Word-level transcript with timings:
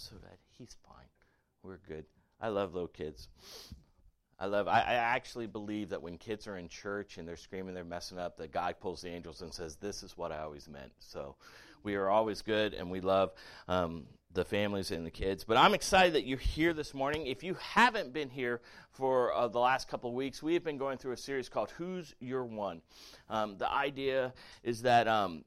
so 0.00 0.16
bad. 0.16 0.38
He's 0.58 0.76
fine. 0.86 1.06
We're 1.62 1.78
good. 1.86 2.04
I 2.40 2.48
love 2.48 2.74
little 2.74 2.88
kids. 2.88 3.28
I 4.38 4.46
love. 4.46 4.66
I, 4.68 4.80
I, 4.80 4.94
actually 4.94 5.46
believe 5.46 5.90
that 5.90 6.00
when 6.00 6.16
kids 6.16 6.46
are 6.46 6.56
in 6.56 6.68
church 6.68 7.18
and 7.18 7.28
they're 7.28 7.36
screaming, 7.36 7.74
they're 7.74 7.84
messing 7.84 8.18
up, 8.18 8.38
that 8.38 8.52
God 8.52 8.76
pulls 8.80 9.02
the 9.02 9.10
angels 9.10 9.42
and 9.42 9.52
says, 9.52 9.76
"This 9.76 10.02
is 10.02 10.16
what 10.16 10.32
I 10.32 10.38
always 10.38 10.66
meant." 10.66 10.92
So, 10.98 11.36
we 11.82 11.94
are 11.96 12.08
always 12.08 12.40
good, 12.40 12.72
and 12.72 12.90
we 12.90 13.00
love 13.00 13.32
um, 13.68 14.06
the 14.32 14.46
families 14.46 14.92
and 14.92 15.04
the 15.04 15.10
kids. 15.10 15.44
But 15.44 15.58
I'm 15.58 15.74
excited 15.74 16.14
that 16.14 16.26
you're 16.26 16.38
here 16.38 16.72
this 16.72 16.94
morning. 16.94 17.26
If 17.26 17.42
you 17.44 17.54
haven't 17.60 18.14
been 18.14 18.30
here 18.30 18.62
for 18.92 19.34
uh, 19.34 19.48
the 19.48 19.58
last 19.58 19.88
couple 19.88 20.08
of 20.08 20.16
weeks, 20.16 20.42
we 20.42 20.54
have 20.54 20.64
been 20.64 20.78
going 20.78 20.96
through 20.96 21.12
a 21.12 21.18
series 21.18 21.50
called 21.50 21.70
"Who's 21.72 22.14
Your 22.18 22.46
One." 22.46 22.80
Um, 23.28 23.58
the 23.58 23.70
idea 23.70 24.32
is 24.62 24.82
that. 24.82 25.06
Um, 25.06 25.44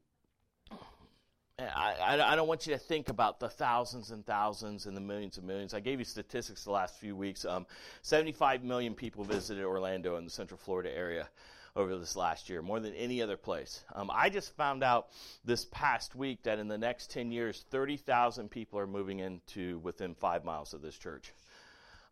I, 1.76 2.34
I, 2.34 2.36
don't 2.36 2.48
want 2.48 2.66
you 2.68 2.74
to 2.74 2.80
think 2.80 3.10
about 3.10 3.40
the 3.40 3.50
thousands 3.50 4.12
and 4.12 4.26
thousands 4.26 4.86
and 4.86 4.96
the 4.96 5.02
millions 5.02 5.38
and 5.38 5.46
millions. 5.46 5.74
I 5.74 5.80
gave 5.80 6.00
you 6.00 6.06
statistics 6.06 6.64
the 6.64 6.72
last 6.72 7.00
few 7.00 7.16
weeks. 7.16 7.46
Um, 7.46 7.66
75 8.02 8.64
million 8.64 8.94
people 8.94 9.24
visited 9.24 9.64
Orlando 9.64 10.18
in 10.18 10.26
the 10.26 10.32
Central 10.32 10.58
Florida 10.58 10.96
area 10.96 11.30
over 11.76 11.98
this 11.98 12.16
last 12.16 12.50
year, 12.50 12.62
more 12.62 12.80
than 12.80 12.94
any 12.94 13.22
other 13.22 13.38
place. 13.38 13.84
Um, 13.94 14.12
I 14.14 14.30
just 14.30 14.56
found 14.56 14.84
out 14.84 15.10
this 15.44 15.66
past 15.66 16.16
week 16.16 16.44
that 16.44 16.60
in 16.60 16.68
the 16.68 16.78
next 16.78 17.10
10 17.12 17.32
years, 17.32 17.66
30,000 17.72 18.50
people 18.50 18.80
are 18.80 18.88
moving 18.88 19.20
into 19.20 19.80
within 19.80 20.14
five 20.14 20.46
miles 20.46 20.74
of 20.74 20.82
this 20.82 20.98
church. 20.98 21.34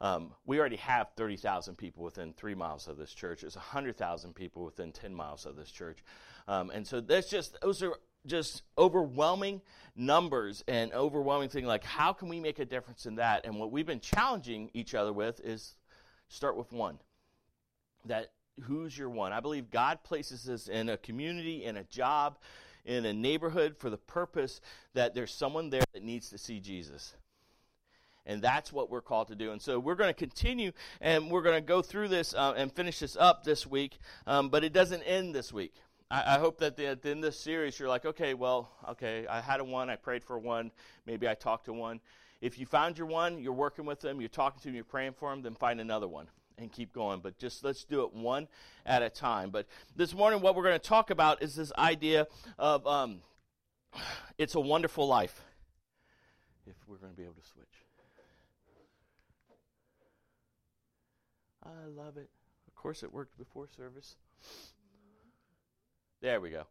Um, 0.02 0.32
we 0.48 0.60
already 0.60 0.78
have 0.78 1.10
30,000 1.16 1.78
people 1.78 2.04
within 2.04 2.34
three 2.34 2.56
miles 2.56 2.88
of 2.88 2.98
this 2.98 3.14
church. 3.14 3.42
There's 3.42 3.56
100,000 3.56 4.34
people 4.34 4.66
within 4.66 4.92
10 4.92 5.14
miles 5.14 5.46
of 5.46 5.56
this 5.56 5.70
church. 5.70 6.00
Um, 6.48 6.72
and 6.72 6.86
so 6.86 7.02
that's 7.02 7.30
just, 7.30 7.62
those 7.62 7.84
are 7.84 7.94
just 8.26 8.64
overwhelming 8.78 9.62
numbers 9.96 10.64
and 10.68 10.94
overwhelming 10.94 11.50
thing 11.50 11.66
like 11.66 11.84
how 11.84 12.14
can 12.14 12.30
we 12.30 12.40
make 12.40 12.60
a 12.60 12.66
difference 12.66 13.06
in 13.06 13.16
that 13.16 13.46
and 13.46 13.60
what 13.60 13.72
we've 13.72 13.86
been 13.86 14.00
challenging 14.00 14.70
each 14.74 14.96
other 14.96 15.12
with 15.12 15.42
is 15.44 15.76
start 16.30 16.56
with 16.56 16.72
one 16.72 16.98
that 18.06 18.32
who's 18.64 18.98
your 18.98 19.10
one 19.10 19.34
i 19.34 19.40
believe 19.40 19.70
god 19.70 20.02
places 20.04 20.48
us 20.48 20.68
in 20.68 20.90
a 20.90 20.98
community 20.98 21.66
in 21.66 21.78
a 21.78 21.84
job 21.86 22.38
in 22.86 23.06
a 23.06 23.14
neighborhood 23.14 23.76
for 23.78 23.90
the 23.90 23.98
purpose 23.98 24.62
that 24.94 25.14
there's 25.14 25.34
someone 25.34 25.70
there 25.70 25.84
that 25.94 26.04
needs 26.04 26.30
to 26.30 26.38
see 26.38 26.60
jesus 26.60 27.16
and 28.26 28.42
that's 28.42 28.72
what 28.72 28.90
we're 28.90 29.02
called 29.02 29.28
to 29.30 29.36
do. 29.36 29.52
And 29.52 29.62
so 29.62 29.80
we're 29.80 29.96
going 29.96 30.10
to 30.10 30.14
continue 30.14 30.72
and 31.00 31.32
we're 31.32 31.42
going 31.42 31.56
to 31.56 31.62
go 31.62 31.82
through 31.82 32.10
this 32.10 32.34
uh, 32.34 32.54
and 32.56 32.72
finish 32.72 33.00
this 33.00 33.18
up 33.20 33.44
this 33.44 33.66
week, 33.66 33.98
um, 34.28 34.50
but 34.50 34.64
it 34.64 34.74
doesn't 34.74 35.02
end 35.04 35.34
this 35.34 35.52
week. 35.52 35.74
I, 36.12 36.36
I 36.36 36.40
hope 36.40 36.60
that 36.60 36.76
the, 36.76 36.88
at 36.88 37.02
the 37.02 37.10
end 37.10 37.20
of 37.20 37.32
this 37.32 37.40
series, 37.40 37.80
you're 37.80 37.90
like, 37.90 38.06
okay, 38.06 38.34
well, 38.34 38.70
okay, 38.90 39.26
I 39.28 39.40
had 39.40 39.62
a 39.62 39.64
one, 39.64 39.90
I 39.90 39.96
prayed 39.96 40.24
for 40.24 40.38
one, 40.38 40.72
maybe 41.06 41.28
I 41.28 41.34
talked 41.34 41.66
to 41.66 41.74
one. 41.74 42.02
If 42.42 42.60
you 42.60 42.66
found 42.66 42.98
your 42.98 43.08
one, 43.08 43.40
you're 43.40 43.54
working 43.54 43.86
with 43.86 44.02
them, 44.02 44.20
you're 44.20 44.30
talking 44.30 44.60
to 44.60 44.68
them, 44.68 44.76
you're 44.76 44.84
praying 44.84 45.14
for 45.14 45.30
them, 45.30 45.42
then 45.42 45.56
find 45.56 45.80
another 45.80 46.08
one 46.08 46.28
and 46.58 46.72
keep 46.72 46.92
going. 46.92 47.22
But 47.22 47.38
just 47.38 47.64
let's 47.64 47.86
do 47.86 48.04
it 48.04 48.14
one 48.14 48.48
at 48.86 49.04
a 49.04 49.10
time. 49.10 49.52
But 49.52 49.68
this 49.96 50.14
morning, 50.14 50.42
what 50.42 50.56
we're 50.56 50.64
going 50.64 50.80
to 50.80 50.88
talk 50.88 51.12
about 51.12 51.42
is 51.42 51.56
this 51.56 51.72
idea 51.78 52.28
of 52.58 52.86
um, 52.86 53.22
it's 54.38 54.56
a 54.56 54.60
wonderful 54.60 55.08
life. 55.08 55.42
If 56.66 56.76
we're 56.88 56.98
going 56.98 57.14
to 57.14 57.18
be 57.18 57.24
able 57.24 57.36
to 57.36 57.48
switch, 57.48 57.68
I 61.64 61.88
love 61.88 62.18
it. 62.18 62.30
Of 62.68 62.76
course, 62.76 63.04
it 63.04 63.14
worked 63.14 63.38
before 63.38 63.68
service. 63.78 64.16
There 66.22 66.40
we 66.40 66.52
go. 66.52 66.64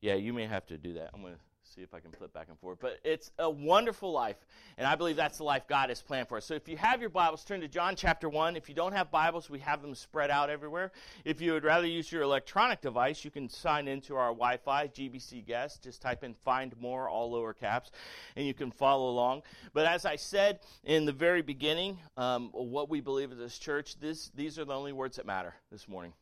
Yeah, 0.00 0.14
you 0.14 0.32
may 0.32 0.46
have 0.46 0.66
to 0.66 0.78
do 0.78 0.94
that. 0.94 1.10
I'm 1.12 1.20
going 1.20 1.34
to 1.34 1.40
see 1.74 1.82
if 1.82 1.92
I 1.92 2.00
can 2.00 2.10
flip 2.10 2.32
back 2.32 2.46
and 2.48 2.58
forth. 2.58 2.78
But 2.80 2.98
it's 3.04 3.30
a 3.38 3.50
wonderful 3.50 4.12
life, 4.12 4.36
and 4.78 4.86
I 4.86 4.94
believe 4.94 5.16
that's 5.16 5.38
the 5.38 5.44
life 5.44 5.66
God 5.68 5.90
has 5.90 6.00
planned 6.00 6.28
for 6.28 6.38
us. 6.38 6.46
So 6.46 6.54
if 6.54 6.68
you 6.68 6.76
have 6.78 7.00
your 7.00 7.10
Bibles, 7.10 7.44
turn 7.44 7.60
to 7.60 7.68
John 7.68 7.96
chapter 7.96 8.28
1. 8.28 8.56
If 8.56 8.68
you 8.68 8.74
don't 8.74 8.92
have 8.92 9.10
Bibles, 9.10 9.50
we 9.50 9.58
have 9.60 9.82
them 9.82 9.94
spread 9.94 10.30
out 10.30 10.48
everywhere. 10.48 10.92
If 11.24 11.42
you 11.42 11.52
would 11.52 11.64
rather 11.64 11.86
use 11.86 12.10
your 12.10 12.22
electronic 12.22 12.80
device, 12.80 13.24
you 13.24 13.30
can 13.30 13.48
sign 13.48 13.88
into 13.88 14.16
our 14.16 14.28
Wi 14.28 14.56
Fi, 14.58 14.88
GBC 14.88 15.44
Guest. 15.46 15.82
Just 15.82 16.00
type 16.00 16.24
in 16.24 16.34
Find 16.34 16.74
More, 16.80 17.08
all 17.08 17.30
lower 17.30 17.52
caps, 17.52 17.90
and 18.36 18.46
you 18.46 18.54
can 18.54 18.70
follow 18.70 19.10
along. 19.10 19.42
But 19.74 19.86
as 19.86 20.06
I 20.06 20.16
said 20.16 20.60
in 20.82 21.04
the 21.04 21.12
very 21.12 21.42
beginning, 21.42 21.98
um, 22.16 22.50
what 22.52 22.88
we 22.88 23.00
believe 23.00 23.32
as 23.32 23.38
this 23.38 23.58
church, 23.58 23.98
this, 24.00 24.30
these 24.34 24.58
are 24.58 24.64
the 24.64 24.74
only 24.74 24.92
words 24.92 25.16
that 25.16 25.26
matter 25.26 25.54
this 25.70 25.88
morning. 25.88 26.14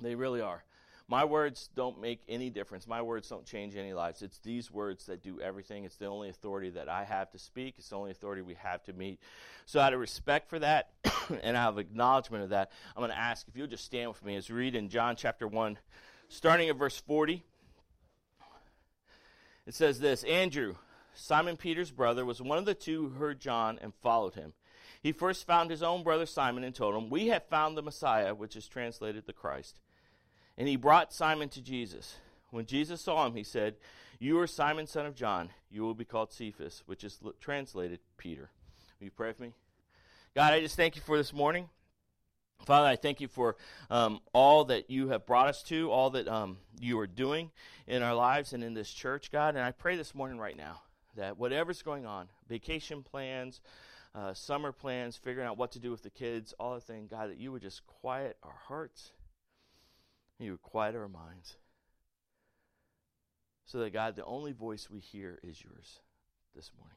They 0.00 0.14
really 0.14 0.40
are. 0.40 0.62
My 1.10 1.24
words 1.24 1.70
don't 1.74 2.00
make 2.00 2.20
any 2.28 2.50
difference. 2.50 2.86
My 2.86 3.02
words 3.02 3.28
don't 3.28 3.44
change 3.44 3.74
any 3.74 3.92
lives. 3.92 4.22
It's 4.22 4.38
these 4.38 4.70
words 4.70 5.06
that 5.06 5.24
do 5.24 5.40
everything. 5.40 5.82
It's 5.82 5.96
the 5.96 6.06
only 6.06 6.28
authority 6.28 6.70
that 6.70 6.88
I 6.88 7.02
have 7.02 7.32
to 7.32 7.38
speak. 7.38 7.74
It's 7.78 7.88
the 7.88 7.96
only 7.96 8.12
authority 8.12 8.42
we 8.42 8.54
have 8.54 8.84
to 8.84 8.92
meet. 8.92 9.18
So, 9.66 9.80
out 9.80 9.92
of 9.92 9.98
respect 9.98 10.48
for 10.48 10.60
that 10.60 10.90
and 11.42 11.56
out 11.56 11.70
of 11.70 11.78
acknowledgement 11.80 12.44
of 12.44 12.50
that, 12.50 12.70
I'm 12.94 13.00
going 13.00 13.10
to 13.10 13.18
ask 13.18 13.48
if 13.48 13.56
you'll 13.56 13.66
just 13.66 13.84
stand 13.84 14.08
with 14.08 14.24
me 14.24 14.36
as 14.36 14.48
we 14.48 14.54
read 14.54 14.76
in 14.76 14.88
John 14.88 15.16
chapter 15.16 15.48
1, 15.48 15.78
starting 16.28 16.68
at 16.68 16.76
verse 16.76 17.00
40. 17.00 17.42
It 19.66 19.74
says 19.74 19.98
this 19.98 20.22
Andrew, 20.22 20.76
Simon 21.14 21.56
Peter's 21.56 21.90
brother, 21.90 22.24
was 22.24 22.40
one 22.40 22.58
of 22.58 22.66
the 22.66 22.74
two 22.74 23.08
who 23.08 23.18
heard 23.18 23.40
John 23.40 23.80
and 23.82 23.92
followed 24.00 24.34
him. 24.34 24.52
He 25.02 25.10
first 25.10 25.44
found 25.44 25.72
his 25.72 25.82
own 25.82 26.04
brother 26.04 26.26
Simon 26.26 26.62
and 26.62 26.72
told 26.72 26.94
him, 26.94 27.10
We 27.10 27.26
have 27.28 27.48
found 27.48 27.76
the 27.76 27.82
Messiah, 27.82 28.32
which 28.32 28.54
is 28.54 28.68
translated 28.68 29.26
the 29.26 29.32
Christ. 29.32 29.80
And 30.60 30.68
he 30.68 30.76
brought 30.76 31.10
Simon 31.10 31.48
to 31.48 31.62
Jesus. 31.62 32.16
When 32.50 32.66
Jesus 32.66 33.00
saw 33.00 33.26
him, 33.26 33.34
he 33.34 33.44
said, 33.44 33.76
You 34.18 34.38
are 34.40 34.46
Simon, 34.46 34.86
son 34.86 35.06
of 35.06 35.14
John. 35.14 35.48
You 35.70 35.80
will 35.80 35.94
be 35.94 36.04
called 36.04 36.34
Cephas, 36.34 36.82
which 36.84 37.02
is 37.02 37.18
translated 37.40 37.98
Peter. 38.18 38.50
Will 39.00 39.06
you 39.06 39.10
pray 39.10 39.28
with 39.28 39.40
me? 39.40 39.54
God, 40.36 40.52
I 40.52 40.60
just 40.60 40.76
thank 40.76 40.96
you 40.96 41.00
for 41.00 41.16
this 41.16 41.32
morning. 41.32 41.70
Father, 42.66 42.86
I 42.86 42.96
thank 42.96 43.22
you 43.22 43.28
for 43.28 43.56
um, 43.88 44.20
all 44.34 44.66
that 44.66 44.90
you 44.90 45.08
have 45.08 45.24
brought 45.24 45.48
us 45.48 45.62
to, 45.62 45.90
all 45.90 46.10
that 46.10 46.28
um, 46.28 46.58
you 46.78 46.98
are 47.00 47.06
doing 47.06 47.50
in 47.86 48.02
our 48.02 48.14
lives 48.14 48.52
and 48.52 48.62
in 48.62 48.74
this 48.74 48.90
church, 48.90 49.32
God. 49.32 49.54
And 49.54 49.64
I 49.64 49.72
pray 49.72 49.96
this 49.96 50.14
morning 50.14 50.38
right 50.38 50.58
now 50.58 50.82
that 51.16 51.38
whatever's 51.38 51.80
going 51.80 52.04
on, 52.04 52.28
vacation 52.50 53.02
plans, 53.02 53.62
uh, 54.14 54.34
summer 54.34 54.72
plans, 54.72 55.16
figuring 55.16 55.48
out 55.48 55.56
what 55.56 55.72
to 55.72 55.78
do 55.78 55.90
with 55.90 56.02
the 56.02 56.10
kids, 56.10 56.52
all 56.60 56.74
the 56.74 56.82
thing, 56.82 57.08
God, 57.10 57.30
that 57.30 57.38
you 57.38 57.50
would 57.50 57.62
just 57.62 57.86
quiet 57.86 58.36
our 58.42 58.58
hearts 58.68 59.12
you 60.40 60.52
would 60.52 60.62
quiet 60.62 60.94
our 60.94 61.08
minds. 61.08 61.56
So 63.66 63.78
that, 63.78 63.92
God, 63.92 64.16
the 64.16 64.24
only 64.24 64.52
voice 64.52 64.88
we 64.90 65.00
hear 65.00 65.38
is 65.42 65.62
yours 65.62 66.00
this 66.56 66.72
morning. 66.76 66.96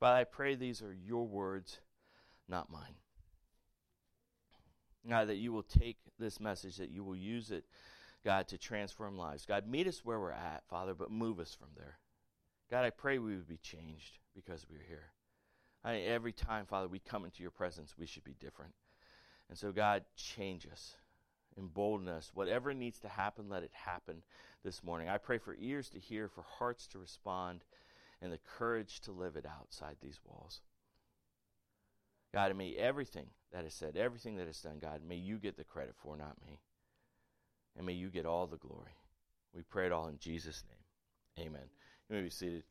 But 0.00 0.14
I 0.14 0.24
pray 0.24 0.54
these 0.54 0.82
are 0.82 0.92
your 0.92 1.26
words, 1.26 1.78
not 2.48 2.70
mine. 2.70 2.96
God, 5.08 5.28
that 5.28 5.36
you 5.36 5.52
will 5.52 5.62
take 5.62 5.98
this 6.18 6.40
message, 6.40 6.76
that 6.78 6.90
you 6.90 7.04
will 7.04 7.16
use 7.16 7.50
it, 7.50 7.64
God, 8.24 8.48
to 8.48 8.58
transform 8.58 9.16
lives. 9.16 9.46
God, 9.46 9.68
meet 9.68 9.86
us 9.86 10.04
where 10.04 10.18
we're 10.18 10.32
at, 10.32 10.64
Father, 10.68 10.94
but 10.94 11.10
move 11.10 11.38
us 11.38 11.54
from 11.54 11.68
there. 11.76 11.98
God, 12.70 12.84
I 12.84 12.90
pray 12.90 13.18
we 13.18 13.36
would 13.36 13.46
be 13.46 13.58
changed 13.58 14.18
because 14.34 14.66
we're 14.68 14.84
here. 14.88 15.12
I, 15.84 15.98
every 15.98 16.32
time, 16.32 16.66
Father, 16.66 16.88
we 16.88 16.98
come 16.98 17.24
into 17.24 17.42
your 17.42 17.52
presence, 17.52 17.94
we 17.96 18.06
should 18.06 18.24
be 18.24 18.34
different. 18.40 18.72
And 19.48 19.56
so, 19.56 19.70
God, 19.70 20.04
change 20.16 20.66
us 20.66 20.96
embolden. 21.58 22.12
Whatever 22.34 22.74
needs 22.74 22.98
to 23.00 23.08
happen, 23.08 23.48
let 23.48 23.62
it 23.62 23.72
happen 23.72 24.22
this 24.64 24.82
morning. 24.82 25.08
I 25.08 25.18
pray 25.18 25.38
for 25.38 25.56
ears 25.58 25.88
to 25.90 25.98
hear, 25.98 26.28
for 26.28 26.44
hearts 26.58 26.86
to 26.88 26.98
respond, 26.98 27.64
and 28.20 28.32
the 28.32 28.40
courage 28.58 29.00
to 29.00 29.12
live 29.12 29.36
it 29.36 29.46
outside 29.46 29.96
these 30.00 30.20
walls. 30.24 30.60
God, 32.32 32.54
may 32.56 32.74
everything 32.74 33.26
that 33.52 33.64
is 33.64 33.74
said, 33.74 33.96
everything 33.96 34.36
that 34.36 34.48
is 34.48 34.60
done, 34.60 34.78
God, 34.80 35.00
may 35.06 35.16
you 35.16 35.38
get 35.38 35.56
the 35.56 35.64
credit 35.64 35.94
for, 36.02 36.16
not 36.16 36.36
me. 36.46 36.60
And 37.76 37.86
may 37.86 37.92
you 37.92 38.08
get 38.08 38.26
all 38.26 38.46
the 38.46 38.56
glory. 38.56 38.96
We 39.54 39.62
pray 39.62 39.86
it 39.86 39.92
all 39.92 40.08
in 40.08 40.18
Jesus' 40.18 40.64
name. 40.68 41.46
Amen. 41.46 41.68
You 42.08 42.16
may 42.16 42.22
be 42.22 42.30
seated. 42.30 42.64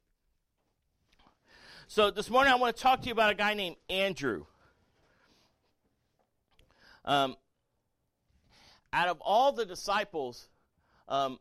So 1.87 2.11
this 2.11 2.29
morning 2.29 2.51
I 2.51 2.55
want 2.55 2.75
to 2.75 2.81
talk 2.81 3.01
to 3.01 3.07
you 3.07 3.11
about 3.11 3.31
a 3.31 3.35
guy 3.35 3.53
named 3.53 3.75
Andrew. 3.89 4.45
Um, 7.05 7.35
out 8.95 9.09
of 9.09 9.19
all 9.19 9.51
the 9.51 9.65
disciples, 9.65 10.47
um, 11.09 11.37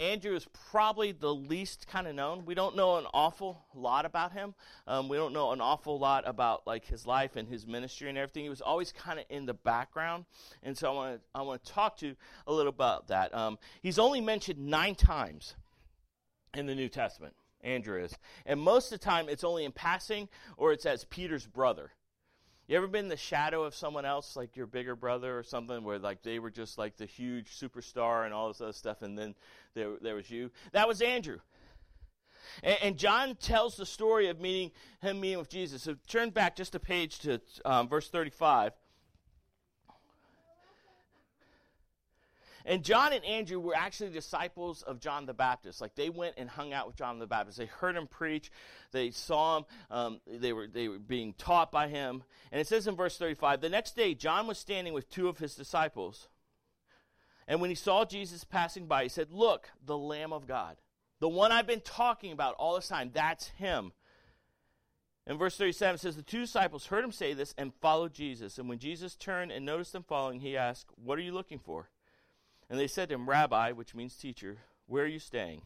Andrew 0.00 0.34
is 0.34 0.46
probably 0.70 1.12
the 1.12 1.32
least 1.32 1.86
kind 1.86 2.06
of 2.06 2.14
known. 2.14 2.44
We 2.46 2.54
don't 2.54 2.76
know 2.76 2.96
an 2.96 3.06
awful 3.12 3.64
lot 3.74 4.06
about 4.06 4.32
him. 4.32 4.54
Um, 4.86 5.08
we 5.08 5.18
don't 5.18 5.32
know 5.32 5.52
an 5.52 5.60
awful 5.60 5.98
lot 5.98 6.24
about 6.26 6.66
like 6.66 6.86
his 6.86 7.06
life 7.06 7.36
and 7.36 7.46
his 7.46 7.66
ministry 7.66 8.08
and 8.08 8.16
everything. 8.18 8.44
He 8.44 8.48
was 8.48 8.62
always 8.62 8.90
kind 8.90 9.18
of 9.18 9.26
in 9.28 9.44
the 9.46 9.54
background, 9.54 10.24
and 10.62 10.76
so 10.76 10.90
I 10.90 10.94
want 10.94 11.14
to 11.14 11.20
I 11.34 11.42
want 11.42 11.64
to 11.64 11.72
talk 11.72 11.98
to 11.98 12.08
you 12.08 12.16
a 12.46 12.52
little 12.52 12.70
about 12.70 13.08
that. 13.08 13.34
Um, 13.34 13.58
he's 13.82 13.98
only 13.98 14.20
mentioned 14.22 14.58
nine 14.58 14.94
times 14.94 15.54
in 16.54 16.66
the 16.66 16.74
New 16.74 16.88
Testament. 16.88 17.34
Andrew 17.62 18.02
is, 18.02 18.14
and 18.44 18.60
most 18.60 18.92
of 18.92 19.00
the 19.00 19.04
time 19.04 19.28
it's 19.28 19.44
only 19.44 19.64
in 19.64 19.72
passing 19.72 20.28
or 20.56 20.72
it's 20.72 20.86
as 20.86 21.04
Peter's 21.04 21.46
brother. 21.46 21.90
You 22.68 22.76
ever 22.76 22.88
been 22.88 23.08
the 23.08 23.16
shadow 23.16 23.62
of 23.62 23.76
someone 23.76 24.04
else, 24.04 24.34
like 24.34 24.56
your 24.56 24.66
bigger 24.66 24.96
brother 24.96 25.38
or 25.38 25.44
something, 25.44 25.84
where 25.84 26.00
like 26.00 26.22
they 26.22 26.40
were 26.40 26.50
just 26.50 26.78
like 26.78 26.96
the 26.96 27.06
huge 27.06 27.56
superstar 27.58 28.24
and 28.24 28.34
all 28.34 28.48
this 28.48 28.60
other 28.60 28.72
stuff, 28.72 29.02
and 29.02 29.16
then 29.16 29.34
there, 29.74 29.92
there 30.00 30.16
was 30.16 30.30
you? 30.30 30.50
That 30.72 30.88
was 30.88 31.00
Andrew. 31.00 31.38
And, 32.62 32.78
and, 32.82 32.96
John 32.96 33.36
tells 33.36 33.76
the 33.76 33.86
story 33.86 34.28
of 34.28 34.40
meeting 34.40 34.70
him 35.00 35.20
meeting 35.20 35.38
with 35.38 35.48
Jesus. 35.48 35.82
So 35.82 35.96
turn 36.06 36.30
back 36.30 36.56
just 36.56 36.74
a 36.74 36.80
page 36.80 37.18
to 37.20 37.40
um, 37.64 37.88
verse 37.88 38.08
35. 38.08 38.72
And 42.68 42.82
John 42.82 43.12
and 43.12 43.24
Andrew 43.24 43.60
were 43.60 43.76
actually 43.76 44.10
disciples 44.10 44.82
of 44.82 44.98
John 44.98 45.24
the 45.24 45.32
Baptist. 45.32 45.80
Like 45.80 45.94
they 45.94 46.10
went 46.10 46.34
and 46.36 46.50
hung 46.50 46.72
out 46.72 46.88
with 46.88 46.96
John 46.96 47.20
the 47.20 47.26
Baptist. 47.26 47.58
They 47.58 47.66
heard 47.66 47.96
him 47.96 48.08
preach. 48.08 48.50
They 48.90 49.12
saw 49.12 49.58
him. 49.58 49.64
Um, 49.88 50.20
they 50.26 50.52
were 50.52 50.66
they 50.66 50.88
were 50.88 50.98
being 50.98 51.32
taught 51.34 51.70
by 51.70 51.86
him. 51.86 52.24
And 52.50 52.60
it 52.60 52.66
says 52.66 52.88
in 52.88 52.96
verse 52.96 53.16
35, 53.16 53.60
the 53.60 53.68
next 53.68 53.94
day 53.94 54.14
John 54.14 54.48
was 54.48 54.58
standing 54.58 54.92
with 54.92 55.08
two 55.08 55.28
of 55.28 55.38
his 55.38 55.54
disciples. 55.54 56.28
And 57.46 57.60
when 57.60 57.70
he 57.70 57.76
saw 57.76 58.04
Jesus 58.04 58.42
passing 58.42 58.86
by, 58.86 59.04
he 59.04 59.08
said, 59.08 59.30
"Look, 59.30 59.70
the 59.84 59.96
Lamb 59.96 60.32
of 60.32 60.48
God, 60.48 60.76
the 61.20 61.28
one 61.28 61.52
I've 61.52 61.68
been 61.68 61.80
talking 61.80 62.32
about 62.32 62.56
all 62.56 62.74
this 62.74 62.88
time. 62.88 63.12
That's 63.14 63.46
him." 63.50 63.92
In 65.24 65.38
verse 65.38 65.56
37 65.56 65.98
says, 65.98 66.16
The 66.16 66.22
two 66.22 66.42
disciples 66.42 66.86
heard 66.86 67.04
him 67.04 67.10
say 67.10 67.32
this 67.32 67.52
and 67.58 67.74
followed 67.80 68.14
Jesus. 68.14 68.58
And 68.58 68.68
when 68.68 68.78
Jesus 68.78 69.16
turned 69.16 69.50
and 69.50 69.66
noticed 69.66 69.92
them 69.92 70.04
following, 70.04 70.38
he 70.38 70.56
asked, 70.56 70.92
What 70.94 71.18
are 71.18 71.22
you 71.22 71.32
looking 71.32 71.58
for? 71.58 71.90
And 72.68 72.78
they 72.78 72.86
said 72.86 73.08
to 73.08 73.14
him, 73.14 73.28
Rabbi, 73.28 73.72
which 73.72 73.94
means 73.94 74.16
teacher, 74.16 74.58
where 74.86 75.04
are 75.04 75.08
you 75.08 75.18
staying? 75.18 75.62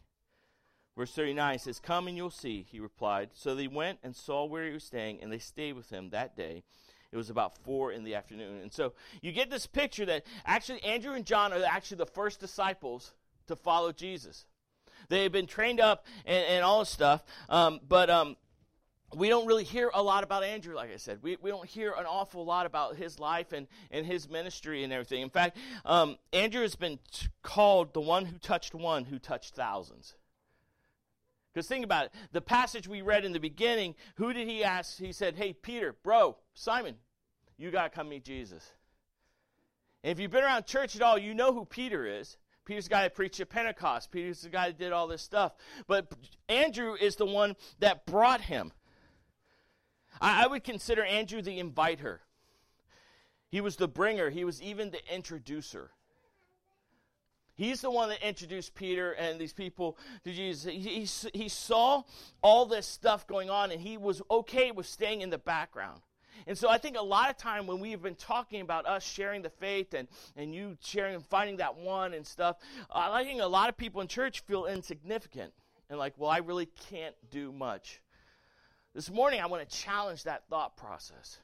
Verse 0.97 1.11
39 1.13 1.59
says, 1.59 1.79
Come 1.79 2.07
and 2.07 2.17
you'll 2.17 2.29
see, 2.29 2.65
he 2.69 2.79
replied. 2.79 3.29
So 3.33 3.55
they 3.55 3.67
went 3.67 3.99
and 4.03 4.15
saw 4.15 4.45
where 4.45 4.65
he 4.65 4.73
was 4.73 4.83
staying, 4.83 5.21
and 5.21 5.31
they 5.31 5.39
stayed 5.39 5.73
with 5.73 5.89
him 5.89 6.09
that 6.09 6.35
day. 6.35 6.63
It 7.11 7.17
was 7.17 7.29
about 7.29 7.57
four 7.63 7.91
in 7.91 8.03
the 8.03 8.15
afternoon. 8.15 8.61
And 8.61 8.71
so 8.71 8.93
you 9.21 9.31
get 9.31 9.49
this 9.49 9.67
picture 9.67 10.05
that 10.05 10.25
actually 10.45 10.83
Andrew 10.83 11.13
and 11.13 11.25
John 11.25 11.51
are 11.51 11.63
actually 11.63 11.97
the 11.97 12.05
first 12.05 12.39
disciples 12.39 13.13
to 13.47 13.55
follow 13.55 13.91
Jesus. 13.91 14.45
They 15.09 15.23
had 15.23 15.31
been 15.31 15.47
trained 15.47 15.81
up 15.81 16.05
and, 16.25 16.45
and 16.45 16.63
all 16.63 16.79
this 16.79 16.89
stuff, 16.89 17.23
um, 17.49 17.81
but 17.87 18.09
um, 18.09 18.37
we 19.15 19.29
don't 19.29 19.45
really 19.45 19.63
hear 19.63 19.91
a 19.93 20.01
lot 20.01 20.23
about 20.23 20.43
Andrew, 20.43 20.75
like 20.75 20.91
I 20.91 20.97
said. 20.97 21.19
We, 21.21 21.37
we 21.41 21.49
don't 21.49 21.67
hear 21.67 21.93
an 21.97 22.05
awful 22.05 22.45
lot 22.45 22.65
about 22.65 22.95
his 22.95 23.19
life 23.19 23.51
and, 23.51 23.67
and 23.89 24.05
his 24.05 24.29
ministry 24.29 24.83
and 24.83 24.93
everything. 24.93 25.21
In 25.21 25.29
fact, 25.29 25.57
um, 25.85 26.17
Andrew 26.31 26.61
has 26.61 26.75
been 26.75 26.99
t- 27.11 27.27
called 27.43 27.93
the 27.93 28.01
one 28.01 28.25
who 28.25 28.37
touched 28.37 28.73
one 28.73 29.05
who 29.05 29.19
touched 29.19 29.55
thousands. 29.55 30.15
Because 31.53 31.67
think 31.67 31.83
about 31.83 32.05
it. 32.05 32.11
The 32.31 32.41
passage 32.41 32.87
we 32.87 33.01
read 33.01 33.25
in 33.25 33.33
the 33.33 33.39
beginning, 33.39 33.95
who 34.15 34.31
did 34.31 34.47
he 34.47 34.63
ask? 34.63 34.97
He 34.97 35.11
said, 35.11 35.35
Hey, 35.35 35.51
Peter, 35.53 35.95
bro, 36.03 36.37
Simon, 36.53 36.95
you 37.57 37.71
got 37.71 37.83
to 37.83 37.89
come 37.89 38.09
meet 38.09 38.23
Jesus. 38.23 38.71
And 40.03 40.11
if 40.11 40.19
you've 40.19 40.31
been 40.31 40.43
around 40.43 40.65
church 40.65 40.95
at 40.95 41.01
all, 41.01 41.17
you 41.17 41.33
know 41.33 41.53
who 41.53 41.65
Peter 41.65 42.05
is. 42.05 42.37
Peter's 42.65 42.85
the 42.85 42.91
guy 42.91 43.01
that 43.03 43.15
preached 43.15 43.39
at 43.39 43.49
Pentecost. 43.49 44.11
Peter's 44.11 44.41
the 44.41 44.49
guy 44.49 44.67
that 44.67 44.79
did 44.79 44.91
all 44.91 45.07
this 45.07 45.21
stuff. 45.21 45.53
But 45.87 46.13
Andrew 46.47 46.95
is 46.99 47.17
the 47.17 47.25
one 47.25 47.55
that 47.79 48.05
brought 48.05 48.41
him. 48.41 48.71
I, 50.21 50.43
I 50.43 50.47
would 50.47 50.63
consider 50.63 51.03
Andrew 51.03 51.41
the 51.41 51.59
inviter. 51.59 52.21
He 53.49 53.59
was 53.59 53.75
the 53.75 53.87
bringer, 53.87 54.29
he 54.29 54.45
was 54.45 54.61
even 54.61 54.91
the 54.91 55.13
introducer. 55.13 55.91
He's 57.55 57.81
the 57.81 57.91
one 57.91 58.09
that 58.09 58.25
introduced 58.25 58.73
Peter 58.73 59.11
and 59.11 59.39
these 59.39 59.53
people 59.53 59.97
to 60.23 60.31
Jesus. 60.31 60.71
He, 60.71 60.79
he, 60.79 61.37
he, 61.37 61.49
saw 61.49 62.03
all 62.41 62.65
this 62.65 62.87
stuff 62.87 63.27
going 63.27 63.51
on 63.51 63.71
and 63.71 63.79
he 63.79 63.97
was 63.97 64.21
okay 64.31 64.71
with 64.71 64.87
staying 64.87 65.21
in 65.21 65.29
the 65.29 65.37
background. 65.37 66.01
And 66.47 66.57
so 66.57 66.69
I 66.69 66.79
think 66.79 66.97
a 66.97 67.03
lot 67.03 67.29
of 67.29 67.37
time 67.37 67.67
when 67.67 67.79
we've 67.79 68.01
been 68.01 68.15
talking 68.15 68.61
about 68.61 68.87
us 68.87 69.03
sharing 69.03 69.43
the 69.43 69.49
faith 69.49 69.93
and, 69.93 70.07
and 70.35 70.55
you 70.55 70.75
sharing 70.81 71.13
and 71.13 71.25
finding 71.25 71.57
that 71.57 71.75
one 71.75 72.13
and 72.15 72.25
stuff, 72.25 72.55
I 72.89 73.23
think 73.23 73.41
a 73.41 73.45
lot 73.45 73.69
of 73.69 73.77
people 73.77 74.01
in 74.01 74.07
church 74.07 74.39
feel 74.39 74.65
insignificant 74.65 75.53
and 75.89 75.99
like, 75.99 76.13
well, 76.17 76.31
I 76.31 76.37
really 76.37 76.67
can't 76.89 77.15
do 77.29 77.51
much. 77.51 78.01
This 78.93 79.09
morning, 79.09 79.39
I 79.39 79.45
want 79.45 79.67
to 79.67 79.77
challenge 79.77 80.23
that 80.23 80.43
thought 80.49 80.75
process. 80.75 81.37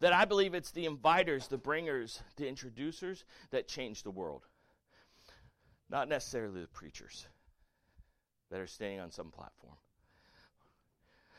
That 0.00 0.14
I 0.14 0.24
believe 0.24 0.54
it's 0.54 0.70
the 0.70 0.86
inviters, 0.86 1.48
the 1.48 1.58
bringers, 1.58 2.22
the 2.36 2.48
introducers 2.48 3.24
that 3.50 3.68
change 3.68 4.02
the 4.02 4.10
world. 4.10 4.46
Not 5.90 6.08
necessarily 6.08 6.62
the 6.62 6.68
preachers 6.68 7.26
that 8.50 8.60
are 8.60 8.66
staying 8.66 8.98
on 8.98 9.10
some 9.10 9.30
platform. 9.30 9.74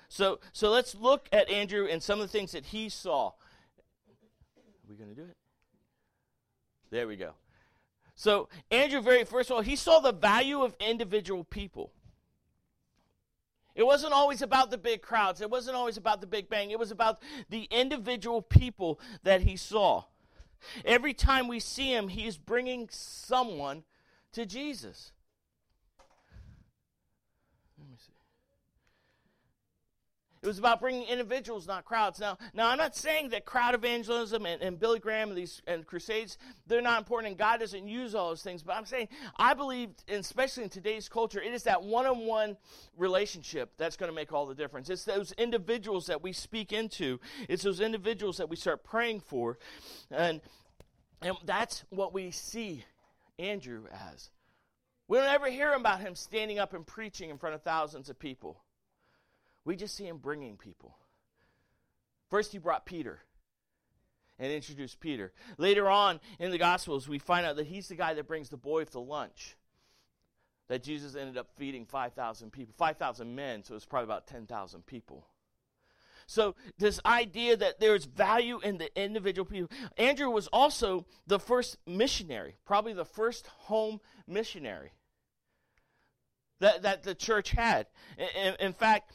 So, 0.10 0.40
so 0.52 0.69
let's 0.69 0.94
look 0.94 1.28
at 1.31 1.50
Andrew 1.50 1.88
and 1.90 2.04
some 2.04 2.19
of 2.19 2.30
the 2.30 2.38
things 2.38 2.52
that 2.52 2.66
he 2.66 2.90
saw. 2.90 3.28
Are 3.28 3.34
we 4.90 4.96
going 4.96 5.10
to 5.10 5.16
do 5.16 5.24
it? 5.24 5.38
There 6.92 7.07
we 7.07 7.16
go. 7.16 7.31
So, 8.14 8.50
Andrew, 8.69 9.02
very 9.02 9.24
first 9.24 9.50
of 9.50 9.56
all, 9.56 9.62
he 9.62 9.75
saw 9.75 10.00
the 10.00 10.12
value 10.12 10.62
of 10.62 10.75
individual 10.80 11.46
people. 11.46 11.94
It 13.75 13.83
wasn't 13.83 14.13
always 14.13 14.41
about 14.41 14.69
the 14.69 14.77
big 14.77 15.01
crowds. 15.01 15.41
It 15.41 15.50
wasn't 15.50 15.77
always 15.77 15.97
about 15.97 16.21
the 16.21 16.27
big 16.27 16.50
bang. 16.50 16.71
It 16.71 16.79
was 16.79 16.91
about 16.91 17.21
the 17.50 17.68
individual 17.71 18.41
people 18.41 19.00
that 19.23 19.41
he 19.41 19.56
saw. 19.56 20.06
Every 20.85 21.13
time 21.13 21.47
we 21.47 21.59
see 21.59 21.94
him, 21.94 22.09
he 22.09 22.27
is 22.27 22.38
bringing 22.38 22.89
someone 22.91 23.83
to 24.33 24.45
Jesus. 24.45 25.12
It 30.44 30.48
was 30.48 30.58
about 30.58 30.80
bringing 30.80 31.08
individuals, 31.08 31.68
not 31.68 31.86
crowds. 31.86 32.20
Now, 32.20 32.36
now 32.56 32.68
I'm 32.68 32.80
not 32.80 32.96
saying 32.96 33.30
that 33.30 33.46
crowd 33.46 33.76
evangelism 33.76 34.48
and, 34.48 34.60
and 34.64 34.80
Billy 34.80 34.98
Graham 34.98 35.30
and 35.30 35.38
these 35.38 35.62
and 35.68 35.86
crusades 35.86 36.40
they're 36.66 36.82
not 36.82 36.98
important, 36.98 37.30
and 37.30 37.38
God 37.38 37.60
doesn't 37.60 37.88
use 37.88 38.16
all 38.16 38.30
those 38.30 38.42
things. 38.42 38.64
But 38.64 38.76
I'm 38.76 38.88
saying 38.88 39.10
I 39.38 39.54
believe, 39.54 39.90
especially 40.10 40.64
in 40.64 40.70
today's 40.70 41.08
culture, 41.08 41.40
it 41.40 41.54
is 41.54 41.64
that 41.64 41.84
one-on-one 41.84 42.58
relationship 42.98 43.74
that's 43.78 43.98
going 43.98 44.10
to 44.12 44.16
make 44.16 44.34
all 44.34 44.48
the 44.48 44.56
difference. 44.56 44.90
It's 44.90 45.06
those 45.06 45.32
individuals 45.34 46.08
that 46.08 46.24
we 46.24 46.34
speak 46.34 46.74
into. 46.74 47.20
It's 47.48 47.62
those 47.62 47.80
individuals 47.80 48.38
that 48.38 48.50
we 48.50 48.56
start 48.56 48.84
praying 48.84 49.20
for, 49.20 49.60
and 50.10 50.42
and 51.22 51.38
that's 51.46 51.84
what 51.92 52.16
we 52.16 52.32
see 52.32 52.84
Andrew 53.38 53.84
as. 53.92 54.32
We 55.08 55.20
don't 55.20 55.28
ever 55.28 55.52
hear 55.52 55.74
about 55.74 56.00
him 56.00 56.16
standing 56.16 56.58
up 56.58 56.74
and 56.74 56.88
preaching 56.88 57.30
in 57.30 57.38
front 57.38 57.54
of 57.54 57.62
thousands 57.62 58.10
of 58.10 58.18
people. 58.18 58.58
We 59.66 59.75
just 59.75 59.96
see 59.96 60.08
him 60.08 60.18
bringing 60.18 60.58
people. 60.58 60.98
First, 62.30 62.52
he 62.52 62.58
brought 62.58 62.86
Peter 62.86 63.19
and 64.40 64.52
introduced 64.52 65.00
Peter. 65.00 65.31
Later 65.58 65.90
on 65.90 66.19
in 66.40 66.52
the 66.52 66.58
Gospels, 66.58 67.08
we 67.08 67.19
find 67.19 67.46
out 67.46 67.58
that 67.58 67.68
he's 67.68 67.88
the 67.88 67.96
guy 67.96 68.13
that 68.13 68.28
brings 68.28 68.50
the 68.50 68.58
boy 68.58 68.84
the 68.86 69.00
lunch. 69.00 69.56
That 70.68 70.84
Jesus 70.84 71.16
ended 71.16 71.38
up 71.38 71.50
feeding 71.58 71.86
5,000 71.86 72.52
people, 72.52 72.74
5,000 72.78 73.36
men, 73.36 73.63
so 73.63 73.75
it's 73.75 73.86
probably 73.86 74.06
about 74.06 74.28
10,000 74.28 74.85
people. 74.85 75.28
So, 76.28 76.56
this 76.78 77.02
idea 77.06 77.57
that 77.57 77.81
there's 77.81 78.06
value 78.06 78.62
in 78.64 78.78
the 78.78 78.90
individual 79.02 79.45
people. 79.45 79.69
Andrew 79.97 80.30
was 80.30 80.47
also 80.47 81.06
the 81.28 81.40
first 81.40 81.78
missionary, 81.85 82.56
probably 82.64 82.94
the 82.94 83.04
first 83.04 83.47
home 83.47 84.00
missionary 84.28 84.94
that, 86.62 86.83
that 86.83 87.04
the 87.04 87.16
church 87.16 87.52
had. 87.52 87.88
In, 88.18 88.56
in 88.62 88.74
fact, 88.74 89.12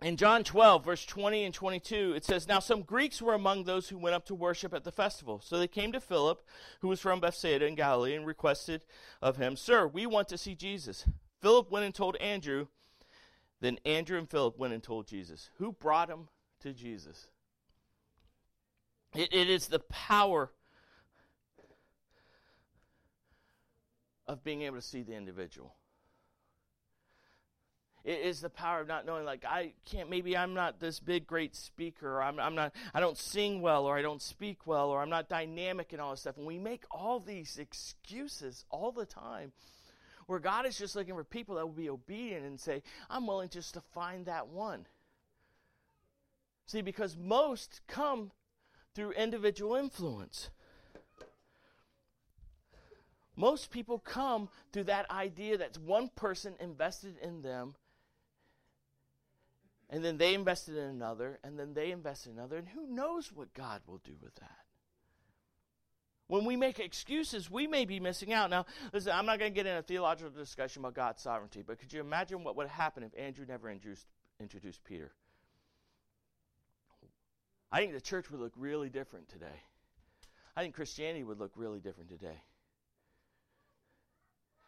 in 0.00 0.16
John 0.16 0.44
12, 0.44 0.84
verse 0.84 1.04
20 1.04 1.44
and 1.44 1.54
22, 1.54 2.12
it 2.14 2.24
says, 2.24 2.46
Now 2.46 2.60
some 2.60 2.82
Greeks 2.82 3.20
were 3.20 3.34
among 3.34 3.64
those 3.64 3.88
who 3.88 3.98
went 3.98 4.14
up 4.14 4.24
to 4.26 4.34
worship 4.34 4.72
at 4.72 4.84
the 4.84 4.92
festival. 4.92 5.40
So 5.42 5.58
they 5.58 5.68
came 5.68 5.92
to 5.92 6.00
Philip, 6.00 6.42
who 6.80 6.88
was 6.88 7.00
from 7.00 7.20
Bethsaida 7.20 7.66
in 7.66 7.74
Galilee, 7.74 8.14
and 8.14 8.26
requested 8.26 8.84
of 9.20 9.36
him, 9.36 9.56
Sir, 9.56 9.86
we 9.86 10.06
want 10.06 10.28
to 10.28 10.38
see 10.38 10.54
Jesus. 10.54 11.04
Philip 11.40 11.70
went 11.70 11.84
and 11.84 11.94
told 11.94 12.16
Andrew. 12.16 12.66
Then 13.60 13.78
Andrew 13.84 14.18
and 14.18 14.30
Philip 14.30 14.56
went 14.56 14.72
and 14.72 14.82
told 14.82 15.08
Jesus. 15.08 15.50
Who 15.58 15.72
brought 15.72 16.08
him 16.08 16.28
to 16.60 16.72
Jesus? 16.72 17.28
it, 19.14 19.32
it 19.32 19.48
is 19.48 19.68
the 19.68 19.78
power 19.80 20.50
of 24.26 24.44
being 24.44 24.62
able 24.62 24.76
to 24.76 24.82
see 24.82 25.02
the 25.02 25.14
individual. 25.14 25.74
It 28.04 28.20
is 28.20 28.40
the 28.40 28.48
power 28.48 28.80
of 28.80 28.88
not 28.88 29.04
knowing, 29.04 29.24
like, 29.24 29.44
I 29.44 29.72
can't, 29.84 30.08
maybe 30.08 30.36
I'm 30.36 30.54
not 30.54 30.80
this 30.80 31.00
big, 31.00 31.26
great 31.26 31.54
speaker, 31.54 32.16
or 32.16 32.22
I'm, 32.22 32.38
I'm 32.38 32.54
not, 32.54 32.74
I 32.94 33.00
don't 33.00 33.18
sing 33.18 33.60
well, 33.60 33.84
or 33.84 33.98
I 33.98 34.02
don't 34.02 34.22
speak 34.22 34.66
well, 34.66 34.88
or 34.88 35.02
I'm 35.02 35.10
not 35.10 35.28
dynamic 35.28 35.92
and 35.92 36.00
all 36.00 36.12
this 36.12 36.20
stuff. 36.20 36.38
And 36.38 36.46
we 36.46 36.58
make 36.58 36.84
all 36.90 37.20
these 37.20 37.58
excuses 37.58 38.64
all 38.70 38.92
the 38.92 39.04
time 39.04 39.52
where 40.26 40.38
God 40.38 40.66
is 40.66 40.78
just 40.78 40.94
looking 40.94 41.14
for 41.14 41.24
people 41.24 41.56
that 41.56 41.66
will 41.66 41.72
be 41.72 41.90
obedient 41.90 42.44
and 42.44 42.60
say, 42.60 42.82
I'm 43.10 43.26
willing 43.26 43.48
just 43.48 43.74
to 43.74 43.80
find 43.80 44.26
that 44.26 44.48
one. 44.48 44.86
See, 46.66 46.82
because 46.82 47.16
most 47.16 47.80
come 47.88 48.30
through 48.94 49.12
individual 49.12 49.74
influence. 49.74 50.50
Most 53.36 53.70
people 53.70 53.98
come 53.98 54.48
through 54.72 54.84
that 54.84 55.10
idea 55.10 55.56
that 55.58 55.78
one 55.78 56.10
person 56.14 56.54
invested 56.60 57.14
in 57.22 57.40
them 57.40 57.74
and 59.90 60.04
then 60.04 60.18
they 60.18 60.34
invested 60.34 60.76
in 60.76 60.84
another, 60.84 61.38
and 61.42 61.58
then 61.58 61.74
they 61.74 61.90
invested 61.90 62.30
in 62.30 62.38
another, 62.38 62.56
and 62.56 62.68
who 62.68 62.86
knows 62.86 63.32
what 63.32 63.54
God 63.54 63.82
will 63.86 63.98
do 63.98 64.14
with 64.22 64.34
that? 64.36 64.58
When 66.26 66.44
we 66.44 66.56
make 66.56 66.78
excuses, 66.78 67.50
we 67.50 67.66
may 67.66 67.86
be 67.86 68.00
missing 68.00 68.34
out. 68.34 68.50
Now, 68.50 68.66
listen, 68.92 69.12
I'm 69.14 69.24
not 69.24 69.38
going 69.38 69.50
to 69.50 69.54
get 69.54 69.66
in 69.66 69.78
a 69.78 69.82
theological 69.82 70.30
discussion 70.30 70.80
about 70.80 70.94
God's 70.94 71.22
sovereignty, 71.22 71.62
but 71.66 71.78
could 71.78 71.90
you 71.90 72.00
imagine 72.00 72.44
what 72.44 72.54
would 72.56 72.68
happen 72.68 73.02
if 73.02 73.12
Andrew 73.18 73.46
never 73.48 73.70
introduced, 73.70 74.06
introduced 74.38 74.84
Peter? 74.84 75.12
I 77.72 77.80
think 77.80 77.94
the 77.94 78.00
church 78.00 78.30
would 78.30 78.40
look 78.40 78.52
really 78.56 78.90
different 78.90 79.28
today. 79.28 79.62
I 80.54 80.62
think 80.62 80.74
Christianity 80.74 81.24
would 81.24 81.38
look 81.38 81.52
really 81.56 81.80
different 81.80 82.10
today. 82.10 82.42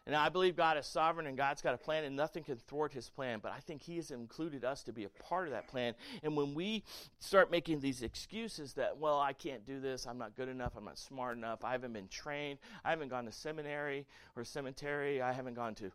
And 0.07 0.17
I 0.17 0.29
believe 0.29 0.57
God 0.57 0.79
is 0.79 0.87
sovereign 0.87 1.27
and 1.27 1.37
God's 1.37 1.61
got 1.61 1.75
a 1.75 1.79
plan 1.79 2.05
and 2.05 2.17
nothing 2.17 2.43
can 2.43 2.57
thwart 2.57 2.93
his 2.93 3.09
plan. 3.11 3.39
But 3.43 3.53
I 3.53 3.61
think 3.61 3.83
he 3.83 3.97
has 3.97 4.11
included 4.11 4.65
us 4.65 4.83
to 4.85 4.93
be 4.93 5.05
a 5.05 5.09
part 5.09 5.47
of 5.47 5.53
that 5.53 5.69
plan. 5.69 5.95
And 6.23 6.37
when 6.37 6.55
we 6.55 6.85
start 7.19 7.51
making 7.51 7.81
these 7.81 8.03
excuses 8.03 8.73
that, 8.75 8.97
well, 8.97 9.21
I 9.21 9.33
can't 9.35 9.65
do 9.67 9.79
this, 9.79 10.07
I'm 10.07 10.19
not 10.19 10.35
good 10.37 10.49
enough, 10.49 10.73
I'm 10.77 10.85
not 10.85 10.99
smart 10.99 11.37
enough, 11.37 11.65
I 11.65 11.73
haven't 11.73 11.93
been 11.93 12.09
trained, 12.09 12.59
I 12.85 12.91
haven't 12.91 13.09
gone 13.09 13.27
to 13.27 13.33
seminary 13.33 14.07
or 14.37 14.45
cemetery, 14.45 15.21
I 15.21 15.33
haven't 15.33 15.55
gone 15.55 15.75
to. 15.77 15.87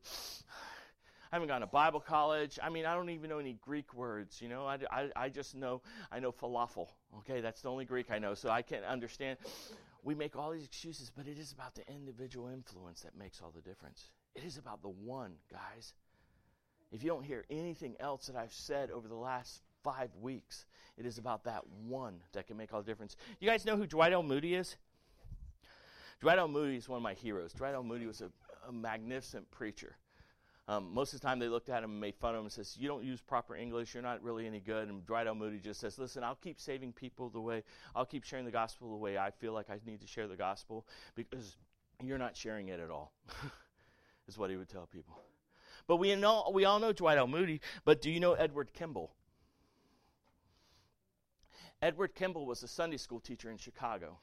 I 1.32 1.38
haven't 1.38 1.48
gone 1.50 1.62
to 1.62 1.68
Bible 1.68 2.00
college. 2.00 2.60
I 2.64 2.70
mean, 2.70 2.86
I 2.86 2.94
don't 2.94 3.10
even 3.10 3.30
know 3.30 3.40
any 3.40 3.58
Greek 3.60 3.94
words. 3.94 4.42
You 4.42 4.48
know, 4.48 4.68
I, 4.68 4.78
I, 4.90 5.10
I 5.16 5.30
just 5.30 5.56
know 5.56 5.82
I 6.10 6.20
know 6.20 6.32
falafel. 6.32 6.88
Okay, 7.18 7.42
that's 7.42 7.62
the 7.62 7.70
only 7.70 7.84
Greek 7.84 8.12
I 8.12 8.20
know, 8.20 8.36
so 8.36 8.50
I 8.50 8.62
can't 8.62 8.86
understand 8.86 9.40
we 10.06 10.14
make 10.14 10.36
all 10.36 10.52
these 10.52 10.66
excuses, 10.66 11.12
but 11.14 11.28
it 11.28 11.40
is 11.40 11.52
about 11.52 11.74
the 11.74 11.82
individual 11.92 12.48
influence 12.48 13.02
that 13.02 13.18
makes 13.18 13.42
all 13.42 13.52
the 13.54 13.62
difference. 13.62 14.12
It 14.36 14.44
is 14.44 14.60
about 14.60 14.84
the 14.84 14.90
one, 14.90 15.34
guys. 15.52 15.94
If 16.92 17.04
you 17.04 17.10
don't 17.10 17.24
hear 17.24 17.44
anything 17.50 17.96
else 18.00 18.28
that 18.28 18.36
I've 18.36 18.54
said 18.54 18.92
over 18.92 19.08
the 19.08 19.16
last 19.16 19.64
five 19.84 20.12
weeks, 20.22 20.68
it 20.96 21.08
is 21.08 21.18
about 21.18 21.44
that 21.46 21.64
one 21.88 22.20
that 22.34 22.46
can 22.46 22.56
make 22.56 22.72
all 22.72 22.84
the 22.84 22.86
difference. 22.86 23.18
You 23.40 23.50
guys 23.50 23.66
know 23.66 23.76
who 23.76 23.88
Dwight 23.88 24.14
L. 24.14 24.22
Moody 24.22 24.54
is? 24.54 24.78
Dwight 26.22 26.38
L. 26.38 26.48
Moody 26.48 26.78
is 26.78 26.88
one 26.88 26.98
of 26.98 27.04
my 27.04 27.16
heroes. 27.16 27.52
Dwight 27.52 27.74
L. 27.74 27.84
Moody 27.84 28.06
was 28.06 28.22
a, 28.22 28.30
a 28.70 28.72
magnificent 28.72 29.50
preacher. 29.50 29.98
Um, 30.68 30.94
most 30.94 31.14
of 31.14 31.22
the 31.22 31.28
time, 31.28 31.38
they 31.38 31.48
looked 31.48 31.70
at 31.70 31.84
him 31.84 31.92
and 31.92 32.02
made 32.02 32.16
fun 32.16 32.34
of 32.34 32.40
him 32.40 32.46
and 32.46 32.52
says, 32.52 32.76
"You 32.78 32.88
don't 32.88 33.04
use 33.04 33.22
proper 33.22 33.56
English. 33.56 33.94
You're 33.94 34.02
not 34.02 34.24
really 34.24 34.48
any 34.48 34.60
good." 34.60 34.90
And 34.90 35.06
Dwight 35.06 35.28
L. 35.28 35.36
Moody 35.36 35.60
just 35.60 35.80
says, 35.80 36.00
"Listen, 36.00 36.24
I'll 36.24 36.36
keep 36.36 36.60
saving 36.60 36.94
people 36.94 37.30
the 37.30 37.42
way 37.42 37.64
I'll 37.96 38.06
keep 38.06 38.24
sharing 38.24 38.46
the 38.46 38.52
gospel 38.52 38.90
the 38.90 38.98
way 38.98 39.18
I 39.18 39.30
feel 39.30 39.54
like 39.54 39.70
I 39.70 39.80
need 39.86 40.02
to 40.02 40.08
share 40.08 40.28
the 40.28 40.36
gospel 40.36 40.88
because 41.14 41.58
you're 42.04 42.18
not 42.18 42.36
sharing 42.36 42.70
it 42.70 42.80
at 42.80 42.90
all." 42.90 43.14
is 44.28 44.38
what 44.38 44.50
he 44.50 44.58
would 44.58 44.70
tell 44.70 44.88
people. 44.88 45.20
But 45.88 45.98
we 45.98 46.16
know 46.16 46.50
we 46.52 46.66
all 46.66 46.80
know 46.80 46.92
Dwight 46.92 47.18
L. 47.18 47.28
Moody. 47.28 47.62
But 47.84 48.02
do 48.02 48.10
you 48.10 48.20
know 48.20 48.34
Edward 48.34 48.74
Kimball? 48.74 49.14
Edward 51.82 52.16
Kimball 52.16 52.48
was 52.48 52.64
a 52.64 52.68
Sunday 52.68 52.98
school 52.98 53.20
teacher 53.20 53.52
in 53.52 53.58
Chicago 53.58 54.18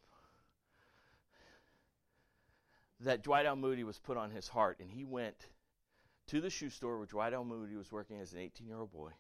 that 2.99 3.23
Dwight 3.23 3.47
L. 3.47 3.57
Moody 3.57 3.85
was 3.85 3.99
put 3.99 4.17
on 4.17 4.31
his 4.31 4.49
heart, 4.49 4.79
and 4.81 4.91
he 4.91 5.05
went 5.05 5.47
to 6.33 6.41
the 6.41 6.49
shoe 6.49 6.71
store 6.71 6.97
where 6.97 7.07
Dwight 7.07 7.35
L. 7.35 7.45
Moody 7.45 7.77
was 7.77 7.93
working 7.93 8.19
as 8.19 8.33
an 8.33 8.39
18 8.39 8.67
year 8.67 8.79
old 8.79 8.91
boy. 8.91 9.11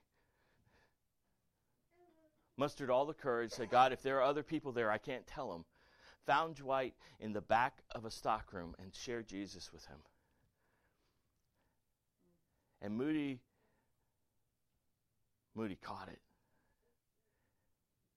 Mustered 2.57 2.89
all 2.89 3.05
the 3.05 3.13
courage, 3.13 3.51
said, 3.51 3.71
God, 3.71 3.93
if 3.93 4.03
there 4.03 4.17
are 4.17 4.23
other 4.23 4.43
people 4.43 4.73
there, 4.73 4.91
I 4.91 4.97
can't 4.97 5.27
tell 5.27 5.53
them. 5.53 5.67
Found 6.25 6.55
Dwight 6.55 6.95
in 7.21 7.35
the 7.35 7.43
back 7.43 7.83
of 7.91 8.07
a 8.07 8.11
stockroom 8.11 8.75
and 8.79 8.95
shared 8.95 9.27
Jesus 9.29 9.71
with 9.75 9.85
him. 9.85 9.99
And 12.81 12.97
Moody, 12.97 13.41
Moody 15.55 15.77
caught 15.77 16.09
it. 16.09 16.21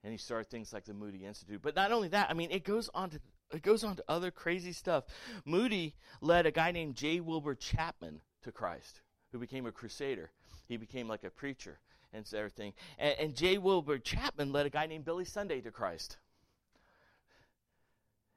And 0.06 0.14
he 0.14 0.18
started 0.18 0.50
things 0.50 0.72
like 0.72 0.86
the 0.86 0.94
Moody 0.94 1.26
Institute. 1.26 1.60
But 1.62 1.76
not 1.76 1.92
only 1.92 2.08
that, 2.10 2.30
I 2.30 2.34
mean, 2.34 2.52
it 2.52 2.64
goes 2.64 2.90
on 2.94 3.10
to 3.10 3.20
it 3.52 3.62
goes 3.62 3.84
on 3.84 3.98
to 3.98 4.04
other 4.08 4.32
crazy 4.32 4.72
stuff. 4.72 5.04
Moody 5.44 5.96
led 6.22 6.46
a 6.46 6.52
guy 6.52 6.72
named 6.72 6.96
J. 6.96 7.20
Wilbur 7.20 7.56
Chapman 7.56 8.22
to 8.46 8.52
Christ, 8.52 9.02
who 9.32 9.40
became 9.40 9.66
a 9.66 9.72
crusader. 9.72 10.32
He 10.68 10.78
became 10.78 11.08
like 11.08 11.24
a 11.24 11.30
preacher 11.30 11.80
and 12.14 12.26
everything. 12.34 12.74
And, 12.98 13.16
and 13.20 13.36
J. 13.36 13.58
Wilbur 13.58 14.00
Chapman 14.00 14.52
led 14.52 14.66
a 14.66 14.70
guy 14.70 14.86
named 14.88 15.06
Billy 15.06 15.26
Sunday 15.26 15.62
to 15.62 15.72
Christ. 15.72 16.18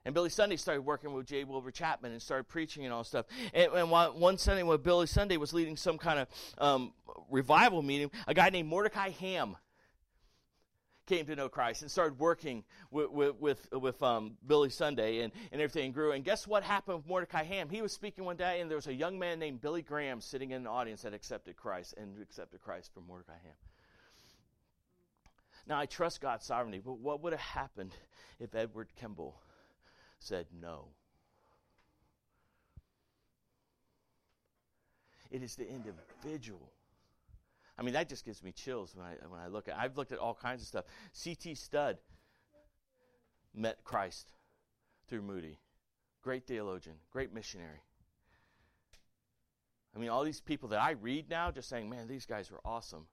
And 0.04 0.14
Billy 0.14 0.30
Sunday 0.30 0.56
started 0.56 0.82
working 0.82 1.12
with 1.12 1.26
J. 1.26 1.44
Wilbur 1.44 1.70
Chapman 1.70 2.12
and 2.12 2.22
started 2.22 2.48
preaching 2.48 2.84
and 2.84 2.92
all 2.92 3.04
stuff. 3.04 3.26
And, 3.52 3.72
and 3.72 3.90
one 3.90 4.38
Sunday 4.38 4.62
when 4.62 4.80
Billy 4.80 5.06
Sunday 5.06 5.36
was 5.36 5.52
leading 5.52 5.76
some 5.76 5.98
kind 5.98 6.20
of 6.20 6.28
um, 6.58 6.92
revival 7.30 7.82
meeting, 7.82 8.10
a 8.26 8.34
guy 8.34 8.50
named 8.50 8.68
Mordecai 8.68 9.10
Ham 9.10 9.56
came 11.08 11.26
to 11.26 11.34
know 11.34 11.48
Christ 11.48 11.82
and 11.82 11.90
started 11.90 12.18
working 12.18 12.62
with, 12.90 13.10
with, 13.40 13.66
with, 13.72 14.02
um, 14.02 14.36
Billy 14.46 14.68
Sunday 14.70 15.20
and, 15.20 15.32
and 15.50 15.60
everything 15.60 15.90
grew. 15.90 16.12
And 16.12 16.22
guess 16.22 16.46
what 16.46 16.62
happened 16.62 16.98
with 16.98 17.06
Mordecai 17.06 17.42
Ham? 17.44 17.68
He 17.70 17.82
was 17.82 17.92
speaking 17.92 18.24
one 18.24 18.36
day 18.36 18.60
and 18.60 18.70
there 18.70 18.76
was 18.76 18.86
a 18.86 18.94
young 18.94 19.18
man 19.18 19.38
named 19.38 19.60
Billy 19.60 19.82
Graham 19.82 20.20
sitting 20.20 20.50
in 20.50 20.62
the 20.62 20.70
audience 20.70 21.02
that 21.02 21.14
accepted 21.14 21.56
Christ 21.56 21.94
and 21.96 22.20
accepted 22.20 22.60
Christ 22.60 22.92
from 22.92 23.06
Mordecai 23.06 23.38
Ham. 23.42 23.54
Now, 25.66 25.78
I 25.78 25.86
trust 25.86 26.20
God's 26.20 26.46
sovereignty, 26.46 26.80
but 26.82 26.98
what 26.98 27.22
would 27.22 27.32
have 27.32 27.40
happened 27.40 27.92
if 28.38 28.54
Edward 28.54 28.88
Kimball 28.96 29.40
said 30.18 30.46
no? 30.58 30.88
It 35.30 35.42
is 35.42 35.56
the 35.56 35.68
individual 35.68 36.72
I 37.78 37.82
mean, 37.82 37.94
that 37.94 38.08
just 38.08 38.24
gives 38.24 38.42
me 38.42 38.50
chills 38.50 38.96
when 38.96 39.06
I, 39.06 39.14
when 39.28 39.40
I 39.40 39.46
look 39.46 39.68
at 39.68 39.76
I've 39.78 39.96
looked 39.96 40.12
at 40.12 40.18
all 40.18 40.34
kinds 40.34 40.62
of 40.62 40.66
stuff. 40.66 40.84
C.T. 41.12 41.54
Studd 41.54 41.98
met 43.54 43.84
Christ 43.84 44.28
through 45.06 45.22
Moody. 45.22 45.58
Great 46.22 46.46
theologian, 46.46 46.96
great 47.12 47.32
missionary. 47.32 47.82
I 49.94 49.98
mean, 49.98 50.10
all 50.10 50.24
these 50.24 50.40
people 50.40 50.68
that 50.70 50.80
I 50.80 50.90
read 50.90 51.30
now 51.30 51.50
just 51.50 51.68
saying, 51.68 51.88
man, 51.88 52.08
these 52.08 52.26
guys 52.26 52.50
were 52.50 52.60
awesome. 52.64 53.06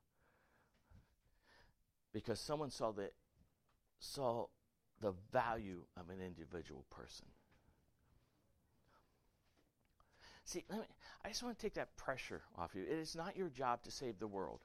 Because 2.11 2.39
someone 2.39 2.71
saw 2.71 2.91
the, 2.91 3.11
saw 3.99 4.47
the 5.01 5.13
value 5.31 5.83
of 5.97 6.09
an 6.09 6.21
individual 6.21 6.85
person. 6.89 7.27
See, 10.45 10.63
me, 10.71 10.77
I 11.23 11.29
just 11.29 11.41
want 11.41 11.57
to 11.57 11.61
take 11.61 11.73
that 11.73 11.95
pressure 11.97 12.43
off 12.55 12.75
you. 12.75 12.83
It 12.83 12.99
is 12.99 13.15
not 13.15 13.35
your 13.35 13.49
job 13.49 13.81
to 13.83 13.91
save 13.91 14.19
the 14.19 14.27
world. 14.27 14.61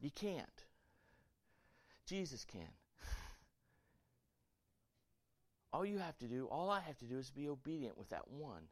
You 0.00 0.10
can't. 0.10 0.64
Jesus 2.06 2.44
can. 2.44 2.68
All 5.72 5.84
you 5.84 5.98
have 5.98 6.16
to 6.18 6.26
do, 6.26 6.46
all 6.50 6.70
I 6.70 6.80
have 6.80 6.98
to 6.98 7.04
do 7.04 7.18
is 7.18 7.30
be 7.30 7.48
obedient 7.48 7.98
with 7.98 8.10
that 8.10 8.30
one. 8.30 8.62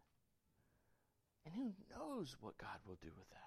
And 1.44 1.54
who 1.54 1.72
knows 1.90 2.36
what 2.40 2.58
God 2.58 2.78
will 2.86 2.98
do 3.02 3.10
with 3.18 3.28
that? 3.30 3.38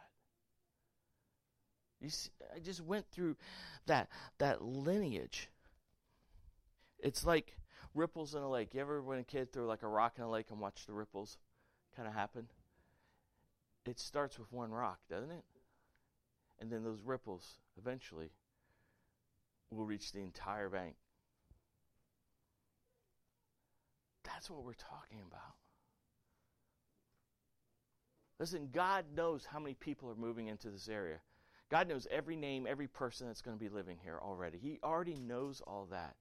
You 2.02 2.10
see, 2.10 2.32
I 2.54 2.60
just 2.60 2.82
went 2.82 3.10
through 3.12 3.38
that 3.86 4.10
that 4.40 4.62
lineage. 4.62 5.50
It's 7.00 7.26
like 7.26 7.56
ripples 7.94 8.36
in 8.36 8.42
a 8.42 8.50
lake. 8.50 8.74
You 8.74 8.82
ever 8.82 9.02
when 9.02 9.20
a 9.20 9.24
kid 9.24 9.54
threw 9.54 9.66
like 9.66 9.84
a 9.84 9.88
rock 9.88 10.16
in 10.18 10.24
a 10.24 10.30
lake 10.30 10.48
and 10.50 10.60
watch 10.60 10.86
the 10.86 10.94
ripples? 10.94 11.38
Kind 11.96 12.08
of 12.08 12.14
happen? 12.14 12.48
It 13.86 14.00
starts 14.00 14.40
with 14.40 14.52
one 14.52 14.72
rock, 14.72 15.00
doesn't 15.10 15.32
it? 15.32 15.44
And 16.60 16.72
then 16.72 16.84
those 16.84 17.02
ripples 17.02 17.60
eventually 17.78 18.32
will 19.72 19.86
reach 19.86 20.12
the 20.12 20.22
entire 20.22 20.70
bank. 20.70 20.96
That's 24.24 24.50
what 24.50 24.64
we're 24.64 24.74
talking 24.74 25.20
about. 25.26 25.56
Listen, 28.40 28.70
God 28.74 29.06
knows 29.16 29.46
how 29.46 29.60
many 29.60 29.76
people 29.76 30.10
are 30.10 30.16
moving 30.16 30.48
into 30.48 30.70
this 30.70 30.90
area. 30.90 31.20
God 31.72 31.88
knows 31.88 32.08
every 32.12 32.36
name, 32.36 32.68
every 32.68 32.88
person 32.88 33.28
that's 33.28 33.42
going 33.42 33.58
to 33.58 33.64
be 33.64 33.70
living 33.70 33.98
here 34.04 34.20
already. 34.22 34.58
He 34.58 34.80
already 34.84 35.16
knows 35.16 35.62
all 35.66 35.88
that. 35.92 36.16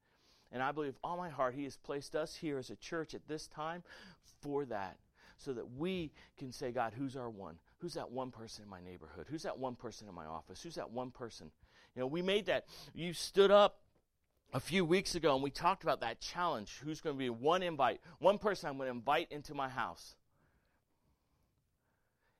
And 0.51 0.63
I 0.63 0.71
believe 0.71 0.95
all 1.03 1.17
my 1.17 1.29
heart, 1.29 1.55
He 1.55 1.63
has 1.63 1.77
placed 1.77 2.15
us 2.15 2.35
here 2.35 2.57
as 2.57 2.69
a 2.69 2.75
church 2.75 3.13
at 3.13 3.27
this 3.27 3.47
time 3.47 3.83
for 4.41 4.65
that 4.65 4.97
so 5.37 5.53
that 5.53 5.77
we 5.77 6.11
can 6.37 6.51
say, 6.51 6.71
God, 6.71 6.93
who's 6.97 7.15
our 7.15 7.29
one? 7.29 7.55
Who's 7.79 7.93
that 7.95 8.11
one 8.11 8.31
person 8.31 8.63
in 8.63 8.69
my 8.69 8.81
neighborhood? 8.81 9.27
Who's 9.29 9.43
that 9.43 9.57
one 9.57 9.75
person 9.75 10.07
in 10.07 10.15
my 10.15 10.25
office? 10.25 10.61
Who's 10.61 10.75
that 10.75 10.91
one 10.91 11.11
person? 11.11 11.51
You 11.95 12.01
know, 12.01 12.07
we 12.07 12.21
made 12.21 12.45
that. 12.47 12.65
You 12.93 13.13
stood 13.13 13.51
up 13.51 13.81
a 14.53 14.59
few 14.59 14.85
weeks 14.85 15.15
ago 15.15 15.33
and 15.33 15.43
we 15.43 15.49
talked 15.49 15.83
about 15.83 16.01
that 16.01 16.19
challenge. 16.19 16.79
Who's 16.83 17.01
going 17.01 17.15
to 17.15 17.19
be 17.19 17.29
one 17.29 17.63
invite? 17.63 18.01
One 18.19 18.37
person 18.37 18.69
I'm 18.69 18.77
going 18.77 18.87
to 18.87 18.95
invite 18.95 19.31
into 19.31 19.53
my 19.53 19.69
house 19.69 20.15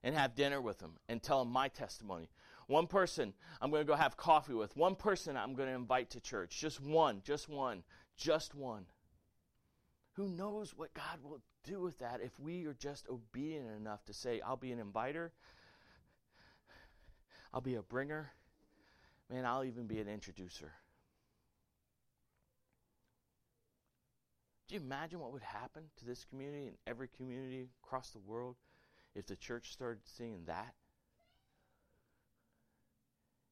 and 0.04 0.16
have 0.16 0.36
dinner 0.36 0.62
with 0.62 0.80
them 0.80 0.94
and 1.10 1.22
tell 1.22 1.44
them 1.44 1.52
my 1.52 1.68
testimony. 1.68 2.30
One 2.68 2.88
person 2.88 3.34
I'm 3.62 3.70
going 3.70 3.82
to 3.82 3.88
go 3.88 3.96
have 3.96 4.18
coffee 4.18 4.54
with. 4.54 4.76
One 4.78 4.96
person 4.96 5.38
I'm 5.38 5.54
going 5.54 5.70
to 5.70 5.76
invite 5.76 6.12
to 6.12 6.20
church. 6.20 6.60
Just 6.60 6.82
one, 6.82 7.22
just 7.24 7.50
one, 7.50 7.84
just 8.18 8.56
one. 8.56 8.86
Who 10.16 10.30
knows 10.30 10.74
what 10.76 10.94
God 10.94 11.20
will 11.24 11.42
do 11.66 11.82
with 11.82 12.00
that 12.00 12.22
if 12.24 12.40
we 12.40 12.66
are 12.66 12.74
just 12.74 13.08
obedient 13.10 13.68
enough 13.78 14.06
to 14.06 14.14
say, 14.14 14.40
I'll 14.40 14.56
be 14.56 14.72
an 14.72 14.80
inviter, 14.80 15.34
I'll 17.54 17.62
be 17.62 17.76
a 17.76 17.82
bringer, 17.82 18.32
man, 19.30 19.46
I'll 19.46 19.66
even 19.66 19.88
be 19.88 20.00
an 20.00 20.08
introducer. 20.08 20.72
Do 24.68 24.76
you 24.76 24.82
imagine 24.82 25.20
what 25.20 25.34
would 25.34 25.44
happen 25.44 25.84
to 25.98 26.06
this 26.06 26.26
community 26.26 26.68
and 26.68 26.78
every 26.88 27.08
community 27.08 27.68
across 27.84 28.12
the 28.12 28.20
world 28.20 28.56
if 29.16 29.28
the 29.28 29.36
church 29.36 29.74
started 29.74 30.02
seeing 30.06 30.46
that? 30.46 30.74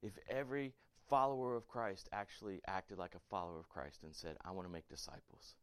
If 0.02 0.18
every 0.30 0.74
follower 1.10 1.56
of 1.56 1.68
Christ 1.68 2.10
actually 2.12 2.62
acted 2.68 2.98
like 2.98 3.16
a 3.16 3.30
follower 3.30 3.60
of 3.60 3.70
Christ 3.70 4.04
and 4.04 4.16
said, 4.16 4.38
I 4.44 4.52
want 4.52 4.68
to 4.68 4.74
make 4.74 4.88
disciples. 4.88 5.56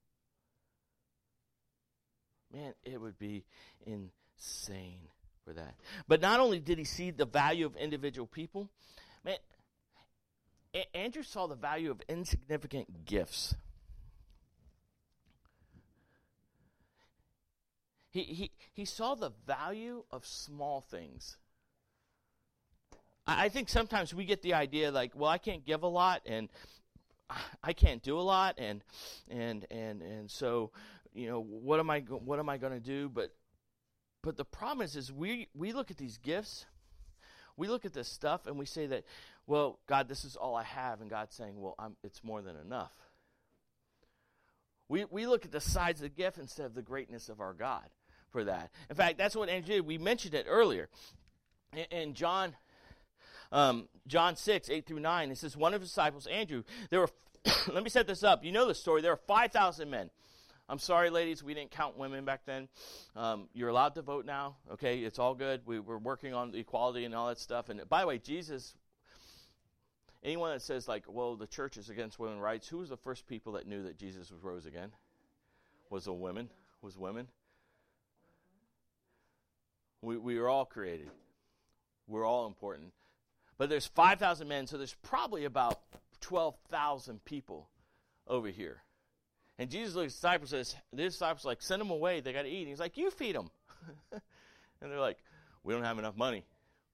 Man, 2.53 2.75
it 2.85 3.01
would 3.01 3.19
be 3.19 3.45
insane 3.87 5.09
for 5.45 5.53
that. 5.53 5.75
But 6.09 6.21
not 6.21 6.41
only 6.41 6.59
did 6.59 6.79
he 6.79 6.85
see 6.85 7.11
the 7.11 7.25
value 7.25 7.67
of 7.67 7.77
individual 7.77 8.27
people, 8.27 8.69
man, 9.25 9.37
a- 10.75 10.97
Andrew 10.97 11.23
saw 11.23 11.47
the 11.47 11.55
value 11.55 11.91
of 11.91 12.01
insignificant 12.09 13.05
gifts. 13.05 13.55
He, 18.11 18.23
he, 18.25 18.51
he 18.73 18.85
saw 18.85 19.15
the 19.15 19.31
value 19.47 20.03
of 20.11 20.27
small 20.27 20.81
things. 20.81 21.37
I, 23.27 23.45
I 23.45 23.49
think 23.49 23.69
sometimes 23.69 24.13
we 24.13 24.25
get 24.25 24.43
the 24.43 24.55
idea 24.55 24.91
like, 24.91 25.13
well, 25.15 25.31
I 25.31 25.39
can't 25.39 25.65
give 25.65 25.85
a 25.85 25.89
lot 25.89 26.23
and 26.27 26.49
I 27.63 27.73
can't 27.73 28.03
do 28.03 28.19
a 28.19 28.23
lot 28.23 28.57
and 28.59 28.83
and 29.29 29.65
and 29.71 30.03
and 30.03 30.31
so 30.31 30.73
you 31.15 31.29
know 31.29 31.41
what 31.41 31.81
am 31.81 31.91
I 31.91 32.01
what 32.01 32.39
am 32.39 32.49
I 32.49 32.59
going 32.59 32.73
to 32.73 32.81
do 32.81 33.09
but 33.09 33.35
but 34.23 34.37
the 34.37 34.45
problem 34.45 34.85
is 34.85 34.97
is 34.97 35.13
we 35.13 35.49
we 35.55 35.73
look 35.73 35.91
at 35.91 35.97
these 35.97 36.19
gifts 36.19 36.67
we 37.57 37.69
look 37.69 37.85
at 37.85 37.93
this 37.93 38.09
stuff 38.09 38.47
and 38.47 38.59
we 38.59 38.67
say 38.67 38.87
that 38.87 39.05
well 39.47 39.79
God 39.87 40.09
this 40.09 40.25
is 40.25 40.37
all 40.37 40.57
I 40.57 40.65
have 40.65 41.01
and 41.01 41.11
God's 41.11 41.35
saying 41.35 41.61
well 41.61 41.75
I'm, 41.79 41.97
it's 42.03 42.23
more 42.23 42.43
than 42.43 42.57
enough 42.57 42.93
we 44.89 45.05
we 45.07 45.27
look 45.27 45.45
at 45.45 45.53
the 45.53 45.61
size 45.61 45.97
of 45.97 46.03
the 46.03 46.09
gift 46.09 46.39
instead 46.39 46.67
of 46.67 46.75
the 46.75 46.83
greatness 46.83 47.29
of 47.29 47.41
our 47.41 47.55
God 47.55 47.89
for 48.31 48.45
that. 48.45 48.71
In 48.89 48.95
fact, 48.95 49.19
that's 49.19 49.35
what 49.35 49.49
Andrew 49.49 49.75
did. 49.75 49.87
We 49.87 49.99
mentioned 49.99 50.35
it 50.35 50.47
earlier. 50.49 50.89
In, 51.73 51.85
in 51.91 52.15
John 52.15 52.55
um, 53.53 53.89
John 54.07 54.37
6, 54.37 54.71
8 54.71 54.87
through 54.87 55.01
9, 55.01 55.31
it 55.31 55.39
says, 55.39 55.57
One 55.57 55.75
of 55.75 55.81
his 55.81 55.91
disciples, 55.91 56.27
Andrew, 56.27 56.63
there 56.91 57.01
were, 57.01 57.11
let 57.73 57.83
me 57.83 57.91
set 57.91 58.07
this 58.07 58.23
up. 58.23 58.45
You 58.45 58.53
know 58.53 58.67
the 58.67 58.75
story. 58.75 59.03
There 59.03 59.13
were 59.13 59.21
5,000 59.27 59.91
men. 59.91 60.11
I'm 60.71 60.79
sorry, 60.79 61.11
ladies, 61.11 61.43
we 61.43 61.53
didn't 61.53 61.73
count 61.73 61.99
women 61.99 62.25
back 62.25 62.43
then. 62.47 62.69
Um, 63.17 63.49
you're 63.55 63.71
allowed 63.71 63.97
to 63.97 64.03
vote 64.03 64.25
now, 64.25 64.55
okay? 64.73 65.01
It's 65.01 65.19
all 65.19 65.35
good. 65.35 65.63
We, 65.67 65.81
we're 65.81 65.99
working 65.99 66.33
on 66.33 66.55
equality 66.55 67.05
and 67.05 67.13
all 67.13 67.27
that 67.27 67.41
stuff. 67.41 67.71
And 67.71 67.83
by 67.89 68.03
the 68.03 68.07
way, 68.07 68.19
Jesus, 68.19 68.77
anyone 70.23 70.53
that 70.53 70.63
says, 70.63 70.87
like, 70.87 71.07
well, 71.09 71.35
the 71.35 71.49
church 71.49 71.77
is 71.77 71.91
against 71.91 72.21
women's 72.21 72.41
rights, 72.41 72.69
who 72.69 72.79
was 72.79 72.89
the 72.89 72.97
first 72.97 73.27
people 73.27 73.55
that 73.55 73.67
knew 73.67 73.83
that 73.83 73.99
Jesus 73.99 74.31
was 74.31 74.45
rose 74.45 74.65
again? 74.65 74.93
Was 75.91 76.07
a 76.07 76.13
woman? 76.13 76.49
Was 76.83 76.97
women? 76.97 77.27
We, 80.03 80.19
we 80.19 80.39
are 80.39 80.49
all 80.49 80.65
created. 80.65 81.11
We're 82.07 82.25
all 82.25 82.47
important. 82.47 82.93
But 83.59 83.71
there's 83.71 83.89
5,000 83.89 84.47
men, 84.47 84.69
so 84.69 84.79
there's 84.79 84.97
probably 85.03 85.47
about 85.47 85.81
12,000 86.21 87.25
people 87.25 87.69
over 88.29 88.51
here. 88.51 88.85
And 89.61 89.69
Jesus 89.69 89.95
looks 89.95 90.05
at 90.05 90.05
his 90.05 90.15
disciples 90.15 90.51
says, 90.51 90.75
the 90.91 91.03
disciples 91.03 91.45
like, 91.45 91.61
send 91.61 91.83
them 91.83 91.91
away. 91.91 92.21
They 92.21 92.33
got 92.33 92.43
to 92.43 92.49
eat. 92.49 92.61
And 92.61 92.69
he's 92.69 92.81
like, 92.81 92.97
you 92.97 93.11
feed 93.11 93.37
them. 93.37 93.51
and 94.13 94.91
they're 94.91 94.99
like, 94.99 95.19
we 95.63 95.75
don't 95.75 95.85
have 95.85 95.99
enough 95.99 96.17
money. 96.17 96.47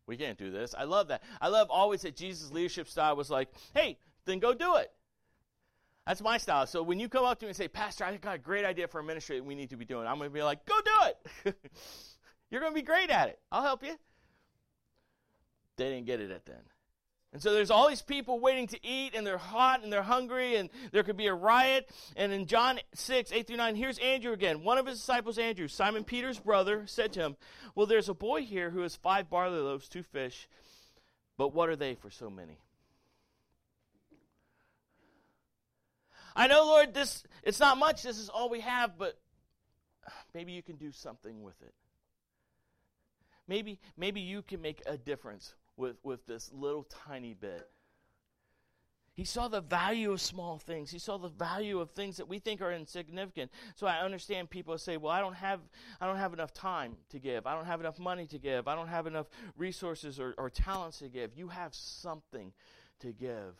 We 0.08 0.16
can't 0.16 0.36
do 0.36 0.50
this. 0.50 0.74
I 0.76 0.82
love 0.82 1.06
that. 1.08 1.22
I 1.40 1.46
love 1.46 1.70
always 1.70 2.02
that 2.02 2.16
Jesus' 2.16 2.50
leadership 2.50 2.88
style 2.88 3.14
was 3.14 3.30
like, 3.30 3.50
hey, 3.72 3.98
then 4.24 4.40
go 4.40 4.52
do 4.52 4.74
it. 4.74 4.90
That's 6.08 6.20
my 6.20 6.38
style. 6.38 6.66
So 6.66 6.82
when 6.82 6.98
you 6.98 7.08
come 7.08 7.24
up 7.24 7.38
to 7.38 7.46
me 7.46 7.50
and 7.50 7.56
say, 7.56 7.68
Pastor, 7.68 8.02
I 8.02 8.16
got 8.16 8.34
a 8.34 8.38
great 8.38 8.64
idea 8.64 8.88
for 8.88 8.98
a 8.98 9.04
ministry 9.04 9.36
that 9.36 9.44
we 9.44 9.54
need 9.54 9.70
to 9.70 9.76
be 9.76 9.84
doing, 9.84 10.08
I'm 10.08 10.18
going 10.18 10.30
to 10.30 10.34
be 10.34 10.42
like, 10.42 10.66
go 10.66 10.74
do 10.84 11.44
it. 11.44 11.56
You're 12.50 12.60
going 12.60 12.72
to 12.72 12.76
be 12.76 12.82
great 12.82 13.10
at 13.10 13.28
it. 13.28 13.38
I'll 13.52 13.62
help 13.62 13.84
you. 13.84 13.94
They 15.76 15.88
didn't 15.90 16.06
get 16.06 16.20
it 16.20 16.32
at 16.32 16.44
then. 16.46 16.62
And 17.36 17.42
so 17.42 17.52
there's 17.52 17.70
all 17.70 17.90
these 17.90 18.00
people 18.00 18.40
waiting 18.40 18.66
to 18.68 18.82
eat, 18.82 19.14
and 19.14 19.26
they're 19.26 19.36
hot 19.36 19.84
and 19.84 19.92
they're 19.92 20.00
hungry, 20.00 20.56
and 20.56 20.70
there 20.90 21.02
could 21.02 21.18
be 21.18 21.26
a 21.26 21.34
riot. 21.34 21.86
And 22.16 22.32
in 22.32 22.46
John 22.46 22.80
6, 22.94 23.30
8 23.30 23.46
through 23.46 23.58
9, 23.58 23.76
here's 23.76 23.98
Andrew 23.98 24.32
again. 24.32 24.64
One 24.64 24.78
of 24.78 24.86
his 24.86 25.00
disciples, 25.00 25.36
Andrew, 25.36 25.68
Simon 25.68 26.02
Peter's 26.02 26.38
brother, 26.38 26.84
said 26.86 27.12
to 27.12 27.20
him, 27.20 27.36
Well, 27.74 27.84
there's 27.84 28.08
a 28.08 28.14
boy 28.14 28.44
here 28.44 28.70
who 28.70 28.80
has 28.80 28.96
five 28.96 29.28
barley 29.28 29.58
loaves, 29.58 29.86
two 29.86 30.02
fish, 30.02 30.48
but 31.36 31.52
what 31.52 31.68
are 31.68 31.76
they 31.76 31.94
for 31.94 32.08
so 32.08 32.30
many? 32.30 32.58
I 36.34 36.46
know, 36.46 36.64
Lord, 36.64 36.94
this 36.94 37.22
it's 37.42 37.60
not 37.60 37.76
much, 37.76 38.02
this 38.02 38.16
is 38.16 38.30
all 38.30 38.48
we 38.48 38.60
have, 38.60 38.96
but 38.96 39.18
maybe 40.32 40.52
you 40.52 40.62
can 40.62 40.76
do 40.76 40.90
something 40.90 41.42
with 41.42 41.60
it. 41.60 41.74
Maybe, 43.46 43.78
maybe 43.94 44.22
you 44.22 44.40
can 44.40 44.62
make 44.62 44.80
a 44.86 44.96
difference 44.96 45.54
with, 45.76 45.96
with 46.02 46.26
this 46.26 46.50
little 46.52 46.84
tiny 46.84 47.34
bit. 47.34 47.68
He 49.14 49.24
saw 49.24 49.48
the 49.48 49.62
value 49.62 50.12
of 50.12 50.20
small 50.20 50.58
things. 50.58 50.90
He 50.90 50.98
saw 50.98 51.16
the 51.16 51.30
value 51.30 51.80
of 51.80 51.90
things 51.92 52.18
that 52.18 52.28
we 52.28 52.38
think 52.38 52.60
are 52.60 52.70
insignificant. 52.70 53.50
So 53.74 53.86
I 53.86 54.00
understand 54.00 54.50
people 54.50 54.76
say, 54.76 54.98
"Well, 54.98 55.10
I 55.10 55.20
don't 55.20 55.36
have 55.36 55.60
I 56.02 56.06
don't 56.06 56.18
have 56.18 56.34
enough 56.34 56.52
time 56.52 56.96
to 57.08 57.18
give. 57.18 57.46
I 57.46 57.54
don't 57.54 57.64
have 57.64 57.80
enough 57.80 57.98
money 57.98 58.26
to 58.26 58.38
give. 58.38 58.68
I 58.68 58.74
don't 58.74 58.88
have 58.88 59.06
enough 59.06 59.28
resources 59.56 60.20
or, 60.20 60.34
or 60.36 60.50
talents 60.50 60.98
to 60.98 61.08
give." 61.08 61.34
You 61.34 61.48
have 61.48 61.74
something 61.74 62.52
to 63.00 63.12
give. 63.12 63.54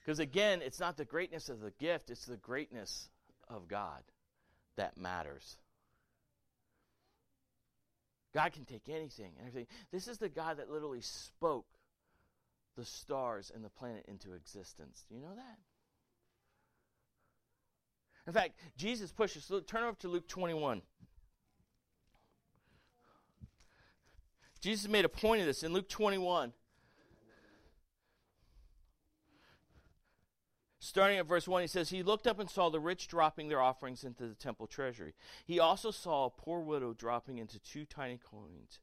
Because 0.00 0.18
again, 0.18 0.60
it's 0.60 0.80
not 0.80 0.96
the 0.96 1.04
greatness 1.04 1.48
of 1.48 1.60
the 1.60 1.70
gift, 1.78 2.10
it's 2.10 2.26
the 2.26 2.36
greatness 2.36 3.08
of 3.48 3.68
God 3.68 4.02
that 4.74 4.96
matters. 4.96 5.58
God 8.34 8.52
can 8.52 8.64
take 8.64 8.88
anything 8.88 9.32
and 9.38 9.46
everything. 9.46 9.66
This 9.92 10.08
is 10.08 10.18
the 10.18 10.28
God 10.28 10.58
that 10.58 10.70
literally 10.70 11.02
spoke 11.02 11.66
the 12.76 12.84
stars 12.84 13.52
and 13.54 13.64
the 13.64 13.68
planet 13.68 14.04
into 14.08 14.32
existence. 14.32 15.04
Do 15.08 15.14
you 15.14 15.20
know 15.20 15.34
that? 15.34 15.58
In 18.26 18.32
fact, 18.32 18.52
Jesus 18.76 19.12
pushes. 19.12 19.50
Look, 19.50 19.66
turn 19.66 19.82
over 19.82 19.96
to 20.00 20.08
Luke 20.08 20.28
21. 20.28 20.82
Jesus 24.60 24.88
made 24.88 25.04
a 25.04 25.08
point 25.08 25.40
of 25.40 25.46
this 25.46 25.64
in 25.64 25.72
Luke 25.72 25.88
21. 25.88 26.52
Starting 30.84 31.18
at 31.18 31.26
verse 31.26 31.46
1, 31.46 31.62
he 31.62 31.68
says, 31.68 31.90
He 31.90 32.02
looked 32.02 32.26
up 32.26 32.40
and 32.40 32.50
saw 32.50 32.68
the 32.68 32.80
rich 32.80 33.06
dropping 33.06 33.48
their 33.48 33.60
offerings 33.60 34.02
into 34.02 34.26
the 34.26 34.34
temple 34.34 34.66
treasury. 34.66 35.14
He 35.44 35.60
also 35.60 35.92
saw 35.92 36.24
a 36.24 36.30
poor 36.30 36.58
widow 36.58 36.92
dropping 36.92 37.38
into 37.38 37.60
two 37.60 37.84
tiny 37.84 38.18
coins. 38.18 38.80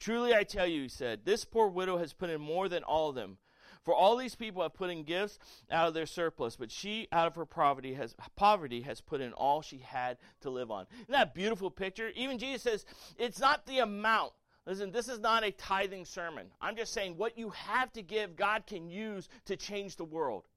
Truly 0.00 0.34
I 0.34 0.42
tell 0.42 0.66
you, 0.66 0.82
he 0.82 0.88
said, 0.88 1.20
this 1.24 1.44
poor 1.44 1.68
widow 1.68 1.98
has 1.98 2.12
put 2.12 2.28
in 2.28 2.40
more 2.40 2.68
than 2.68 2.82
all 2.82 3.10
of 3.10 3.14
them. 3.14 3.38
For 3.84 3.94
all 3.94 4.16
these 4.16 4.34
people 4.34 4.62
have 4.62 4.74
put 4.74 4.90
in 4.90 5.04
gifts 5.04 5.38
out 5.70 5.86
of 5.86 5.94
their 5.94 6.06
surplus, 6.06 6.56
but 6.56 6.72
she, 6.72 7.06
out 7.12 7.28
of 7.28 7.36
her 7.36 7.46
poverty, 7.46 7.94
has 7.94 8.16
poverty 8.34 8.80
has 8.80 9.00
put 9.00 9.20
in 9.20 9.32
all 9.32 9.62
she 9.62 9.78
had 9.78 10.18
to 10.40 10.50
live 10.50 10.72
on. 10.72 10.86
Isn't 11.02 11.12
that 11.12 11.34
beautiful 11.36 11.70
picture? 11.70 12.10
Even 12.16 12.38
Jesus 12.38 12.62
says, 12.62 12.84
it's 13.16 13.38
not 13.38 13.64
the 13.64 13.78
amount. 13.78 14.32
Listen, 14.66 14.90
this 14.90 15.08
is 15.08 15.20
not 15.20 15.44
a 15.44 15.52
tithing 15.52 16.04
sermon. 16.04 16.48
I'm 16.60 16.74
just 16.74 16.92
saying 16.92 17.16
what 17.16 17.38
you 17.38 17.50
have 17.50 17.92
to 17.92 18.02
give, 18.02 18.34
God 18.34 18.66
can 18.66 18.90
use 18.90 19.28
to 19.44 19.56
change 19.56 19.94
the 19.94 20.04
world. 20.04 20.48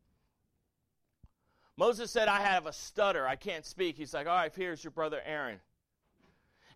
Moses 1.77 2.11
said, 2.11 2.27
I 2.27 2.41
have 2.41 2.65
a 2.65 2.73
stutter. 2.73 3.27
I 3.27 3.35
can't 3.35 3.65
speak. 3.65 3.97
He's 3.97 4.13
like, 4.13 4.27
All 4.27 4.35
right, 4.35 4.53
here's 4.55 4.83
your 4.83 4.91
brother 4.91 5.21
Aaron. 5.25 5.59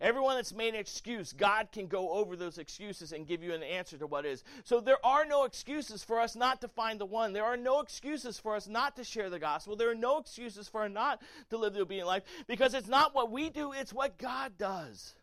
Everyone 0.01 0.35
that's 0.35 0.53
made 0.53 0.73
an 0.73 0.79
excuse, 0.79 1.31
God 1.31 1.69
can 1.71 1.87
go 1.87 2.11
over 2.11 2.35
those 2.35 2.57
excuses 2.57 3.13
and 3.13 3.27
give 3.27 3.41
you 3.41 3.53
an 3.53 3.63
answer 3.63 3.97
to 3.97 4.07
what 4.07 4.25
is. 4.25 4.43
So 4.65 4.81
there 4.81 5.03
are 5.05 5.25
no 5.25 5.45
excuses 5.45 6.03
for 6.03 6.19
us 6.19 6.35
not 6.35 6.59
to 6.61 6.67
find 6.67 6.99
the 6.99 7.05
one. 7.05 7.31
There 7.31 7.45
are 7.45 7.55
no 7.55 7.79
excuses 7.79 8.37
for 8.37 8.55
us 8.55 8.67
not 8.67 8.97
to 8.97 9.03
share 9.03 9.29
the 9.29 9.39
gospel. 9.39 9.75
There 9.75 9.89
are 9.89 9.95
no 9.95 10.17
excuses 10.17 10.67
for 10.67 10.83
us 10.83 10.91
not 10.91 11.21
to 11.49 11.57
live 11.57 11.73
the 11.73 11.81
obedient 11.81 12.07
life 12.07 12.23
because 12.45 12.73
it's 12.73 12.89
not 12.89 13.15
what 13.15 13.31
we 13.31 13.49
do, 13.49 13.71
it's 13.71 13.93
what 13.93 14.17
God 14.17 14.57
does. 14.57 15.15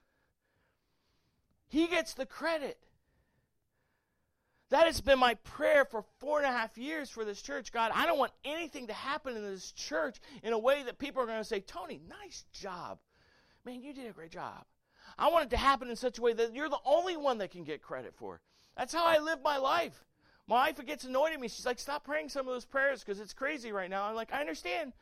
He 1.68 1.86
gets 1.86 2.14
the 2.14 2.26
credit. 2.26 2.78
That 4.72 4.86
has 4.86 5.02
been 5.02 5.18
my 5.18 5.34
prayer 5.34 5.84
for 5.84 6.02
four 6.18 6.38
and 6.38 6.46
a 6.46 6.50
half 6.50 6.78
years 6.78 7.10
for 7.10 7.26
this 7.26 7.42
church. 7.42 7.72
God, 7.72 7.92
I 7.94 8.06
don't 8.06 8.18
want 8.18 8.32
anything 8.42 8.86
to 8.86 8.94
happen 8.94 9.36
in 9.36 9.42
this 9.42 9.70
church 9.72 10.16
in 10.42 10.54
a 10.54 10.58
way 10.58 10.82
that 10.84 10.98
people 10.98 11.22
are 11.22 11.26
going 11.26 11.36
to 11.36 11.44
say, 11.44 11.60
Tony, 11.60 12.00
nice 12.08 12.46
job. 12.54 12.98
Man, 13.66 13.82
you 13.82 13.92
did 13.92 14.06
a 14.06 14.12
great 14.12 14.30
job. 14.30 14.64
I 15.18 15.28
want 15.28 15.44
it 15.44 15.50
to 15.50 15.58
happen 15.58 15.90
in 15.90 15.96
such 15.96 16.16
a 16.16 16.22
way 16.22 16.32
that 16.32 16.54
you're 16.54 16.70
the 16.70 16.80
only 16.86 17.18
one 17.18 17.36
that 17.38 17.50
can 17.50 17.64
get 17.64 17.82
credit 17.82 18.14
for. 18.16 18.40
That's 18.74 18.94
how 18.94 19.04
I 19.04 19.18
live 19.18 19.40
my 19.44 19.58
life. 19.58 20.06
My 20.48 20.54
wife 20.54 20.86
gets 20.86 21.04
annoyed 21.04 21.34
at 21.34 21.40
me. 21.40 21.48
She's 21.48 21.66
like, 21.66 21.78
stop 21.78 22.02
praying 22.02 22.30
some 22.30 22.48
of 22.48 22.54
those 22.54 22.64
prayers 22.64 23.04
because 23.04 23.20
it's 23.20 23.34
crazy 23.34 23.72
right 23.72 23.90
now. 23.90 24.04
I'm 24.04 24.14
like, 24.14 24.32
I 24.32 24.40
understand. 24.40 24.94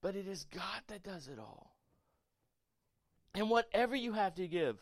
But 0.00 0.16
it 0.16 0.26
is 0.26 0.44
God 0.44 0.80
that 0.88 1.02
does 1.02 1.28
it 1.28 1.38
all. 1.38 1.76
And 3.34 3.50
whatever 3.50 3.94
you 3.94 4.14
have 4.14 4.34
to 4.36 4.48
give, 4.48 4.78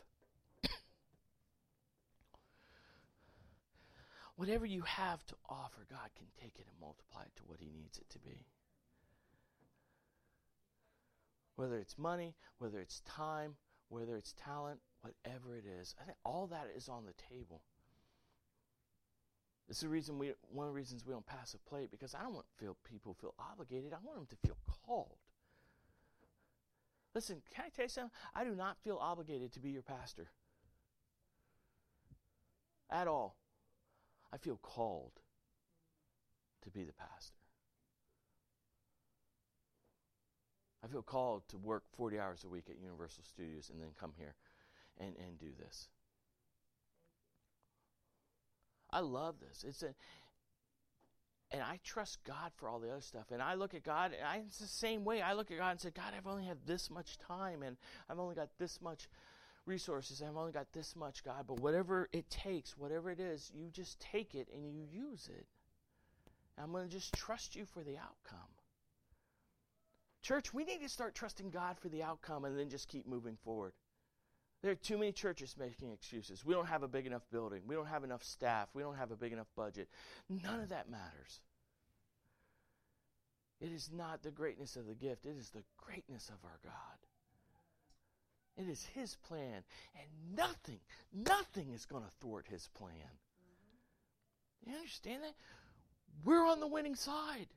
whatever 4.37 4.67
you 4.67 4.83
have 4.83 5.25
to 5.27 5.35
offer, 5.49 5.87
God 5.91 6.11
can 6.17 6.27
take 6.41 6.59
it 6.59 6.67
and 6.69 6.81
multiply 6.81 7.23
it 7.23 7.37
to 7.37 7.43
what 7.47 7.61
He 7.61 7.71
needs 7.71 7.99
it 7.99 8.09
to 8.11 8.19
be. 8.19 8.47
Whether 11.57 11.79
it's 11.79 11.99
money, 11.99 12.35
whether 12.59 12.81
it's 12.81 13.01
time, 13.01 13.57
whether 13.89 14.17
it's 14.17 14.33
talent, 14.33 14.81
whatever 15.03 15.57
it 15.57 15.65
is, 15.81 15.95
I 16.01 16.05
think 16.05 16.17
all 16.25 16.47
that 16.49 16.69
is 16.75 16.89
on 16.89 17.05
the 17.05 17.13
table. 17.31 17.61
This 19.69 19.79
is 19.79 19.83
the 19.83 19.89
reason 19.89 20.19
we 20.19 20.33
one 20.51 20.67
of 20.67 20.73
the 20.73 20.77
reasons 20.77 21.07
we 21.07 21.13
don't 21.13 21.27
pass 21.27 21.55
a 21.55 21.71
plate 21.71 21.91
because 21.91 22.15
I 22.15 22.23
don't 22.23 22.35
want 22.35 22.47
feel 22.59 22.77
people 22.85 23.15
feel 23.15 23.35
obligated. 23.39 23.93
I 23.93 24.05
want 24.05 24.19
them 24.19 24.27
to 24.31 24.47
feel 24.47 24.57
called. 24.87 25.19
Listen, 27.15 27.43
can 27.55 27.67
I 27.67 27.69
tell 27.69 27.85
you 27.85 27.89
something? 27.91 28.11
I 28.35 28.45
do 28.45 28.55
not 28.55 28.79
feel 28.83 28.99
obligated 29.01 29.53
to 29.53 29.61
be 29.61 29.71
your 29.71 29.83
pastor. 29.83 30.31
At 32.91 33.07
all. 33.07 33.37
I 34.33 34.39
feel 34.39 34.59
called 34.63 35.13
to 36.63 36.71
be 36.71 36.85
the 36.85 36.93
pastor. 36.93 37.37
I 40.85 40.89
feel 40.89 41.03
called 41.03 41.43
to 41.49 41.59
work 41.59 41.85
40 41.97 42.19
hours 42.19 42.45
a 42.45 42.49
week 42.49 42.65
at 42.69 42.79
Universal 42.81 43.25
Studios 43.25 43.71
and 43.73 43.81
then 43.81 43.91
come 43.99 44.13
here 44.17 44.35
and, 44.99 45.15
and 45.17 45.39
do 45.39 45.51
this. 45.59 45.89
I 48.91 49.01
love 49.01 49.37
this. 49.41 49.65
It's 49.67 49.83
a 49.83 49.95
and 51.53 51.61
I 51.61 51.79
trust 51.85 52.19
God 52.25 52.51
for 52.57 52.69
all 52.69 52.79
the 52.79 52.91
other 52.91 53.03
stuff. 53.03 53.27
And 53.31 53.43
I 53.43 53.55
look 53.55 53.75
at 53.75 53.85
God, 53.85 54.13
and 54.19 54.27
I, 54.27 54.43
it's 54.47 54.59
the 54.59 54.67
same 54.67 55.05
way. 55.05 55.21
I 55.21 55.35
look 55.35 55.51
at 55.51 55.59
God 55.59 55.73
and 55.73 55.81
say, 55.81 55.91
God, 55.91 56.15
I've 56.17 56.27
only 56.27 56.45
had 56.45 56.57
this 56.67 56.91
much 56.91 57.19
time, 57.19 57.63
and 57.63 57.77
I've 58.09 58.19
only 58.19 58.35
got 58.35 58.49
this 58.59 58.81
much 58.81 59.09
resources. 59.67 60.23
I've 60.23 60.37
only 60.37 60.53
got 60.53 60.73
this 60.73 60.97
much, 60.97 61.25
God. 61.25 61.45
But 61.47 61.61
whatever 61.61 62.09
it 62.13 62.29
takes, 62.31 62.77
whatever 62.77 63.11
it 63.11 63.21
is, 63.21 63.51
you 63.55 63.71
just 63.71 64.01
take 64.01 64.35
it 64.35 64.49
and 64.55 64.65
you 64.67 64.87
use 64.91 65.29
it. 65.29 65.47
I'm 66.59 66.73
going 66.73 66.89
to 66.89 66.93
just 66.93 67.15
trust 67.15 67.57
you 67.57 67.65
for 67.65 67.83
the 67.83 67.97
outcome. 67.97 68.39
Church, 70.23 70.55
we 70.55 70.65
need 70.65 70.83
to 70.83 70.89
start 70.89 71.15
trusting 71.15 71.51
God 71.51 71.79
for 71.79 71.89
the 71.89 72.03
outcome 72.03 72.45
and 72.45 72.57
then 72.57 72.69
just 72.69 72.89
keep 72.89 73.07
moving 73.07 73.37
forward. 73.45 73.73
There 74.63 74.71
are 74.71 74.77
too 74.77 74.97
many 74.97 75.11
churches 75.11 75.57
making 75.59 75.91
excuses. 75.91 76.45
We 76.45 76.55
don't 76.55 76.69
have 76.69 76.85
a 76.85 76.89
big 76.89 77.07
enough 77.07 77.23
building. 77.33 77.63
We 77.67 77.75
don't 77.75 77.87
have 77.87 78.05
enough 78.05 78.23
staff. 78.23 78.69
We 78.75 78.83
don't 78.83 78.97
have 78.97 79.11
a 79.11 79.17
big 79.17 79.33
enough 79.33 79.49
budget. 79.57 79.89
None 80.29 80.61
of 80.61 80.69
that 80.69 80.89
matters. 80.89 81.41
It 83.61 83.73
is 83.73 83.91
not 83.93 84.23
the 84.23 84.31
greatness 84.31 84.77
of 84.77 84.87
the 84.87 84.95
gift, 84.95 85.25
it 85.25 85.37
is 85.39 85.51
the 85.51 85.63
greatness 85.77 86.29
of 86.29 86.45
our 86.45 86.59
God. 86.65 86.73
It 88.57 88.69
is 88.69 88.85
His 88.95 89.17
plan, 89.17 89.63
and 89.95 90.37
nothing, 90.37 90.81
nothing 91.13 91.73
is 91.73 91.87
going 91.87 92.05
to 92.05 92.11
thwart 92.21 92.47
His 92.49 92.69
plan. 92.75 92.93
You 94.67 94.75
understand 94.75 95.23
that? 95.23 95.35
We're 96.25 96.47
on 96.47 96.61
the 96.61 96.67
winning 96.67 96.95
side. 96.95 97.49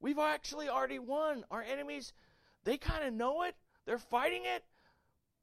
We've 0.00 0.18
actually 0.18 0.68
already 0.68 0.98
won. 0.98 1.44
Our 1.50 1.62
enemies, 1.62 2.12
they 2.64 2.76
kind 2.76 3.04
of 3.04 3.14
know 3.14 3.42
it. 3.42 3.54
They're 3.86 3.98
fighting 3.98 4.42
it, 4.44 4.64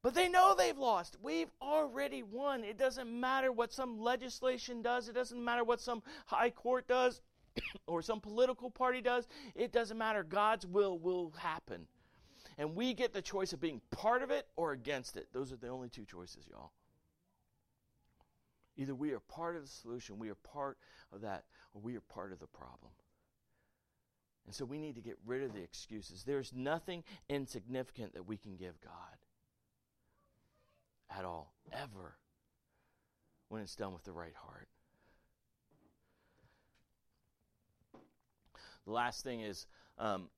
but 0.04 0.14
they 0.14 0.28
know 0.28 0.56
they've 0.56 0.78
lost. 0.78 1.18
We've 1.22 1.52
already 1.62 2.24
won. 2.24 2.64
It 2.64 2.78
doesn't 2.78 3.08
matter 3.08 3.52
what 3.52 3.72
some 3.72 4.00
legislation 4.00 4.82
does, 4.82 5.08
it 5.08 5.14
doesn't 5.14 5.44
matter 5.44 5.64
what 5.64 5.80
some 5.80 6.04
high 6.26 6.50
court 6.50 6.88
does 6.88 7.22
or 7.88 8.02
some 8.02 8.20
political 8.20 8.70
party 8.70 9.02
does. 9.02 9.28
It 9.56 9.72
doesn't 9.72 9.98
matter. 9.98 10.24
God's 10.24 10.66
will 10.66 10.98
will 10.98 11.34
happen. 11.38 11.88
And 12.58 12.76
we 12.76 12.94
get 12.94 13.14
the 13.14 13.22
choice 13.22 13.54
of 13.54 13.60
being 13.60 13.82
part 13.92 14.22
of 14.22 14.32
it 14.32 14.48
or 14.56 14.72
against 14.72 15.18
it. 15.18 15.28
Those 15.34 15.52
are 15.52 15.58
the 15.58 15.70
only 15.70 15.90
two 15.90 16.06
choices, 16.06 16.46
y'all. 16.50 16.72
Either 18.78 18.96
we 18.96 19.12
are 19.12 19.20
part 19.20 19.56
of 19.56 19.64
the 19.64 19.68
solution, 19.68 20.18
we 20.20 20.30
are 20.30 20.36
part 20.36 20.78
of 21.12 21.22
that, 21.22 21.44
or 21.74 21.82
we 21.82 21.96
are 21.96 22.02
part 22.02 22.32
of 22.32 22.40
the 22.40 22.48
problem. 22.48 22.92
And 24.46 24.56
so 24.56 24.66
we 24.66 24.80
need 24.80 24.96
to 24.96 25.02
get 25.02 25.18
rid 25.26 25.44
of 25.44 25.54
the 25.54 25.62
excuses. 25.62 26.24
There's 26.24 26.52
nothing 26.54 27.04
insignificant 27.30 28.14
that 28.14 28.26
we 28.26 28.38
can 28.38 28.56
give 28.56 28.80
God 28.82 28.94
at 31.16 31.26
all, 31.26 31.54
ever, 31.72 32.16
when 33.50 33.62
it's 33.62 33.76
done 33.76 33.94
with 33.94 34.04
the 34.04 34.12
right 34.14 34.34
heart. 34.36 34.68
The 38.86 38.92
last 38.92 39.24
thing 39.24 39.42
is 39.42 39.68
um, 39.98 40.30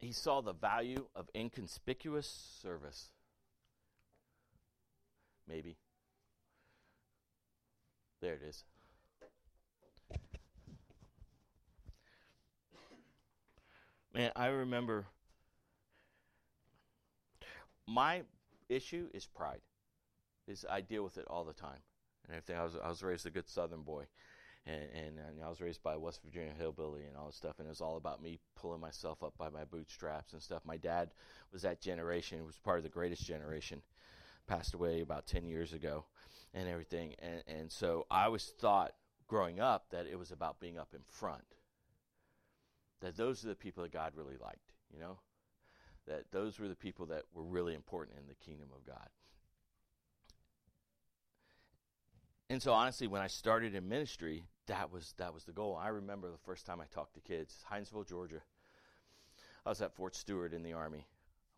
he 0.00 0.12
saw 0.12 0.40
the 0.40 0.52
value 0.52 1.06
of 1.14 1.28
inconspicuous 1.34 2.26
service. 2.62 3.10
Maybe. 5.46 5.76
There 8.20 8.34
it 8.34 8.42
is. 8.42 8.64
Man, 14.12 14.32
I 14.34 14.46
remember 14.46 15.06
my 17.86 18.22
issue 18.68 19.08
is 19.14 19.26
pride. 19.26 19.60
Is 20.48 20.66
I 20.68 20.80
deal 20.80 21.04
with 21.04 21.16
it 21.16 21.26
all 21.28 21.44
the 21.44 21.52
time, 21.52 21.78
and 22.24 22.36
everything. 22.36 22.56
I 22.56 22.64
was 22.64 22.76
I 22.82 22.88
was 22.88 23.02
raised 23.02 23.26
a 23.26 23.30
good 23.30 23.48
Southern 23.48 23.82
boy, 23.82 24.06
and, 24.66 24.82
and, 24.94 25.18
and 25.18 25.44
I 25.44 25.48
was 25.48 25.60
raised 25.60 25.82
by 25.82 25.96
West 25.96 26.20
Virginia 26.24 26.52
hillbilly 26.56 27.04
and 27.04 27.16
all 27.16 27.26
this 27.26 27.36
stuff, 27.36 27.58
and 27.58 27.66
it 27.66 27.70
was 27.70 27.80
all 27.80 27.96
about 27.96 28.22
me 28.22 28.38
pulling 28.56 28.80
myself 28.80 29.22
up 29.22 29.36
by 29.38 29.48
my 29.48 29.64
bootstraps 29.64 30.32
and 30.32 30.42
stuff. 30.42 30.62
My 30.64 30.76
dad 30.76 31.10
was 31.52 31.62
that 31.62 31.80
generation; 31.80 32.44
was 32.44 32.58
part 32.58 32.78
of 32.78 32.84
the 32.84 32.90
greatest 32.90 33.24
generation. 33.24 33.82
Passed 34.46 34.74
away 34.74 35.00
about 35.00 35.26
ten 35.26 35.46
years 35.46 35.72
ago, 35.72 36.04
and 36.54 36.68
everything, 36.68 37.14
and 37.20 37.42
and 37.46 37.70
so 37.70 38.06
I 38.10 38.28
was 38.28 38.52
thought 38.58 38.92
growing 39.28 39.60
up 39.60 39.90
that 39.90 40.06
it 40.06 40.18
was 40.18 40.32
about 40.32 40.60
being 40.60 40.78
up 40.78 40.94
in 40.94 41.02
front. 41.06 41.44
That 43.00 43.16
those 43.16 43.44
are 43.44 43.48
the 43.48 43.54
people 43.54 43.82
that 43.84 43.92
God 43.92 44.12
really 44.16 44.36
liked, 44.40 44.72
you 44.92 44.98
know 44.98 45.18
that 46.06 46.30
those 46.32 46.58
were 46.58 46.68
the 46.68 46.74
people 46.74 47.06
that 47.06 47.22
were 47.32 47.44
really 47.44 47.74
important 47.74 48.18
in 48.18 48.26
the 48.26 48.34
kingdom 48.34 48.68
of 48.74 48.84
God. 48.84 49.08
And 52.50 52.60
so 52.60 52.72
honestly, 52.72 53.06
when 53.06 53.22
I 53.22 53.28
started 53.28 53.76
in 53.76 53.88
ministry, 53.88 54.42
that 54.66 54.90
was 54.92 55.14
that 55.18 55.32
was 55.32 55.44
the 55.44 55.52
goal. 55.52 55.78
I 55.80 55.86
remember 55.88 56.28
the 56.28 56.44
first 56.44 56.66
time 56.66 56.80
I 56.80 56.84
talked 56.92 57.14
to 57.14 57.20
kids, 57.20 57.64
Hinesville, 57.72 58.08
Georgia. 58.08 58.42
I 59.64 59.68
was 59.68 59.80
at 59.82 59.94
Fort 59.94 60.16
Stewart 60.16 60.52
in 60.52 60.64
the 60.64 60.72
army. 60.72 61.06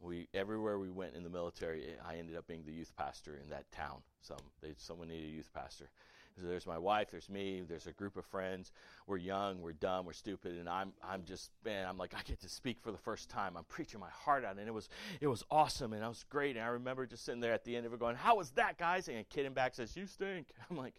We 0.00 0.28
everywhere 0.34 0.78
we 0.78 0.90
went 0.90 1.14
in 1.14 1.24
the 1.24 1.30
military, 1.30 1.94
I 2.06 2.16
ended 2.16 2.36
up 2.36 2.46
being 2.46 2.64
the 2.66 2.72
youth 2.72 2.92
pastor 2.94 3.40
in 3.42 3.48
that 3.48 3.72
town. 3.72 4.02
Some 4.20 4.36
they, 4.60 4.74
someone 4.76 5.08
needed 5.08 5.30
a 5.30 5.32
youth 5.32 5.50
pastor, 5.54 5.88
there's 6.36 6.66
my 6.66 6.78
wife, 6.78 7.08
there's 7.10 7.28
me, 7.28 7.62
there's 7.68 7.86
a 7.86 7.92
group 7.92 8.16
of 8.16 8.24
friends. 8.26 8.72
We're 9.06 9.18
young, 9.18 9.60
we're 9.60 9.72
dumb, 9.72 10.06
we're 10.06 10.12
stupid, 10.12 10.58
and 10.58 10.68
I'm 10.68 10.92
I'm 11.02 11.24
just 11.24 11.50
man, 11.64 11.86
I'm 11.86 11.98
like 11.98 12.14
I 12.14 12.22
get 12.22 12.40
to 12.40 12.48
speak 12.48 12.78
for 12.80 12.92
the 12.92 12.98
first 12.98 13.28
time. 13.28 13.56
I'm 13.56 13.64
preaching 13.64 14.00
my 14.00 14.10
heart 14.10 14.44
out, 14.44 14.58
and 14.58 14.66
it 14.66 14.74
was 14.74 14.88
it 15.20 15.26
was 15.26 15.44
awesome, 15.50 15.92
and 15.92 16.02
it 16.02 16.08
was 16.08 16.24
great. 16.28 16.56
And 16.56 16.64
I 16.64 16.68
remember 16.68 17.06
just 17.06 17.24
sitting 17.24 17.40
there 17.40 17.52
at 17.52 17.64
the 17.64 17.76
end 17.76 17.86
of 17.86 17.92
it, 17.92 18.00
going, 18.00 18.16
"How 18.16 18.36
was 18.36 18.50
that, 18.52 18.78
guys?" 18.78 19.08
And 19.08 19.18
a 19.18 19.24
kid 19.24 19.46
in 19.46 19.52
back 19.52 19.74
says, 19.74 19.96
"You 19.96 20.06
stink." 20.06 20.48
I'm 20.70 20.76
like, 20.76 20.94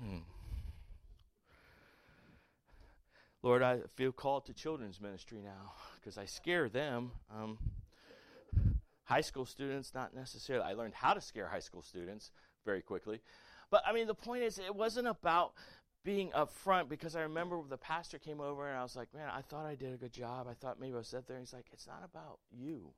hmm. 0.00 0.18
Lord, 3.42 3.62
I 3.62 3.80
feel 3.96 4.12
called 4.12 4.44
to 4.46 4.52
children's 4.52 5.00
ministry 5.00 5.40
now 5.42 5.72
because 5.96 6.18
I 6.18 6.26
scare 6.26 6.68
them. 6.68 7.12
Um, 7.34 7.58
high 9.04 9.22
school 9.22 9.44
students, 9.44 9.92
not 9.92 10.14
necessarily. 10.14 10.64
I 10.64 10.74
learned 10.74 10.94
how 10.94 11.14
to 11.14 11.20
scare 11.20 11.48
high 11.48 11.60
school 11.60 11.82
students 11.82 12.30
very 12.64 12.80
quickly. 12.80 13.20
But 13.70 13.82
I 13.86 13.92
mean, 13.92 14.06
the 14.06 14.14
point 14.14 14.42
is, 14.42 14.58
it 14.58 14.74
wasn't 14.74 15.06
about 15.06 15.52
being 16.04 16.30
upfront 16.30 16.88
because 16.88 17.14
I 17.14 17.22
remember 17.22 17.60
the 17.68 17.76
pastor 17.76 18.18
came 18.18 18.40
over 18.40 18.68
and 18.68 18.78
I 18.78 18.82
was 18.82 18.96
like, 18.96 19.12
man, 19.14 19.28
I 19.32 19.42
thought 19.42 19.66
I 19.66 19.74
did 19.74 19.92
a 19.92 19.96
good 19.96 20.12
job. 20.12 20.46
I 20.48 20.54
thought 20.54 20.80
maybe 20.80 20.94
I 20.94 20.98
was 20.98 21.08
set 21.08 21.26
there. 21.26 21.36
And 21.36 21.46
he's 21.46 21.52
like, 21.52 21.66
it's 21.72 21.86
not 21.86 22.02
about 22.04 22.38
you. 22.50 22.92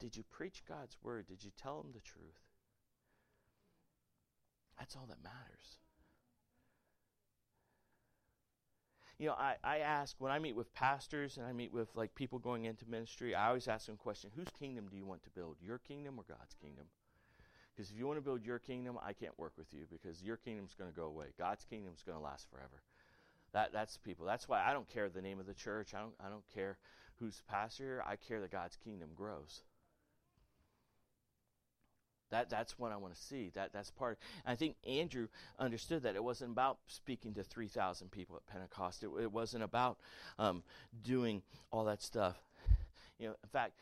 Did 0.00 0.16
you 0.16 0.24
preach 0.24 0.64
God's 0.68 0.96
word? 1.02 1.26
Did 1.28 1.44
you 1.44 1.52
tell 1.56 1.80
them 1.80 1.92
the 1.94 2.00
truth? 2.00 2.42
That's 4.78 4.96
all 4.96 5.06
that 5.08 5.22
matters. 5.22 5.78
You 9.18 9.28
know, 9.28 9.34
I, 9.34 9.54
I 9.62 9.78
ask 9.78 10.16
when 10.18 10.32
I 10.32 10.40
meet 10.40 10.56
with 10.56 10.74
pastors 10.74 11.36
and 11.36 11.46
I 11.46 11.52
meet 11.52 11.72
with 11.72 11.94
like 11.94 12.16
people 12.16 12.40
going 12.40 12.64
into 12.64 12.84
ministry, 12.88 13.36
I 13.36 13.46
always 13.46 13.68
ask 13.68 13.86
them 13.86 13.94
a 13.94 14.02
question 14.02 14.30
whose 14.34 14.48
kingdom 14.58 14.88
do 14.90 14.96
you 14.96 15.06
want 15.06 15.22
to 15.22 15.30
build? 15.30 15.58
Your 15.60 15.78
kingdom 15.78 16.18
or 16.18 16.24
God's 16.28 16.54
kingdom? 16.60 16.86
Because 17.74 17.90
if 17.90 17.98
you 17.98 18.06
want 18.06 18.18
to 18.18 18.22
build 18.22 18.44
your 18.44 18.58
kingdom, 18.58 18.98
I 19.02 19.12
can't 19.12 19.38
work 19.38 19.52
with 19.56 19.72
you 19.72 19.86
because 19.90 20.22
your 20.22 20.36
kingdom's 20.36 20.74
going 20.78 20.90
to 20.90 20.96
go 20.96 21.06
away. 21.06 21.26
God's 21.38 21.64
kingdom's 21.64 22.02
going 22.04 22.18
to 22.18 22.24
last 22.24 22.46
forever. 22.50 22.82
That, 23.52 23.72
that's 23.72 23.96
people. 23.98 24.26
That's 24.26 24.48
why 24.48 24.62
I 24.62 24.72
don't 24.72 24.88
care 24.88 25.08
the 25.08 25.22
name 25.22 25.40
of 25.40 25.46
the 25.46 25.54
church. 25.54 25.94
I 25.94 26.00
don't, 26.00 26.14
I 26.24 26.28
don't 26.28 26.44
care 26.54 26.76
who's 27.16 27.42
pastor. 27.48 28.02
I 28.06 28.16
care 28.16 28.40
that 28.40 28.50
God's 28.50 28.76
kingdom 28.76 29.10
grows. 29.14 29.62
That, 32.30 32.48
that's 32.48 32.78
what 32.78 32.92
I 32.92 32.96
want 32.96 33.14
to 33.14 33.20
see. 33.20 33.50
That, 33.54 33.74
that's 33.74 33.90
part. 33.90 34.18
I 34.46 34.54
think 34.54 34.76
Andrew 34.88 35.28
understood 35.58 36.02
that 36.04 36.16
it 36.16 36.24
wasn't 36.24 36.52
about 36.52 36.78
speaking 36.86 37.34
to 37.34 37.44
3,000 37.44 38.10
people 38.10 38.36
at 38.36 38.46
Pentecost. 38.46 39.02
It, 39.02 39.10
it 39.20 39.30
wasn't 39.30 39.64
about 39.64 39.98
um, 40.38 40.62
doing 41.04 41.42
all 41.70 41.84
that 41.84 42.02
stuff. 42.02 42.36
You 43.18 43.28
know, 43.28 43.34
in 43.42 43.48
fact, 43.50 43.74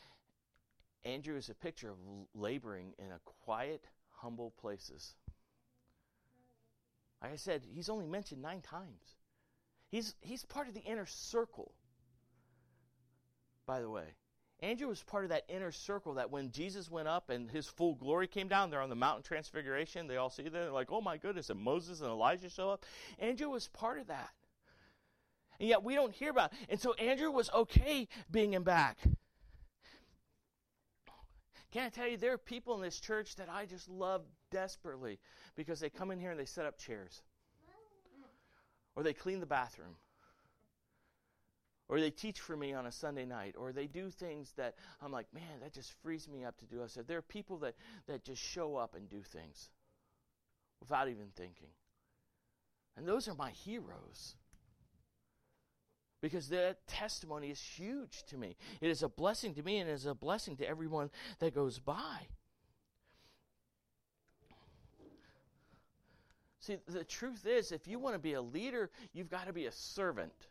Andrew 1.05 1.37
is 1.37 1.49
a 1.49 1.55
picture 1.55 1.91
of 1.91 1.97
laboring 2.35 2.93
in 2.99 3.07
a 3.07 3.21
quiet, 3.45 3.85
humble 4.11 4.53
places. 4.61 5.15
Like 7.23 7.33
I 7.33 7.37
said, 7.37 7.63
he's 7.69 7.89
only 7.89 8.07
mentioned 8.07 8.43
nine 8.43 8.61
times. 8.61 9.17
He's, 9.91 10.15
he's 10.21 10.45
part 10.45 10.69
of 10.69 10.75
the 10.75 10.83
inner 10.83 11.07
circle, 11.07 11.73
by 13.67 13.81
the 13.81 13.91
way. 13.91 14.15
Andrew 14.63 14.89
was 14.89 15.03
part 15.03 15.25
of 15.25 15.31
that 15.31 15.45
inner 15.49 15.73
circle 15.73 16.15
that 16.15 16.31
when 16.31 16.51
Jesus 16.51 16.91
went 16.91 17.09
up 17.09 17.31
and 17.31 17.51
his 17.51 17.67
full 17.67 17.95
glory 17.95 18.27
came 18.27 18.47
down, 18.47 18.71
they're 18.71 18.83
on 18.83 18.91
the 18.91 18.95
mountain 18.95 19.23
transfiguration. 19.23 20.07
They 20.07 20.19
all 20.19 20.29
see 20.29 20.43
that. 20.43 20.53
They're 20.53 20.71
like, 20.71 20.93
oh 20.93 21.01
my 21.01 21.17
goodness. 21.17 21.49
And 21.49 21.61
Moses 21.61 22.01
and 22.01 22.11
Elijah 22.11 22.51
show 22.51 22.71
up. 22.71 22.85
Andrew 23.19 23.49
was 23.49 23.69
part 23.69 23.99
of 23.99 24.09
that. 24.09 24.31
And 25.59 25.69
yet 25.69 25.83
we 25.83 25.95
don't 25.95 26.13
hear 26.13 26.31
about 26.31 26.53
it. 26.53 26.59
And 26.69 26.81
so 26.81 26.93
Andrew 26.95 27.31
was 27.31 27.51
okay 27.55 28.07
being 28.31 28.53
in 28.53 28.63
back. 28.63 28.99
Can 31.73 31.87
I 31.87 31.89
tell 31.89 32.09
you, 32.09 32.17
there 32.17 32.33
are 32.33 32.39
people 32.39 32.75
in 32.75 32.83
this 32.83 32.99
church 32.99 33.37
that 33.37 33.49
I 33.49 33.65
just 33.65 33.89
love 33.89 34.23
desperately 34.51 35.21
because 35.55 35.79
they 35.79 35.91
come 35.91 36.11
in 36.11 36.19
here 36.19 36.33
and 36.33 36.41
they 36.41 36.45
set 36.45 36.67
up 36.67 36.79
chairs, 36.79 37.23
or 38.97 39.05
they 39.05 39.13
clean 39.13 39.39
the 39.39 39.47
bathroom, 39.47 39.95
or 41.89 42.01
they 42.01 42.11
teach 42.11 42.41
for 42.41 42.57
me 42.57 42.73
on 42.73 42.87
a 42.87 42.93
Sunday 42.93 43.25
night, 43.25 43.55
or 43.57 43.73
they 43.73 43.87
do 43.87 44.11
things 44.11 44.53
that 44.57 44.75
I'm 45.01 45.13
like, 45.13 45.27
man, 45.33 45.61
that 45.63 45.73
just 45.73 45.93
frees 46.03 46.29
me 46.29 46.45
up 46.45 46.59
to 46.59 46.67
do. 46.67 46.83
I 46.83 46.89
said, 46.89 47.07
there 47.07 47.19
are 47.19 47.23
people 47.23 47.59
that, 47.59 47.75
that 48.09 48.25
just 48.25 48.43
show 48.43 48.77
up 48.77 48.97
and 48.97 49.09
do 49.09 49.23
things 49.23 49.71
without 50.81 51.09
even 51.09 51.29
thinking. 51.37 51.71
And 52.97 53.07
those 53.07 53.29
are 53.29 53.35
my 53.35 53.51
heroes 53.51 54.35
because 56.21 56.49
that 56.49 56.87
testimony 56.87 57.51
is 57.51 57.61
huge 57.61 58.25
to 58.25 58.37
me. 58.37 58.57
It 58.81 58.91
is 58.91 59.03
a 59.03 59.09
blessing 59.09 59.55
to 59.55 59.63
me 59.63 59.79
and 59.79 59.89
it 59.89 59.95
is 59.95 60.07
a 60.07 60.15
blessing 60.15 60.57
to 60.57 60.69
everyone 60.69 61.11
that 61.39 61.55
goes 61.55 61.79
by. 61.79 62.27
See, 66.61 66.77
the 66.87 67.05
truth 67.05 67.47
is, 67.47 67.73
if 67.73 67.89
you 67.89 67.99
want 67.99 68.15
to 68.15 68.19
be 68.19 68.35
a 68.35 68.43
leader, 68.43 68.91
you've 69.15 69.31
got 69.31 69.47
to 69.47 69.53
be 69.53 69.65
a 69.65 69.73
servant. 69.73 70.49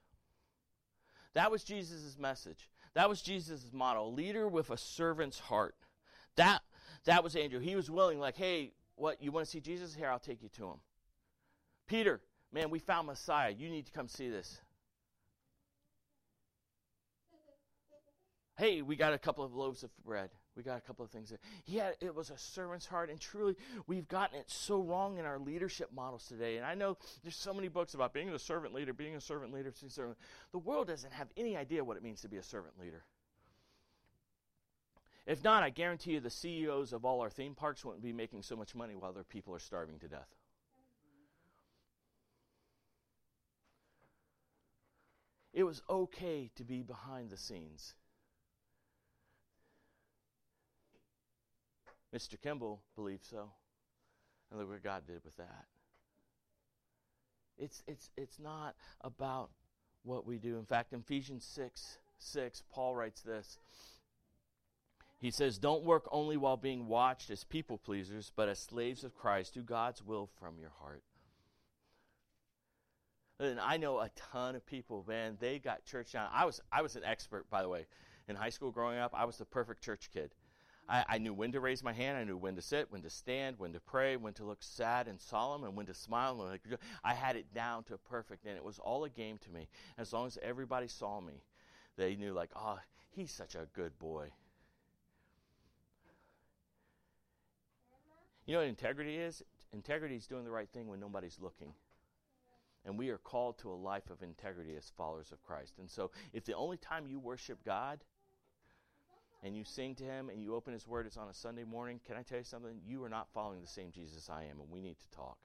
That 1.34 1.52
was 1.52 1.64
Jesus' 1.64 2.18
message. 2.20 2.68
That 2.96 3.08
was 3.08 3.22
Jesus' 3.22 3.70
motto 3.72 4.08
leader 4.10 4.48
with 4.48 4.72
a 4.72 4.78
servant's 4.78 5.40
heart. 5.40 5.76
That, 6.36 6.62
that 7.06 7.24
was 7.24 7.36
Andrew. 7.36 7.60
He 7.60 7.76
was 7.76 7.92
willing, 7.92 8.20
like, 8.20 8.36
hey, 8.36 8.72
what, 8.96 9.22
you 9.22 9.32
want 9.32 9.46
to 9.46 9.52
see 9.52 9.62
Jesus? 9.62 9.94
Here, 9.94 10.10
I'll 10.10 10.18
take 10.18 10.42
you 10.42 10.50
to 10.50 10.66
him. 10.66 10.80
Peter, 11.86 12.22
man, 12.52 12.72
we 12.72 12.80
found 12.80 13.06
Messiah. 13.06 13.52
You 13.52 13.70
need 13.70 13.86
to 13.86 13.92
come 13.92 14.08
see 14.08 14.30
this. 14.30 14.60
Hey, 18.60 18.82
we 18.82 18.98
got 18.98 19.14
a 19.14 19.18
couple 19.18 19.46
of 19.46 19.56
loaves 19.56 19.84
of 19.84 19.90
bread. 20.06 20.30
We 20.58 20.64
got 20.64 20.78
a 20.78 20.82
couple 20.82 21.06
of 21.06 21.12
things. 21.12 21.32
He 21.64 21.78
had 21.78 21.96
it 22.02 22.14
was 22.14 22.30
a 22.30 22.38
servant's 22.38 22.86
heart, 22.86 23.10
and 23.10 23.18
truly, 23.18 23.56
we've 23.88 24.08
gotten 24.10 24.38
it 24.38 24.52
so 24.52 24.82
wrong 24.82 25.18
in 25.18 25.26
our 25.26 25.40
leadership 25.40 25.92
models 25.96 26.26
today. 26.28 26.58
And 26.58 26.66
I 26.66 26.76
know 26.76 26.98
there's 27.24 27.38
so 27.38 27.54
many 27.54 27.70
books 27.70 27.94
about 27.94 28.14
being 28.14 28.30
a 28.30 28.38
servant 28.38 28.74
leader, 28.74 28.92
being 28.92 29.16
a 29.16 29.22
servant 29.22 29.54
leader. 29.54 29.72
The 30.52 30.60
world 30.60 30.88
doesn't 30.88 31.14
have 31.14 31.30
any 31.38 31.56
idea 31.56 31.84
what 31.84 31.96
it 31.96 32.04
means 32.04 32.22
to 32.22 32.28
be 32.28 32.36
a 32.36 32.44
servant 32.44 32.78
leader. 32.80 33.06
If 35.26 35.42
not, 35.44 35.64
I 35.64 35.70
guarantee 35.70 36.12
you 36.12 36.20
the 36.20 36.30
CEOs 36.30 36.92
of 36.92 37.06
all 37.06 37.22
our 37.22 37.30
theme 37.30 37.56
parks 37.56 37.86
wouldn't 37.86 38.04
be 38.04 38.12
making 38.12 38.42
so 38.42 38.58
much 38.58 38.76
money 38.76 38.96
while 38.96 39.14
their 39.14 39.24
people 39.24 39.56
are 39.56 39.60
starving 39.60 40.00
to 40.00 40.10
death. 40.10 40.28
It 45.54 45.64
was 45.64 45.82
okay 45.90 46.52
to 46.56 46.64
be 46.66 46.84
behind 46.84 47.30
the 47.30 47.38
scenes. 47.38 47.94
Mr. 52.16 52.42
Kimball 52.42 52.82
believed 52.96 53.26
so. 53.26 53.52
And 54.50 54.60
look 54.60 54.70
what 54.70 54.84
God 54.84 55.04
did 55.06 55.24
with 55.24 55.38
that. 55.38 55.66
It's, 57.58 57.84
it's, 57.88 58.10
it's 58.18 58.40
not 58.40 58.76
about 59.02 59.50
what 60.04 60.26
we 60.26 60.38
do. 60.38 60.58
In 60.58 60.66
fact, 60.66 60.94
in 60.94 61.00
Ephesians 61.00 61.46
6 61.46 61.98
6, 62.22 62.64
Paul 62.70 62.96
writes 62.96 63.22
this. 63.22 63.60
He 65.20 65.32
says, 65.32 65.58
Don't 65.58 65.84
work 65.84 66.08
only 66.12 66.38
while 66.38 66.58
being 66.58 66.88
watched 66.88 67.30
as 67.30 67.44
people 67.44 67.78
pleasers, 67.78 68.32
but 68.36 68.50
as 68.50 68.60
slaves 68.60 69.04
of 69.04 69.16
Christ. 69.16 69.54
Do 69.54 69.62
God's 69.62 70.04
will 70.04 70.30
from 70.40 70.58
your 70.60 70.72
heart. 70.82 71.04
And 73.40 73.60
I 73.60 73.78
know 73.78 74.00
a 74.00 74.10
ton 74.32 74.56
of 74.56 74.66
people, 74.66 75.06
man, 75.08 75.38
they 75.40 75.60
got 75.60 75.86
church 75.86 76.12
down. 76.12 76.30
I 76.34 76.46
was, 76.46 76.62
I 76.72 76.82
was 76.82 76.96
an 76.98 77.04
expert, 77.06 77.50
by 77.50 77.62
the 77.62 77.70
way. 77.70 77.86
In 78.28 78.36
high 78.36 78.50
school 78.50 78.72
growing 78.72 79.00
up, 79.00 79.14
I 79.16 79.26
was 79.26 79.38
the 79.38 79.46
perfect 79.46 79.82
church 79.82 80.10
kid. 80.14 80.36
I, 80.90 81.06
I, 81.08 81.18
knew 81.20 81.34
when 81.34 81.52
to 81.52 81.60
raise 81.60 81.84
my 81.84 81.94
hand. 81.94 82.18
I 82.18 82.24
knew 82.24 82.36
when 82.36 82.56
to 82.56 82.62
sit, 82.62 82.92
when 82.92 83.04
to 83.04 83.10
stand, 83.10 83.60
when 83.60 83.74
to 83.74 83.80
pray, 83.80 84.18
when 84.18 84.34
to 84.34 84.44
look 84.44 84.64
sad 84.64 85.08
and 85.08 85.22
solemn, 85.22 85.64
and 85.64 85.76
when 85.76 85.86
to 85.86 85.94
smile. 85.94 86.52
I 87.04 87.14
had 87.14 87.36
it 87.36 87.54
down 87.54 87.84
to 87.86 87.98
perfect, 87.98 88.46
and 88.46 88.58
it 88.58 88.64
was 88.64 88.80
all 88.80 89.04
a 89.04 89.10
game 89.10 89.38
to 89.40 89.52
me. 89.52 89.70
As 90.00 90.12
long 90.12 90.26
as 90.26 90.40
everybody 90.42 90.88
saw 90.88 91.22
me, 91.22 91.44
they 91.96 92.16
knew, 92.16 92.34
like, 92.34 92.50
oh, 92.56 92.80
he's 93.12 93.32
such 93.32 93.54
a 93.54 93.68
good 93.76 93.98
boy. 94.00 94.30
You 98.48 98.54
know 98.54 98.62
what 98.62 98.68
integrity 98.70 99.18
is? 99.18 99.44
Integrity 99.74 100.16
is 100.16 100.26
doing 100.26 100.44
the 100.44 100.50
right 100.50 100.70
thing 100.74 100.88
when 100.88 101.00
nobody's 101.00 101.38
looking. 101.40 101.74
And 102.84 102.98
we 102.98 103.10
are 103.10 103.20
called 103.20 103.60
to 103.60 103.72
a 103.72 103.76
life 103.76 104.10
of 104.10 104.24
integrity 104.24 104.76
as 104.76 104.92
followers 104.98 105.32
of 105.32 105.44
Christ. 105.44 105.78
And 105.78 105.88
so, 105.88 106.10
if 106.34 106.46
the 106.46 106.56
only 106.56 106.78
time 106.78 107.06
you 107.06 107.20
worship 107.20 107.64
God 107.64 108.00
and 109.42 109.56
you 109.56 109.64
sing 109.64 109.96
to 109.96 110.04
him 110.04 110.30
and 110.30 110.42
you 110.42 110.56
open 110.56 110.74
his 110.74 110.88
word, 110.88 111.06
it's 111.06 111.18
on 111.18 111.30
a 111.30 111.34
Sunday 111.34 111.64
morning, 111.64 112.00
can 112.06 112.18
I 112.18 112.24
tell 112.24 112.38
you 112.38 112.44
something? 112.44 112.82
You 112.86 113.04
are 113.04 113.10
not 113.10 113.30
following 113.34 113.62
the 113.62 113.68
same 113.68 113.92
Jesus 113.92 114.30
I 114.30 114.44
am, 114.44 114.60
and 114.60 114.70
we 114.70 114.82
need 114.82 114.98
to 115.00 115.10
talk. 115.16 115.38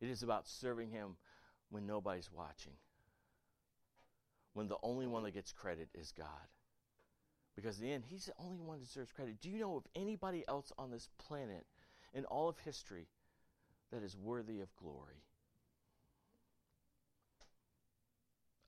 It 0.00 0.08
is 0.08 0.22
about 0.22 0.46
serving 0.46 0.90
him 0.90 1.16
when 1.70 1.86
nobody's 1.86 2.30
watching, 2.32 2.74
when 4.54 4.68
the 4.68 4.78
only 4.82 5.06
one 5.06 5.24
that 5.24 5.34
gets 5.34 5.52
credit 5.52 5.88
is 5.94 6.12
God. 6.12 6.26
Because 7.56 7.78
in 7.80 7.86
the 7.86 7.92
end, 7.92 8.04
he's 8.06 8.26
the 8.26 8.32
only 8.38 8.60
one 8.60 8.78
that 8.78 8.86
deserves 8.86 9.10
credit. 9.10 9.40
Do 9.42 9.50
you 9.50 9.58
know 9.58 9.76
of 9.76 9.84
anybody 9.96 10.44
else 10.46 10.72
on 10.78 10.92
this 10.92 11.08
planet 11.18 11.66
in 12.14 12.24
all 12.26 12.48
of 12.48 12.56
history 12.60 13.08
that 13.90 14.04
is 14.04 14.16
worthy 14.16 14.60
of 14.60 14.68
glory 14.76 15.24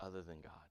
other 0.01 0.23
than 0.23 0.41
God? 0.43 0.70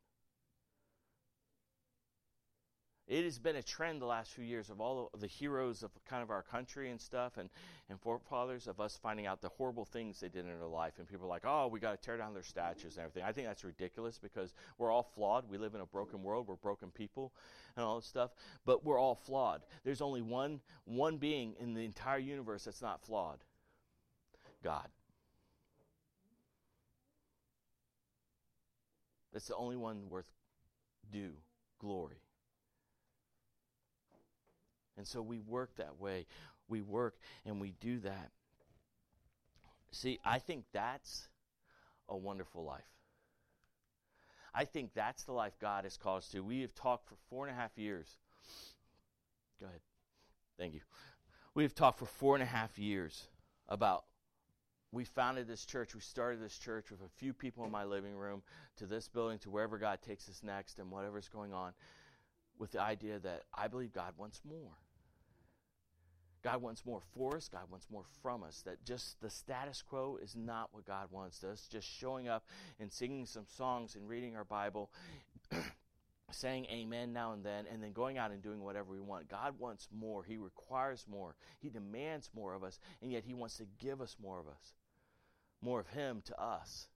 It 3.10 3.24
has 3.24 3.40
been 3.40 3.56
a 3.56 3.64
trend 3.64 4.00
the 4.00 4.06
last 4.06 4.34
few 4.34 4.44
years 4.44 4.70
of 4.70 4.80
all 4.80 5.10
of 5.16 5.20
the 5.20 5.28
heroes 5.28 5.82
of 5.82 5.90
kind 6.08 6.22
of 6.22 6.30
our 6.30 6.44
country 6.44 6.92
and 6.92 7.02
stuff 7.02 7.38
and, 7.38 7.50
and 7.90 8.00
forefathers 8.00 8.68
of 8.68 8.80
us 8.80 9.00
finding 9.02 9.26
out 9.26 9.42
the 9.42 9.50
horrible 9.50 9.84
things 9.84 10.20
they 10.20 10.30
did 10.30 10.46
in 10.46 10.60
their 10.60 10.68
life. 10.68 10.94
And 11.00 11.08
people 11.08 11.26
are 11.26 11.30
like, 11.30 11.42
oh, 11.44 11.68
we 11.68 11.80
got 11.80 12.00
to 12.00 12.06
tear 12.06 12.18
down 12.18 12.36
their 12.36 12.44
statues 12.44 12.98
and 12.98 13.06
everything. 13.06 13.24
I 13.28 13.32
think 13.32 13.48
that's 13.48 13.64
ridiculous 13.64 14.20
because 14.20 14.54
we're 14.78 14.92
all 14.92 15.10
flawed. 15.16 15.50
We 15.50 15.58
live 15.58 15.74
in 15.74 15.82
a 15.82 15.88
broken 15.88 16.22
world. 16.22 16.48
We're 16.48 16.56
broken 16.56 16.92
people 16.92 17.34
and 17.76 17.84
all 17.84 17.96
this 17.96 18.06
stuff. 18.06 18.30
But 18.64 18.86
we're 18.86 19.00
all 19.00 19.16
flawed. 19.16 19.64
There's 19.84 20.02
only 20.02 20.22
one, 20.22 20.60
one 20.86 21.18
being 21.18 21.56
in 21.60 21.74
the 21.74 21.84
entire 21.84 22.20
universe 22.20 22.66
that's 22.66 22.82
not 22.82 23.02
flawed 23.02 23.40
God. 24.64 24.88
That's 29.34 29.48
the 29.48 29.56
only 29.56 29.78
one 29.78 30.10
worth 30.10 30.30
due 31.12 31.34
glory. 31.80 32.22
And 35.00 35.08
so 35.08 35.22
we 35.22 35.40
work 35.40 35.78
that 35.78 35.98
way. 35.98 36.28
We 36.68 36.82
work 36.82 37.16
and 37.46 37.62
we 37.62 37.74
do 37.80 38.00
that. 38.00 38.32
See, 39.92 40.20
I 40.26 40.40
think 40.40 40.66
that's 40.74 41.30
a 42.10 42.18
wonderful 42.18 42.66
life. 42.66 42.84
I 44.54 44.66
think 44.66 44.94
that's 44.94 45.24
the 45.24 45.32
life 45.32 45.54
God 45.62 45.86
has 45.86 45.96
called 45.96 46.18
us 46.18 46.28
to. 46.32 46.42
We 46.42 46.62
have 46.62 46.76
talked 46.76 47.08
for 47.08 47.16
four 47.30 47.48
and 47.48 47.56
a 47.56 47.58
half 47.58 47.78
years. 47.78 48.18
Go 49.62 49.68
ahead. 49.68 49.80
Thank 50.58 50.74
you. 50.74 50.82
We 51.54 51.64
have 51.64 51.74
talked 51.74 52.00
for 52.00 52.06
four 52.06 52.36
and 52.36 52.44
a 52.44 52.48
half 52.48 52.78
years 52.78 53.30
about 53.70 54.04
we 54.92 55.06
founded 55.06 55.48
this 55.48 55.66
church. 55.66 55.96
We 55.96 56.02
started 56.02 56.42
this 56.42 56.58
church 56.58 56.92
with 56.92 57.00
a 57.02 57.10
few 57.16 57.32
people 57.32 57.64
in 57.64 57.72
my 57.72 57.86
living 57.86 58.16
room 58.16 58.42
to 58.78 58.86
this 58.86 59.08
building 59.08 59.40
to 59.40 59.50
wherever 59.50 59.78
God 59.78 60.00
takes 60.02 60.28
us 60.28 60.42
next 60.44 60.78
and 60.78 60.92
whatever's 60.92 61.30
going 61.30 61.54
on 61.54 61.72
with 62.58 62.72
the 62.72 62.82
idea 62.82 63.20
that 63.20 63.44
I 63.54 63.70
believe 63.70 63.94
God 63.94 64.14
wants 64.18 64.42
more. 64.44 64.74
God 66.44 66.62
wants 66.62 66.86
more 66.86 67.02
for 67.14 67.36
us. 67.36 67.50
God 67.50 67.70
wants 67.70 67.88
more 67.92 68.06
from 68.22 68.44
us. 68.44 68.62
That 68.66 68.84
just 68.86 69.20
the 69.22 69.30
status 69.30 69.82
quo 69.82 70.18
is 70.22 70.36
not 70.36 70.70
what 70.72 70.86
God 70.86 71.08
wants. 71.12 71.44
Us 71.44 71.68
just 71.72 71.88
showing 71.88 72.28
up 72.28 72.46
and 72.80 72.92
singing 72.92 73.26
some 73.26 73.46
songs 73.48 73.96
and 73.96 74.08
reading 74.08 74.36
our 74.36 74.46
Bible, 74.46 74.90
saying 76.32 76.66
amen 76.72 77.12
now 77.12 77.34
and 77.34 77.44
then, 77.44 77.66
and 77.72 77.84
then 77.84 77.92
going 77.92 78.18
out 78.18 78.32
and 78.32 78.42
doing 78.42 78.64
whatever 78.64 78.92
we 78.92 79.02
want. 79.02 79.28
God 79.28 79.56
wants 79.60 79.90
more. 79.92 80.24
He 80.24 80.38
requires 80.38 81.06
more. 81.10 81.36
He 81.60 81.70
demands 81.70 82.30
more 82.34 82.54
of 82.54 82.64
us, 82.64 82.80
and 83.02 83.12
yet 83.12 83.24
He 83.26 83.34
wants 83.34 83.58
to 83.58 83.66
give 83.78 84.00
us 84.00 84.16
more 84.22 84.40
of 84.40 84.48
us, 84.48 84.74
more 85.62 85.80
of 85.80 85.88
Him 85.88 86.22
to 86.26 86.42
us. 86.42 86.88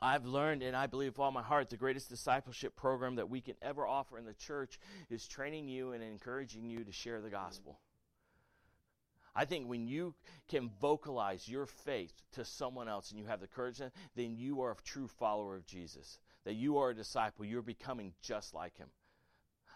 I've 0.00 0.26
learned, 0.26 0.62
and 0.62 0.76
I 0.76 0.86
believe 0.86 1.12
with 1.12 1.18
all 1.18 1.32
my 1.32 1.42
heart, 1.42 1.70
the 1.70 1.76
greatest 1.76 2.08
discipleship 2.08 2.76
program 2.76 3.16
that 3.16 3.28
we 3.28 3.40
can 3.40 3.56
ever 3.60 3.86
offer 3.86 4.16
in 4.16 4.24
the 4.24 4.34
church 4.34 4.78
is 5.10 5.26
training 5.26 5.68
you 5.68 5.92
and 5.92 6.02
encouraging 6.02 6.70
you 6.70 6.84
to 6.84 6.92
share 6.92 7.20
the 7.20 7.30
gospel. 7.30 7.80
I 9.34 9.44
think 9.44 9.68
when 9.68 9.86
you 9.86 10.14
can 10.48 10.70
vocalize 10.80 11.48
your 11.48 11.66
faith 11.66 12.12
to 12.32 12.44
someone 12.44 12.88
else 12.88 13.10
and 13.10 13.18
you 13.18 13.26
have 13.26 13.40
the 13.40 13.46
courage, 13.46 13.80
then 14.16 14.36
you 14.36 14.62
are 14.62 14.72
a 14.72 14.76
true 14.84 15.08
follower 15.08 15.56
of 15.56 15.66
Jesus. 15.66 16.18
That 16.44 16.54
you 16.54 16.78
are 16.78 16.90
a 16.90 16.94
disciple. 16.94 17.44
You're 17.44 17.62
becoming 17.62 18.14
just 18.20 18.54
like 18.54 18.76
him. 18.78 18.88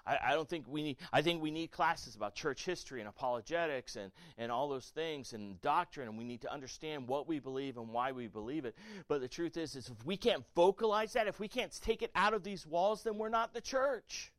I, 0.06 0.18
I, 0.28 0.34
don't 0.34 0.48
think 0.48 0.66
we 0.68 0.82
need, 0.82 0.96
I 1.12 1.22
think 1.22 1.42
we 1.42 1.50
need 1.50 1.70
classes 1.70 2.16
about 2.16 2.34
church 2.34 2.64
history 2.64 3.00
and 3.00 3.08
apologetics 3.08 3.96
and, 3.96 4.10
and 4.36 4.50
all 4.50 4.68
those 4.68 4.86
things 4.86 5.32
and 5.32 5.60
doctrine, 5.60 6.08
and 6.08 6.18
we 6.18 6.24
need 6.24 6.40
to 6.42 6.52
understand 6.52 7.06
what 7.06 7.28
we 7.28 7.38
believe 7.38 7.76
and 7.76 7.88
why 7.88 8.12
we 8.12 8.26
believe 8.26 8.64
it. 8.64 8.76
But 9.08 9.20
the 9.20 9.28
truth 9.28 9.56
is, 9.56 9.76
is 9.76 9.88
if 9.88 10.04
we 10.04 10.16
can't 10.16 10.44
vocalize 10.56 11.12
that, 11.12 11.28
if 11.28 11.38
we 11.38 11.48
can't 11.48 11.72
take 11.82 12.02
it 12.02 12.10
out 12.14 12.34
of 12.34 12.42
these 12.42 12.66
walls, 12.66 13.04
then 13.04 13.16
we're 13.16 13.28
not 13.28 13.54
the 13.54 13.60
church. 13.60 14.32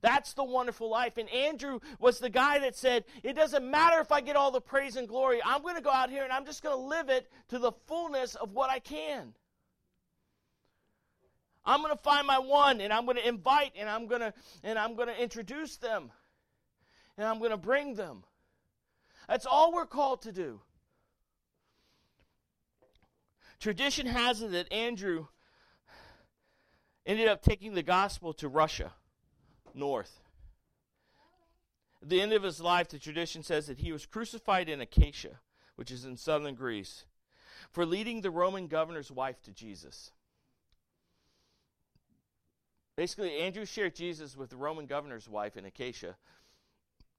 That's 0.00 0.34
the 0.34 0.44
wonderful 0.44 0.88
life. 0.88 1.16
And 1.16 1.28
Andrew 1.30 1.80
was 1.98 2.18
the 2.18 2.30
guy 2.30 2.60
that 2.60 2.76
said, 2.76 3.04
It 3.22 3.34
doesn't 3.34 3.68
matter 3.68 4.00
if 4.00 4.12
I 4.12 4.20
get 4.20 4.36
all 4.36 4.50
the 4.50 4.60
praise 4.60 4.96
and 4.96 5.08
glory. 5.08 5.40
I'm 5.44 5.62
going 5.62 5.76
to 5.76 5.82
go 5.82 5.90
out 5.90 6.10
here 6.10 6.22
and 6.22 6.32
I'm 6.32 6.44
just 6.44 6.62
going 6.62 6.76
to 6.76 6.82
live 6.82 7.08
it 7.08 7.28
to 7.48 7.58
the 7.58 7.72
fullness 7.86 8.34
of 8.34 8.52
what 8.52 8.70
I 8.70 8.78
can. 8.78 9.34
I'm 11.66 11.82
going 11.82 11.92
to 11.92 12.02
find 12.02 12.26
my 12.26 12.38
one 12.38 12.80
and 12.80 12.92
I'm 12.92 13.04
going 13.04 13.16
to 13.16 13.28
invite 13.28 13.72
and 13.76 13.90
I'm 13.90 14.06
going 14.06 14.20
to 14.20 14.32
and 14.62 14.78
I'm 14.78 14.94
going 14.94 15.08
to 15.08 15.20
introduce 15.20 15.76
them. 15.76 16.12
And 17.18 17.26
I'm 17.26 17.38
going 17.38 17.50
to 17.50 17.56
bring 17.56 17.94
them. 17.94 18.24
That's 19.28 19.46
all 19.46 19.72
we're 19.72 19.86
called 19.86 20.22
to 20.22 20.32
do. 20.32 20.60
Tradition 23.58 24.06
has 24.06 24.42
it 24.42 24.52
that 24.52 24.72
Andrew 24.72 25.26
ended 27.06 27.26
up 27.26 27.42
taking 27.42 27.74
the 27.74 27.82
gospel 27.82 28.32
to 28.34 28.48
Russia 28.48 28.92
north. 29.74 30.20
At 32.02 32.10
the 32.10 32.20
end 32.20 32.32
of 32.32 32.42
his 32.42 32.60
life, 32.60 32.88
the 32.88 32.98
tradition 32.98 33.42
says 33.42 33.66
that 33.66 33.80
he 33.80 33.92
was 33.92 34.06
crucified 34.06 34.68
in 34.68 34.80
Achaia, 34.80 35.40
which 35.76 35.90
is 35.90 36.04
in 36.04 36.16
southern 36.16 36.54
Greece, 36.54 37.04
for 37.72 37.86
leading 37.86 38.20
the 38.20 38.30
Roman 38.30 38.68
governor's 38.68 39.10
wife 39.10 39.40
to 39.42 39.52
Jesus. 39.52 40.12
Basically, 42.96 43.38
Andrew 43.38 43.66
shared 43.66 43.94
Jesus 43.94 44.36
with 44.36 44.50
the 44.50 44.56
Roman 44.56 44.86
governor's 44.86 45.28
wife 45.28 45.56
in 45.56 45.66
Achaia. 45.66 46.16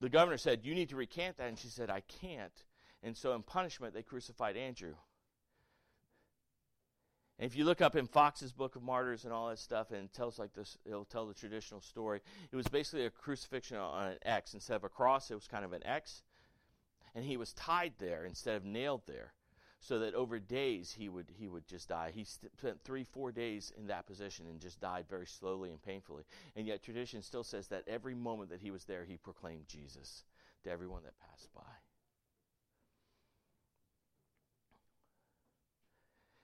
The 0.01 0.09
governor 0.09 0.37
said, 0.37 0.61
You 0.63 0.73
need 0.73 0.89
to 0.89 0.95
recant 0.95 1.37
that. 1.37 1.47
And 1.47 1.57
she 1.57 1.67
said, 1.67 1.89
I 1.89 2.01
can't. 2.01 2.63
And 3.03 3.15
so, 3.15 3.33
in 3.33 3.43
punishment, 3.43 3.93
they 3.93 4.01
crucified 4.01 4.57
Andrew. 4.57 4.95
And 7.39 7.49
if 7.49 7.55
you 7.55 7.65
look 7.65 7.81
up 7.81 7.95
in 7.95 8.07
Fox's 8.07 8.51
Book 8.51 8.75
of 8.75 8.81
Martyrs 8.81 9.23
and 9.23 9.31
all 9.31 9.49
that 9.49 9.59
stuff, 9.59 9.91
and 9.91 10.05
it 10.05 10.13
tells 10.13 10.39
like 10.39 10.53
this, 10.53 10.75
it'll 10.85 11.05
tell 11.05 11.27
the 11.27 11.35
traditional 11.35 11.81
story. 11.81 12.21
It 12.51 12.55
was 12.55 12.67
basically 12.67 13.05
a 13.05 13.11
crucifixion 13.11 13.77
on 13.77 14.07
an 14.07 14.17
X 14.23 14.55
instead 14.55 14.75
of 14.75 14.83
a 14.83 14.89
cross. 14.89 15.29
It 15.29 15.35
was 15.35 15.47
kind 15.47 15.63
of 15.63 15.71
an 15.71 15.85
X, 15.85 16.23
and 17.13 17.23
he 17.23 17.37
was 17.37 17.53
tied 17.53 17.93
there 17.99 18.25
instead 18.25 18.55
of 18.55 18.65
nailed 18.65 19.01
there, 19.05 19.33
so 19.79 19.99
that 19.99 20.15
over 20.15 20.39
days 20.39 20.93
he 20.97 21.07
would 21.07 21.31
he 21.37 21.47
would 21.47 21.67
just 21.67 21.89
die. 21.89 22.11
He 22.13 22.23
spent 22.23 22.83
three 22.83 23.03
four 23.03 23.31
days 23.31 23.71
in 23.77 23.87
that 23.87 24.07
position 24.07 24.47
and 24.47 24.59
just 24.59 24.81
died 24.81 25.05
very 25.09 25.27
slowly 25.27 25.69
and 25.71 25.81
painfully. 25.81 26.23
And 26.55 26.67
yet 26.67 26.83
tradition 26.83 27.21
still 27.21 27.43
says 27.43 27.67
that 27.67 27.83
every 27.87 28.15
moment 28.15 28.49
that 28.49 28.61
he 28.61 28.71
was 28.71 28.85
there, 28.85 29.05
he 29.05 29.17
proclaimed 29.17 29.67
Jesus 29.67 30.23
to 30.63 30.71
everyone 30.71 31.03
that 31.03 31.13
passed 31.19 31.53
by. 31.53 31.61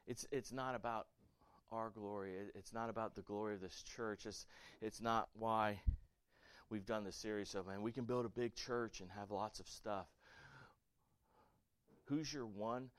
it's 0.08 0.28
it's 0.32 0.52
not 0.52 0.76
about 0.76 1.08
our 1.72 1.90
glory. 1.90 2.34
It's 2.56 2.74
not 2.74 2.90
about 2.90 3.16
the 3.16 3.22
glory 3.22 3.56
of 3.56 3.62
this 3.62 3.84
church. 3.96 4.26
It's 4.26 4.46
it's 4.82 5.02
not 5.02 5.30
why 5.34 5.80
we've 6.70 6.86
done 6.86 7.04
this 7.04 7.16
series 7.16 7.56
of 7.56 7.68
man. 7.68 7.82
We 7.82 7.92
can 7.92 8.06
build 8.06 8.26
a 8.26 8.30
big 8.30 8.56
church 8.56 9.02
and 9.02 9.10
have 9.12 9.32
lots 9.32 9.60
of 9.60 9.68
stuff. 9.68 10.08
Who's 12.06 12.32
your 12.32 12.46
one? 12.46 12.90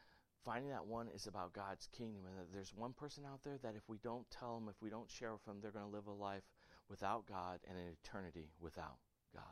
Finding 0.45 0.71
that 0.71 0.87
one 0.87 1.09
is 1.15 1.27
about 1.27 1.55
God's 1.55 1.89
kingdom, 1.97 2.23
and 2.27 2.35
there's 2.53 2.75
one 2.75 2.93
person 2.93 3.25
out 3.25 3.43
there 3.45 3.59
that 3.63 3.75
if 3.77 3.89
we 3.89 3.99
don't 3.99 4.29
tell 4.31 4.59
them, 4.59 4.69
if 4.69 4.81
we 4.83 4.91
don't 4.91 5.11
share 5.11 5.33
with 5.33 5.45
them, 5.47 5.57
they're 5.63 5.71
going 5.71 5.87
to 5.87 5.91
live 5.91 6.07
a 6.07 6.13
life 6.13 6.43
without 6.91 7.27
God 7.27 7.61
and 7.69 7.79
an 7.79 7.97
eternity 8.05 8.51
without 8.61 8.99
God. 9.35 9.43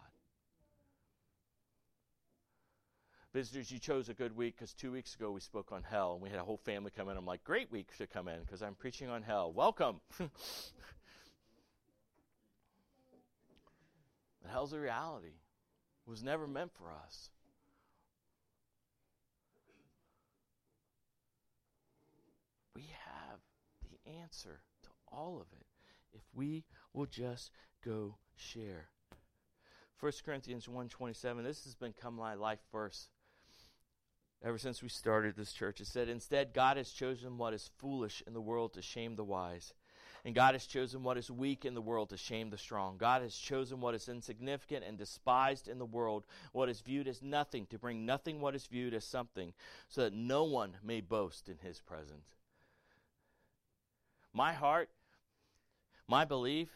Visitors, 3.33 3.71
you 3.71 3.79
chose 3.79 4.11
a 4.11 4.15
good 4.15 4.37
week 4.37 4.57
because 4.57 4.75
two 4.75 4.93
weeks 4.93 5.15
ago 5.15 5.31
we 5.31 5.41
spoke 5.41 5.73
on 5.73 5.83
hell 5.83 6.13
and 6.13 6.23
we 6.23 6.29
had 6.29 6.39
a 6.39 6.45
whole 6.45 6.59
family 6.59 6.91
come 6.95 7.09
in. 7.09 7.17
I'm 7.17 7.25
like, 7.25 7.43
great 7.45 7.73
week 7.73 7.97
to 7.97 8.07
come 8.07 8.29
in 8.29 8.41
because 8.41 8.61
I'm 8.63 8.75
preaching 8.75 9.09
on 9.09 9.23
hell. 9.23 9.51
Welcome. 9.51 10.03
hell's 14.53 14.75
a 14.75 14.79
reality. 14.79 15.29
It 16.07 16.11
was 16.11 16.23
never 16.23 16.47
meant 16.47 16.73
for 16.75 16.93
us. 17.05 17.31
We 22.75 22.83
have 22.83 23.39
the 23.91 23.92
answer 24.07 24.61
to 24.83 24.89
all 25.11 25.37
of 25.41 25.47
it 25.59 25.67
if 26.13 26.23
we 26.35 26.65
will 26.93 27.07
just 27.07 27.51
go 27.85 28.17
share. 28.37 28.89
1 30.01 30.13
Corinthians 30.25 30.67
1:27 30.67 31.45
this 31.45 31.65
has 31.65 31.75
become 31.75 32.15
my 32.15 32.35
life 32.35 32.61
verse 32.73 33.09
ever 34.45 34.59
since 34.59 34.83
we 34.83 34.89
started 34.89 35.37
this 35.37 35.53
church. 35.53 35.81
It 35.81 35.87
said, 35.87 36.09
Instead, 36.09 36.53
God 36.53 36.77
has 36.77 36.91
chosen 36.91 37.39
what 37.39 37.55
is 37.55 37.71
foolish 37.79 38.23
in 38.27 38.33
the 38.33 38.41
world 38.41 38.75
to 38.75 38.83
shame 38.83 39.17
the 39.17 39.25
wise. 39.25 39.75
And 40.25 40.35
God 40.37 40.55
has 40.55 40.67
chosen 40.67 41.03
what 41.03 41.19
is 41.19 41.31
weak 41.31 41.65
in 41.65 41.75
the 41.75 41.81
world 41.81 42.11
to 42.11 42.17
shame 42.17 42.51
the 42.51 42.59
strong. 42.59 42.97
God 42.97 43.23
has 43.23 43.35
chosen 43.35 43.81
what 43.81 43.95
is 43.95 44.09
insignificant 44.09 44.85
and 44.87 44.97
despised 44.97 45.67
in 45.67 45.79
the 45.79 45.85
world, 45.85 46.25
what 46.53 46.69
is 46.69 46.81
viewed 46.81 47.09
as 47.09 47.23
nothing, 47.23 47.67
to 47.67 47.79
bring 47.79 48.07
nothing 48.07 48.41
what 48.41 48.55
is 48.55 48.67
viewed 48.67 48.95
as 48.95 49.05
something, 49.05 49.53
so 49.89 50.03
that 50.03 50.13
no 50.13 50.45
one 50.45 50.77
may 50.83 51.01
boast 51.01 51.49
in 51.49 51.59
his 51.59 51.81
presence. 51.81 52.37
My 54.33 54.53
heart, 54.53 54.89
my 56.09 56.25
belief, 56.25 56.69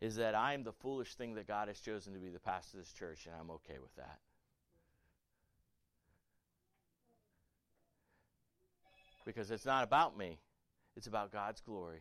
is 0.00 0.16
that 0.16 0.34
I 0.34 0.54
am 0.54 0.64
the 0.64 0.72
foolish 0.72 1.14
thing 1.14 1.34
that 1.34 1.46
God 1.46 1.68
has 1.68 1.80
chosen 1.80 2.14
to 2.14 2.18
be 2.18 2.28
the 2.28 2.38
pastor 2.38 2.78
of 2.78 2.84
this 2.84 2.92
church, 2.92 3.26
and 3.26 3.34
I'm 3.38 3.50
okay 3.50 3.78
with 3.80 3.94
that. 3.96 4.18
because 9.26 9.50
it's 9.50 9.66
not 9.66 9.84
about 9.84 10.16
me, 10.16 10.38
it's 10.96 11.08
about 11.08 11.32
God's 11.32 11.60
glory. 11.60 12.00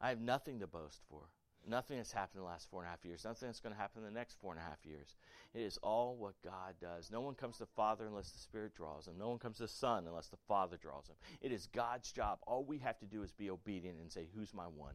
I 0.00 0.10
have 0.10 0.20
nothing 0.20 0.60
to 0.60 0.68
boast 0.68 1.00
for. 1.10 1.22
Nothing 1.66 1.98
that's 1.98 2.12
happened 2.12 2.36
in 2.36 2.42
the 2.42 2.48
last 2.48 2.70
four 2.70 2.80
and 2.80 2.86
a 2.86 2.90
half 2.90 3.04
years. 3.04 3.24
Nothing 3.24 3.48
that's 3.48 3.60
going 3.60 3.74
to 3.74 3.80
happen 3.80 4.02
in 4.02 4.12
the 4.12 4.18
next 4.18 4.38
four 4.40 4.52
and 4.52 4.60
a 4.60 4.64
half 4.64 4.84
years. 4.84 5.16
It 5.54 5.60
is 5.60 5.78
all 5.82 6.16
what 6.16 6.34
God 6.42 6.74
does. 6.80 7.10
No 7.10 7.20
one 7.20 7.34
comes 7.34 7.56
to 7.56 7.64
the 7.64 7.70
Father 7.76 8.06
unless 8.06 8.30
the 8.30 8.38
Spirit 8.38 8.74
draws 8.74 9.04
them. 9.04 9.16
No 9.18 9.28
one 9.28 9.38
comes 9.38 9.56
to 9.56 9.64
the 9.64 9.68
Son 9.68 10.06
unless 10.06 10.28
the 10.28 10.38
Father 10.48 10.78
draws 10.80 11.06
them. 11.08 11.16
It 11.40 11.52
is 11.52 11.66
God's 11.66 12.10
job. 12.12 12.38
All 12.46 12.64
we 12.64 12.78
have 12.78 12.98
to 13.00 13.06
do 13.06 13.22
is 13.22 13.32
be 13.32 13.50
obedient 13.50 13.98
and 14.00 14.10
say, 14.10 14.28
Who's 14.34 14.54
my 14.54 14.64
one? 14.64 14.94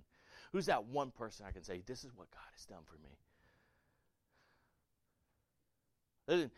Who's 0.52 0.66
that 0.68 0.86
one 0.86 1.12
person 1.12 1.46
I 1.48 1.52
can 1.52 1.64
say, 1.64 1.82
This 1.86 2.04
is 2.04 2.12
what 2.16 2.32
God 2.32 2.50
has 2.56 2.66
done 2.66 2.84
for 2.86 2.98
me? 3.04 3.18
Listen, 6.28 6.52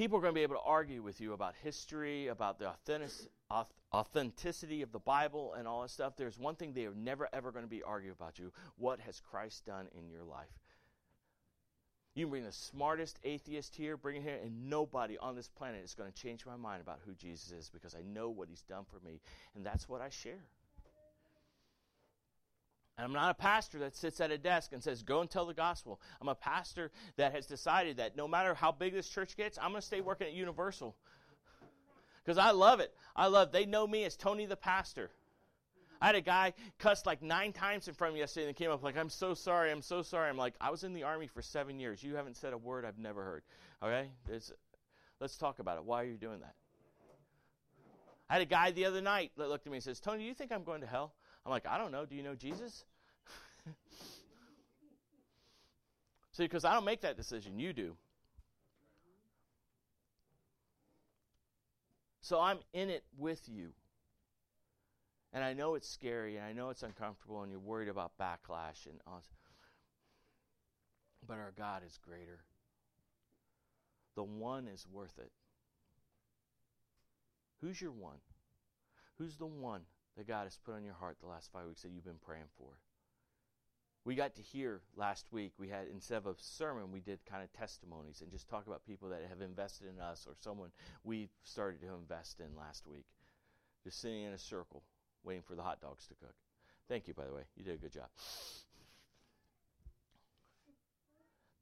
people 0.00 0.16
are 0.16 0.22
going 0.22 0.32
to 0.32 0.38
be 0.38 0.42
able 0.42 0.54
to 0.54 0.62
argue 0.62 1.02
with 1.02 1.20
you 1.20 1.34
about 1.34 1.54
history, 1.62 2.28
about 2.28 2.58
the 2.58 2.70
authenticity 3.92 4.80
of 4.80 4.92
the 4.92 4.98
Bible, 4.98 5.52
and 5.58 5.68
all 5.68 5.82
that 5.82 5.90
stuff. 5.90 6.14
There's 6.16 6.38
one 6.38 6.54
thing 6.54 6.72
they 6.72 6.86
are 6.86 6.94
never, 6.94 7.28
ever 7.34 7.52
going 7.52 7.66
to 7.66 7.68
be 7.68 7.82
arguing 7.82 8.16
about 8.18 8.38
you. 8.38 8.50
What 8.78 8.98
has 9.00 9.20
Christ 9.20 9.66
done 9.66 9.88
in 9.92 10.08
your 10.08 10.24
life? 10.24 10.48
You 12.14 12.24
can 12.24 12.30
bring 12.30 12.44
the 12.44 12.52
smartest 12.52 13.18
atheist 13.24 13.76
here, 13.76 13.98
bring 13.98 14.16
it 14.16 14.22
here, 14.22 14.38
and 14.42 14.70
nobody 14.70 15.18
on 15.18 15.36
this 15.36 15.48
planet 15.48 15.84
is 15.84 15.92
going 15.92 16.10
to 16.10 16.16
change 16.16 16.46
my 16.46 16.56
mind 16.56 16.80
about 16.80 17.00
who 17.04 17.12
Jesus 17.14 17.52
is 17.52 17.68
because 17.68 17.94
I 17.94 18.00
know 18.00 18.30
what 18.30 18.48
he's 18.48 18.62
done 18.62 18.86
for 18.90 19.06
me, 19.06 19.20
and 19.54 19.66
that's 19.66 19.86
what 19.86 20.00
I 20.00 20.08
share. 20.08 20.46
And 23.00 23.06
I'm 23.06 23.14
not 23.14 23.30
a 23.30 23.34
pastor 23.34 23.78
that 23.78 23.96
sits 23.96 24.20
at 24.20 24.30
a 24.30 24.36
desk 24.36 24.74
and 24.74 24.82
says, 24.82 25.02
Go 25.02 25.22
and 25.22 25.30
tell 25.30 25.46
the 25.46 25.54
gospel. 25.54 26.02
I'm 26.20 26.28
a 26.28 26.34
pastor 26.34 26.90
that 27.16 27.32
has 27.32 27.46
decided 27.46 27.96
that 27.96 28.14
no 28.14 28.28
matter 28.28 28.52
how 28.52 28.72
big 28.72 28.92
this 28.92 29.08
church 29.08 29.38
gets, 29.38 29.56
I'm 29.56 29.70
going 29.70 29.80
to 29.80 29.86
stay 29.86 30.02
working 30.02 30.26
at 30.26 30.34
Universal. 30.34 30.94
Because 32.22 32.36
I 32.36 32.50
love 32.50 32.80
it. 32.80 32.92
I 33.16 33.28
love 33.28 33.52
They 33.52 33.64
know 33.64 33.86
me 33.86 34.04
as 34.04 34.16
Tony 34.16 34.44
the 34.44 34.54
pastor. 34.54 35.08
I 36.02 36.08
had 36.08 36.14
a 36.14 36.20
guy 36.20 36.52
cuss 36.78 37.06
like 37.06 37.22
nine 37.22 37.54
times 37.54 37.88
in 37.88 37.94
front 37.94 38.10
of 38.10 38.14
me 38.16 38.20
yesterday 38.20 38.48
and 38.48 38.56
came 38.56 38.70
up 38.70 38.82
like, 38.82 38.98
I'm 38.98 39.08
so 39.08 39.32
sorry, 39.32 39.70
I'm 39.70 39.80
so 39.80 40.02
sorry. 40.02 40.28
I'm 40.28 40.36
like, 40.36 40.52
I 40.60 40.70
was 40.70 40.84
in 40.84 40.92
the 40.92 41.04
army 41.04 41.26
for 41.26 41.40
seven 41.40 41.80
years. 41.80 42.02
You 42.02 42.16
haven't 42.16 42.36
said 42.36 42.52
a 42.52 42.58
word 42.58 42.84
I've 42.84 42.98
never 42.98 43.24
heard. 43.24 43.42
Okay? 43.82 44.10
It's, 44.28 44.52
let's 45.20 45.38
talk 45.38 45.58
about 45.58 45.78
it. 45.78 45.84
Why 45.84 46.02
are 46.02 46.06
you 46.06 46.18
doing 46.18 46.40
that? 46.40 46.54
I 48.28 48.34
had 48.34 48.42
a 48.42 48.46
guy 48.46 48.72
the 48.72 48.84
other 48.84 49.00
night 49.00 49.32
that 49.38 49.48
looked 49.48 49.66
at 49.66 49.72
me 49.72 49.78
and 49.78 49.84
says, 49.84 50.00
Tony, 50.00 50.18
do 50.18 50.24
you 50.24 50.34
think 50.34 50.52
I'm 50.52 50.64
going 50.64 50.82
to 50.82 50.86
hell? 50.86 51.14
I'm 51.50 51.54
like, 51.54 51.66
I 51.66 51.78
don't 51.78 51.90
know. 51.90 52.06
Do 52.06 52.14
you 52.14 52.22
know 52.22 52.36
Jesus? 52.36 52.84
See, 56.30 56.44
because 56.44 56.64
I 56.64 56.74
don't 56.74 56.84
make 56.84 57.00
that 57.00 57.16
decision, 57.16 57.58
you 57.58 57.72
do. 57.72 57.96
So 62.20 62.40
I'm 62.40 62.58
in 62.72 62.88
it 62.88 63.02
with 63.18 63.48
you. 63.48 63.70
And 65.32 65.42
I 65.42 65.52
know 65.52 65.74
it's 65.74 65.88
scary 65.88 66.36
and 66.36 66.46
I 66.46 66.52
know 66.52 66.70
it's 66.70 66.84
uncomfortable 66.84 67.42
and 67.42 67.50
you're 67.50 67.58
worried 67.58 67.88
about 67.88 68.12
backlash 68.16 68.86
and 68.86 69.00
all. 69.04 69.24
But 71.26 71.38
our 71.38 71.52
God 71.58 71.82
is 71.84 71.98
greater. 72.06 72.38
The 74.14 74.22
one 74.22 74.68
is 74.68 74.86
worth 74.92 75.18
it. 75.18 75.32
Who's 77.60 77.80
your 77.80 77.90
one? 77.90 78.18
Who's 79.18 79.36
the 79.36 79.46
one 79.46 79.80
that 80.20 80.28
God 80.28 80.44
has 80.44 80.58
put 80.66 80.74
on 80.74 80.84
your 80.84 80.94
heart 80.94 81.16
the 81.18 81.26
last 81.26 81.50
five 81.50 81.66
weeks 81.66 81.80
that 81.80 81.90
you've 81.90 82.04
been 82.04 82.20
praying 82.20 82.52
for? 82.58 82.68
We 84.04 84.14
got 84.14 84.34
to 84.34 84.42
hear 84.42 84.82
last 84.96 85.26
week, 85.32 85.52
we 85.58 85.68
had, 85.68 85.86
instead 85.90 86.18
of 86.18 86.26
a 86.26 86.34
sermon, 86.36 86.92
we 86.92 87.00
did 87.00 87.20
kind 87.24 87.42
of 87.42 87.50
testimonies 87.54 88.20
and 88.20 88.30
just 88.30 88.46
talk 88.48 88.66
about 88.66 88.84
people 88.86 89.08
that 89.08 89.20
have 89.30 89.40
invested 89.40 89.86
in 89.88 89.98
us 89.98 90.26
or 90.26 90.34
someone 90.40 90.70
we've 91.04 91.30
started 91.44 91.80
to 91.80 91.94
invest 91.94 92.40
in 92.40 92.54
last 92.54 92.86
week. 92.86 93.06
Just 93.82 94.00
sitting 94.02 94.24
in 94.24 94.32
a 94.32 94.38
circle, 94.38 94.82
waiting 95.24 95.42
for 95.42 95.54
the 95.54 95.62
hot 95.62 95.80
dogs 95.80 96.06
to 96.08 96.14
cook. 96.14 96.34
Thank 96.86 97.08
you, 97.08 97.14
by 97.14 97.24
the 97.24 97.32
way. 97.32 97.42
You 97.56 97.64
did 97.64 97.74
a 97.74 97.78
good 97.78 97.92
job. 97.92 98.08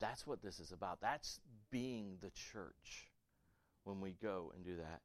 That's 0.00 0.26
what 0.26 0.42
this 0.42 0.58
is 0.58 0.72
about. 0.72 1.00
That's 1.00 1.38
being 1.70 2.16
the 2.20 2.30
church 2.30 3.10
when 3.84 4.00
we 4.00 4.16
go 4.20 4.52
and 4.56 4.64
do 4.64 4.76
that. 4.78 5.00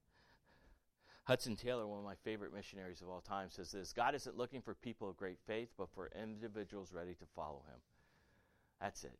Hudson 1.25 1.55
Taylor, 1.55 1.87
one 1.87 1.99
of 1.99 2.05
my 2.05 2.15
favorite 2.23 2.53
missionaries 2.53 3.01
of 3.01 3.09
all 3.09 3.21
time, 3.21 3.49
says 3.49 3.71
this 3.71 3.93
God 3.93 4.13
isn't 4.15 4.37
looking 4.37 4.61
for 4.61 4.73
people 4.73 5.09
of 5.09 5.17
great 5.17 5.39
faith, 5.47 5.69
but 5.77 5.89
for 5.93 6.11
individuals 6.21 6.93
ready 6.93 7.13
to 7.13 7.25
follow 7.35 7.63
him. 7.69 7.79
That's 8.81 9.03
it. 9.03 9.17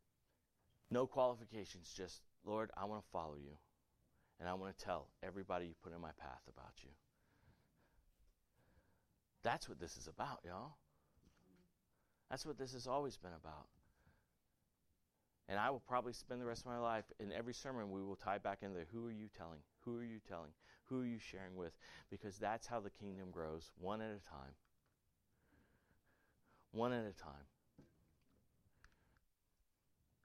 No 0.92 1.08
qualifications, 1.08 1.94
just, 1.96 2.22
Lord, 2.46 2.72
I 2.76 2.86
want 2.86 3.04
to 3.04 3.10
follow 3.12 3.36
you. 3.36 3.58
And 4.40 4.50
I 4.50 4.54
want 4.56 4.78
to 4.78 4.86
tell 4.86 5.08
everybody 5.22 5.68
you 5.68 5.74
put 5.82 5.94
in 5.94 6.02
my 6.02 6.12
path 6.20 6.42
about 6.50 6.74
you. 6.84 6.90
That's 9.44 9.70
what 9.70 9.80
this 9.80 9.96
is 9.96 10.08
about, 10.08 10.40
y'all. 10.46 10.76
That's 12.30 12.46
what 12.46 12.58
this 12.58 12.74
has 12.74 12.88
always 12.88 13.16
been 13.16 13.32
about. 13.34 13.68
And 15.50 15.60
I 15.60 15.70
will 15.70 15.82
probably 15.82 16.14
spend 16.14 16.40
the 16.40 16.46
rest 16.46 16.62
of 16.62 16.68
my 16.68 16.78
life 16.78 17.06
in 17.20 17.32
every 17.32 17.54
sermon 17.54 17.92
we 17.92 18.02
will 18.02 18.16
tie 18.16 18.38
back 18.38 18.60
into 18.62 18.80
who 18.94 19.06
are 19.08 19.12
you 19.12 19.28
telling? 19.38 19.60
Who 19.82 19.98
are 19.98 20.04
you 20.04 20.20
telling? 20.28 20.52
Who 20.86 21.02
are 21.02 21.06
you 21.06 21.20
sharing 21.20 21.56
with? 21.56 21.74
Because 22.10 22.38
that's 22.38 22.68
how 22.68 22.80
the 22.80 22.90
kingdom 22.90 23.30
grows, 23.32 23.72
one 23.80 24.02
at 24.02 24.12
a 24.12 24.30
time. 24.30 24.54
One 26.72 26.94
at 26.94 27.06
a 27.06 27.14
time. 27.14 27.48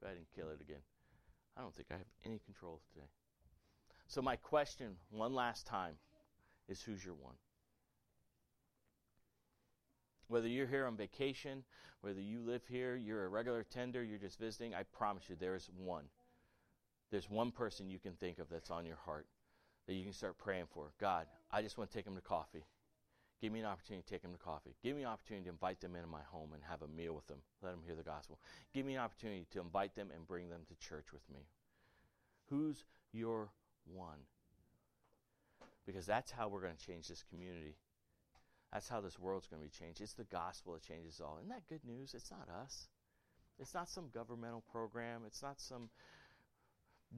Go 0.00 0.06
ahead 0.06 0.18
and 0.18 0.26
kill 0.34 0.50
it 0.50 0.60
again. 0.60 0.82
I 1.56 1.62
don't 1.62 1.74
think 1.74 1.88
I 1.90 1.94
have 1.94 2.06
any 2.24 2.38
control 2.44 2.80
today. 2.92 3.08
So, 4.06 4.22
my 4.22 4.36
question, 4.36 4.96
one 5.10 5.34
last 5.34 5.66
time, 5.66 5.94
is 6.68 6.80
who's 6.80 7.04
your 7.04 7.14
one? 7.14 7.34
Whether 10.28 10.48
you're 10.48 10.66
here 10.66 10.86
on 10.86 10.96
vacation, 10.96 11.64
whether 12.02 12.20
you 12.20 12.40
live 12.40 12.62
here, 12.68 12.96
you're 12.96 13.24
a 13.24 13.28
regular 13.28 13.64
tender, 13.64 14.02
you're 14.02 14.18
just 14.18 14.38
visiting, 14.38 14.74
I 14.74 14.82
promise 14.84 15.24
you 15.28 15.36
there 15.38 15.54
is 15.54 15.68
one. 15.76 16.04
There's 17.10 17.30
one 17.30 17.50
person 17.50 17.90
you 17.90 17.98
can 17.98 18.12
think 18.12 18.38
of 18.38 18.48
that's 18.50 18.70
on 18.70 18.84
your 18.84 18.98
heart 19.04 19.26
that 19.86 19.94
you 19.94 20.04
can 20.04 20.12
start 20.12 20.36
praying 20.36 20.66
for. 20.70 20.92
God, 21.00 21.26
I 21.50 21.62
just 21.62 21.78
want 21.78 21.90
to 21.90 21.96
take 21.96 22.04
them 22.04 22.14
to 22.14 22.20
coffee. 22.20 22.64
Give 23.40 23.52
me 23.52 23.60
an 23.60 23.66
opportunity 23.66 24.02
to 24.02 24.10
take 24.10 24.22
them 24.22 24.32
to 24.32 24.38
coffee. 24.38 24.74
Give 24.82 24.96
me 24.96 25.02
an 25.02 25.08
opportunity 25.08 25.44
to 25.44 25.50
invite 25.50 25.80
them 25.80 25.94
into 25.94 26.08
my 26.08 26.22
home 26.30 26.50
and 26.52 26.62
have 26.68 26.82
a 26.82 26.88
meal 26.88 27.14
with 27.14 27.26
them. 27.28 27.38
Let 27.62 27.70
them 27.70 27.80
hear 27.86 27.94
the 27.94 28.02
gospel. 28.02 28.38
Give 28.74 28.84
me 28.84 28.96
an 28.96 29.00
opportunity 29.00 29.46
to 29.52 29.60
invite 29.60 29.94
them 29.94 30.10
and 30.14 30.26
bring 30.26 30.50
them 30.50 30.62
to 30.68 30.88
church 30.88 31.12
with 31.12 31.22
me. 31.32 31.46
Who's 32.50 32.84
your 33.12 33.50
one? 33.94 34.18
Because 35.86 36.04
that's 36.04 36.30
how 36.30 36.48
we're 36.48 36.60
going 36.60 36.76
to 36.76 36.86
change 36.86 37.08
this 37.08 37.24
community. 37.30 37.76
That's 38.72 38.88
how 38.88 39.00
this 39.00 39.18
world's 39.18 39.46
going 39.46 39.62
to 39.62 39.68
be 39.68 39.72
changed. 39.72 40.00
It's 40.00 40.12
the 40.12 40.24
gospel 40.24 40.74
that 40.74 40.82
changes 40.82 41.20
all. 41.20 41.38
Isn't 41.38 41.48
that 41.48 41.66
good 41.68 41.84
news? 41.84 42.14
It's 42.14 42.30
not 42.30 42.48
us. 42.62 42.88
It's 43.58 43.74
not 43.74 43.88
some 43.88 44.10
governmental 44.12 44.62
program. 44.70 45.22
It's 45.26 45.42
not 45.42 45.60
some 45.60 45.88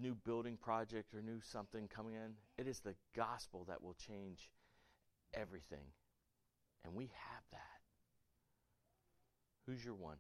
new 0.01 0.15
building 0.15 0.57
project 0.57 1.13
or 1.15 1.23
new 1.23 1.41
something 1.41 1.89
coming 1.89 2.15
in. 2.15 2.35
It 2.57 2.69
is 2.69 2.81
the 2.81 2.95
gospel 3.17 3.65
that 3.69 3.83
will 3.83 3.95
change 3.95 4.51
everything. 5.35 5.87
And 6.85 6.95
we 6.95 7.05
have 7.05 7.43
that. 7.51 7.81
Who's 9.67 9.85
your 9.85 9.95
one? 9.95 10.17